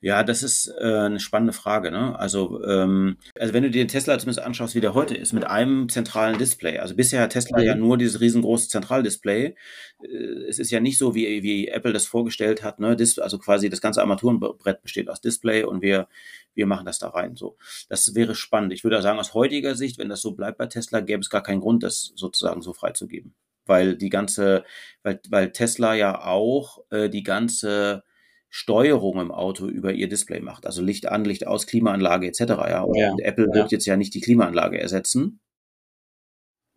Ja, 0.00 0.24
das 0.24 0.42
ist 0.42 0.66
äh, 0.80 0.84
eine 0.84 1.20
spannende 1.20 1.52
Frage. 1.52 1.92
Ne? 1.92 2.18
Also, 2.18 2.60
ähm, 2.64 3.16
also 3.38 3.54
wenn 3.54 3.62
du 3.62 3.70
dir 3.70 3.84
den 3.84 3.88
Tesla 3.88 4.18
zumindest 4.18 4.44
anschaust, 4.44 4.74
wie 4.74 4.80
der 4.80 4.94
heute 4.94 5.14
ist, 5.14 5.32
mit 5.32 5.44
einem 5.44 5.88
zentralen 5.88 6.38
Display. 6.38 6.80
Also 6.80 6.96
bisher 6.96 7.22
hat 7.22 7.30
Tesla 7.30 7.58
mhm. 7.60 7.64
ja 7.64 7.74
nur 7.76 7.98
dieses 7.98 8.20
riesengroße 8.20 8.68
Zentraldisplay. 8.68 9.54
Äh, 10.02 10.08
es 10.48 10.58
ist 10.58 10.72
ja 10.72 10.80
nicht 10.80 10.98
so, 10.98 11.14
wie, 11.14 11.44
wie 11.44 11.68
Apple 11.68 11.92
das 11.92 12.06
vorgestellt 12.06 12.64
hat. 12.64 12.80
Ne? 12.80 12.96
Dis 12.96 13.20
also 13.20 13.38
quasi 13.38 13.70
das 13.70 13.80
ganze 13.80 14.00
Armaturenbrett 14.00 14.82
besteht 14.82 15.08
aus 15.08 15.20
Display 15.20 15.62
und 15.62 15.82
wir, 15.82 16.08
wir 16.54 16.66
machen 16.66 16.84
das 16.84 16.98
da 16.98 17.10
rein. 17.10 17.36
So, 17.36 17.56
Das 17.88 18.16
wäre 18.16 18.34
spannend. 18.34 18.72
Ich 18.72 18.82
würde 18.82 19.00
sagen, 19.02 19.20
aus 19.20 19.34
heutiger 19.34 19.76
Sicht, 19.76 19.98
wenn 19.98 20.08
das 20.08 20.20
so 20.20 20.32
bleibt 20.32 20.58
bei 20.58 20.66
Tesla, 20.66 20.98
gäbe 20.98 21.20
es 21.20 21.30
gar 21.30 21.44
keinen 21.44 21.60
Grund, 21.60 21.84
das 21.84 22.12
sozusagen 22.16 22.60
so 22.60 22.72
freizugeben 22.72 23.36
weil 23.66 23.96
die 23.96 24.08
ganze, 24.08 24.64
weil, 25.02 25.20
weil 25.28 25.52
Tesla 25.52 25.94
ja 25.94 26.24
auch 26.24 26.78
äh, 26.90 27.08
die 27.08 27.22
ganze 27.22 28.02
Steuerung 28.48 29.20
im 29.20 29.32
Auto 29.32 29.66
über 29.66 29.92
ihr 29.92 30.08
Display 30.08 30.40
macht. 30.40 30.66
Also 30.66 30.82
Licht 30.82 31.06
an, 31.06 31.24
Licht 31.24 31.46
aus, 31.46 31.66
Klimaanlage 31.66 32.26
etc. 32.26 32.40
Ja. 32.40 32.82
Und 32.82 32.96
ja. 32.96 33.14
Apple 33.22 33.48
ja. 33.48 33.54
wird 33.54 33.72
jetzt 33.72 33.86
ja 33.86 33.96
nicht 33.96 34.14
die 34.14 34.20
Klimaanlage 34.20 34.80
ersetzen, 34.80 35.40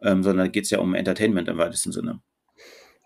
ähm, 0.02 0.24
sondern 0.24 0.52
geht 0.52 0.66
es 0.66 0.72
ja 0.72 0.80
um 0.80 0.94
Entertainment 0.94 1.48
im 1.48 1.58
weitesten 1.58 1.92
Sinne. 1.92 2.22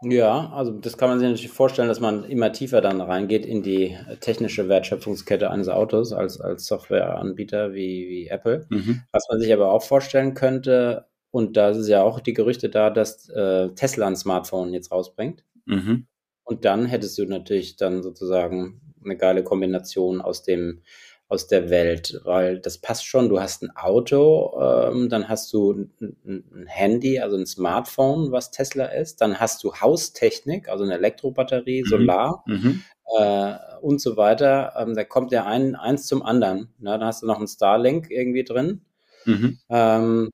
Ja, 0.06 0.52
also 0.52 0.72
das 0.72 0.98
kann 0.98 1.10
man 1.10 1.20
sich 1.20 1.30
natürlich 1.30 1.52
vorstellen, 1.52 1.88
dass 1.88 2.00
man 2.00 2.26
immer 2.26 2.52
tiefer 2.52 2.82
dann 2.82 3.00
reingeht 3.00 3.46
in 3.46 3.64
die 3.64 3.98
technische 4.20 4.68
Wertschöpfungskette 4.68 5.50
eines 5.50 5.70
Autos 5.70 6.12
als, 6.12 6.42
als 6.42 6.66
Softwareanbieter 6.66 7.74
wie, 7.74 8.10
wie 8.10 8.28
Apple. 8.28 8.66
Mhm. 8.70 9.04
Was 9.12 9.28
man 9.30 9.40
sich 9.40 9.54
aber 9.54 9.72
auch 9.72 9.84
vorstellen 9.84 10.34
könnte, 10.34 11.06
und 11.34 11.58
da 11.58 11.72
ist 11.72 11.88
ja 11.88 12.04
auch 12.04 12.20
die 12.20 12.34
Gerüchte 12.34 12.70
da, 12.70 12.92
dass 12.92 13.28
äh, 13.30 13.70
Tesla 13.70 14.06
ein 14.06 14.16
Smartphone 14.16 14.72
jetzt 14.72 14.92
rausbringt. 14.92 15.44
Mhm. 15.66 16.06
Und 16.44 16.64
dann 16.64 16.86
hättest 16.86 17.18
du 17.18 17.26
natürlich 17.26 17.76
dann 17.76 18.04
sozusagen 18.04 18.80
eine 19.04 19.18
geile 19.18 19.44
Kombination 19.44 20.22
aus 20.22 20.44
dem 20.44 20.84
aus 21.30 21.48
der 21.48 21.72
Welt, 21.72 22.22
weil 22.26 22.60
das 22.60 22.78
passt 22.78 23.08
schon. 23.08 23.30
Du 23.30 23.40
hast 23.40 23.64
ein 23.64 23.76
Auto, 23.76 24.56
ähm, 24.62 25.10
dann 25.10 25.28
hast 25.28 25.52
du 25.54 25.72
ein, 25.72 26.16
ein, 26.24 26.68
Handy, 26.68 27.20
also 27.20 27.36
ein 27.36 27.48
Smartphone, 27.48 28.32
was 28.32 28.52
Tesla 28.52 28.86
ist. 28.86 29.20
Dann 29.20 29.40
hast 29.40 29.64
du 29.64 29.74
Haustechnik, 29.74 30.70
also 30.70 30.84
eine 30.84 30.94
Elektrobatterie, 30.94 31.82
mhm. 31.82 31.88
Solar 31.88 32.44
mhm. 32.46 32.84
Äh, 33.18 33.56
und 33.82 34.00
so 34.00 34.18
weiter. 34.18 34.74
Ähm, 34.78 34.94
da 34.94 35.04
kommt 35.04 35.32
ja 35.32 35.48
ein, 35.48 35.76
eins 35.76 36.06
zum 36.06 36.22
anderen. 36.22 36.70
Na, 36.78 37.00
dann 37.00 37.08
hast 37.08 37.24
du 37.24 37.26
noch 37.26 37.40
ein 37.40 37.48
Starlink 37.48 38.12
irgendwie 38.12 38.44
drin. 38.44 38.82
Mhm. 39.26 39.58
Ähm, 39.70 40.30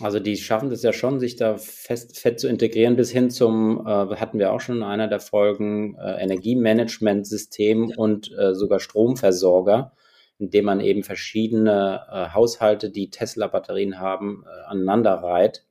also 0.00 0.20
die 0.20 0.36
schaffen 0.36 0.70
es 0.70 0.82
ja 0.82 0.92
schon, 0.92 1.18
sich 1.18 1.36
da 1.36 1.56
fest, 1.56 2.18
fett 2.18 2.38
zu 2.38 2.48
integrieren, 2.48 2.96
bis 2.96 3.10
hin 3.10 3.30
zum, 3.30 3.84
äh, 3.86 4.16
hatten 4.16 4.38
wir 4.38 4.52
auch 4.52 4.60
schon 4.60 4.76
in 4.76 4.82
einer 4.82 5.08
der 5.08 5.20
Folgen, 5.20 5.96
äh, 5.96 6.22
Energiemanagementsystem 6.22 7.92
und 7.96 8.30
äh, 8.38 8.54
sogar 8.54 8.80
Stromversorger, 8.80 9.92
indem 10.38 10.66
man 10.66 10.80
eben 10.80 11.02
verschiedene 11.02 12.02
äh, 12.10 12.34
Haushalte, 12.34 12.90
die 12.90 13.10
Tesla-Batterien 13.10 13.98
haben, 13.98 14.44
äh, 14.46 14.66
aneinander 14.70 15.14
reiht 15.14 15.64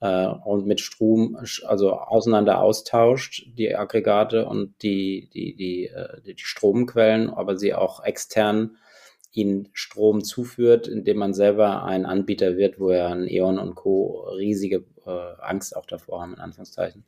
äh, 0.00 0.26
und 0.26 0.66
mit 0.66 0.80
Strom, 0.80 1.38
also 1.64 1.92
auseinander 1.92 2.60
austauscht, 2.60 3.46
die 3.56 3.74
Aggregate 3.76 4.46
und 4.46 4.82
die, 4.82 5.30
die, 5.32 5.54
die, 5.54 5.86
äh, 5.86 6.20
die 6.22 6.34
Stromquellen, 6.36 7.30
aber 7.30 7.56
sie 7.56 7.74
auch 7.74 8.02
extern 8.02 8.76
ihnen 9.32 9.68
Strom 9.72 10.24
zuführt, 10.24 10.88
indem 10.88 11.18
man 11.18 11.34
selber 11.34 11.84
ein 11.84 12.04
Anbieter 12.06 12.56
wird, 12.56 12.80
wo 12.80 12.90
ja 12.90 13.08
ein 13.08 13.28
E.ON 13.28 13.58
und 13.58 13.74
Co. 13.74 14.28
riesige 14.36 14.84
äh, 15.06 15.10
Angst 15.40 15.76
auch 15.76 15.86
davor 15.86 16.22
haben, 16.22 16.34
in 16.34 16.40
Anführungszeichen, 16.40 17.04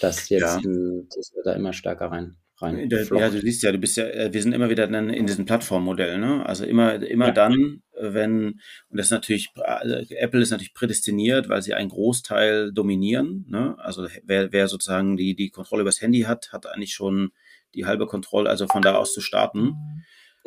dass 0.00 0.28
jetzt 0.28 0.42
ja. 0.42 0.56
ein, 0.56 1.08
das 1.14 1.32
da 1.44 1.52
immer 1.54 1.72
stärker 1.72 2.12
rein. 2.12 2.36
rein 2.60 2.88
ja, 2.88 3.28
du 3.28 3.40
siehst 3.40 3.64
ja, 3.64 3.72
du 3.72 3.78
bist 3.78 3.96
ja, 3.96 4.04
äh, 4.04 4.32
wir 4.32 4.40
sind 4.40 4.52
immer 4.52 4.70
wieder 4.70 4.86
dann 4.86 5.10
in 5.10 5.26
diesem 5.26 5.46
Plattformmodell, 5.46 6.18
ne? 6.18 6.46
Also 6.46 6.64
immer, 6.64 7.02
immer 7.02 7.26
ja. 7.26 7.32
dann, 7.32 7.82
wenn, 7.98 8.60
und 8.90 8.96
das 8.96 9.06
ist 9.06 9.12
natürlich, 9.12 9.48
also 9.56 9.96
Apple 10.14 10.40
ist 10.40 10.50
natürlich 10.50 10.74
prädestiniert, 10.74 11.48
weil 11.48 11.62
sie 11.62 11.74
einen 11.74 11.88
Großteil 11.88 12.72
dominieren, 12.72 13.46
ne? 13.48 13.74
Also 13.78 14.06
wer, 14.24 14.52
wer 14.52 14.68
sozusagen 14.68 15.16
die, 15.16 15.34
die 15.34 15.50
Kontrolle 15.50 15.80
über 15.80 15.90
das 15.90 16.00
Handy 16.00 16.20
hat, 16.20 16.52
hat 16.52 16.66
eigentlich 16.66 16.94
schon 16.94 17.32
die 17.74 17.84
halbe 17.84 18.06
Kontrolle, 18.06 18.48
also 18.48 18.68
von 18.68 18.82
da 18.82 18.94
aus 18.94 19.12
zu 19.12 19.20
starten 19.20 19.74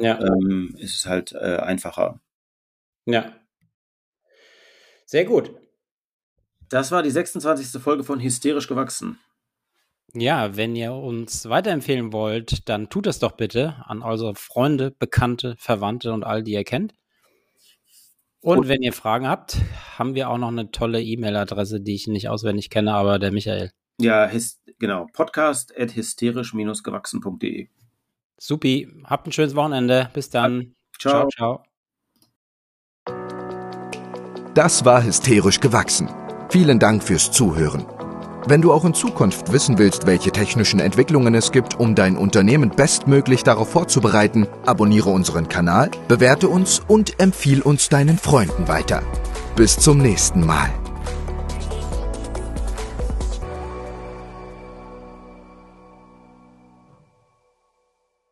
ja. 0.02 0.20
ähm, 0.20 0.76
ist 0.78 0.96
es 0.96 1.06
halt 1.06 1.34
äh, 1.34 1.58
einfacher. 1.58 2.20
Ja. 3.06 3.34
Sehr 5.06 5.26
gut. 5.26 5.54
Das 6.70 6.92
war 6.92 7.04
die 7.04 7.12
26. 7.12 7.82
Folge 7.82 8.04
von 8.04 8.22
Hysterisch 8.22 8.68
gewachsen. 8.68 9.20
Ja, 10.14 10.56
wenn 10.58 10.76
ihr 10.76 10.94
uns 10.94 11.48
weiterempfehlen 11.48 12.12
wollt, 12.12 12.68
dann 12.68 12.90
tut 12.90 13.06
das 13.06 13.20
doch 13.20 13.34
bitte 13.34 13.76
an 13.86 14.02
eure 14.02 14.36
Freunde, 14.36 14.92
Bekannte, 14.92 15.56
Verwandte 15.58 16.12
und 16.12 16.24
all, 16.24 16.44
die 16.44 16.52
ihr 16.52 16.64
kennt. 16.64 16.94
Und, 18.42 18.60
und 18.60 18.68
wenn 18.68 18.82
ihr 18.82 18.94
Fragen 18.94 19.28
habt, 19.28 19.58
haben 19.98 20.16
wir 20.16 20.30
auch 20.30 20.38
noch 20.38 20.50
eine 20.50 20.72
tolle 20.72 21.02
E-Mail-Adresse, 21.02 21.80
die 21.80 21.96
ich 21.96 22.08
nicht 22.08 22.28
auswendig 22.28 22.70
kenne, 22.70 22.94
aber 22.94 23.20
der 23.20 23.32
Michael. 23.32 23.72
Ja, 24.00 24.30
genau. 24.80 25.08
Podcast 25.14 25.78
at 25.78 25.96
hysterisch-gewachsen.de. 25.96 27.70
Supi, 28.44 28.88
habt 29.06 29.28
ein 29.28 29.32
schönes 29.32 29.56
Wochenende. 29.56 30.10
Bis 30.16 30.32
dann. 30.32 30.74
Ciao. 31.00 31.30
ciao, 31.30 31.64
ciao. 33.06 33.14
Das 34.56 34.84
war 34.84 35.04
hysterisch 35.04 35.60
gewachsen. 35.60 36.10
Vielen 36.50 36.80
Dank 36.80 37.04
fürs 37.04 37.32
Zuhören. 37.32 37.86
Wenn 38.48 38.64
du 38.64 38.74
auch 38.74 38.84
in 38.84 38.96
Zukunft 38.96 39.54
wissen 39.54 39.78
willst, 39.78 40.08
welche 40.08 40.32
technischen 40.32 40.80
Entwicklungen 40.80 41.36
es 41.36 41.52
gibt, 41.52 41.80
um 41.80 41.94
dein 41.94 42.18
Unternehmen 42.18 42.72
bestmöglich 42.72 43.44
darauf 43.44 43.70
vorzubereiten, 43.70 44.48
abonniere 44.66 45.12
unseren 45.12 45.48
Kanal, 45.48 45.92
bewerte 46.08 46.50
uns 46.50 46.82
und 46.88 47.20
empfiehl 47.20 47.62
uns 47.62 47.90
deinen 47.90 48.18
Freunden 48.18 48.68
weiter. 48.68 49.04
Bis 49.56 49.78
zum 49.78 50.00
nächsten 50.00 50.44
Mal. 50.44 50.72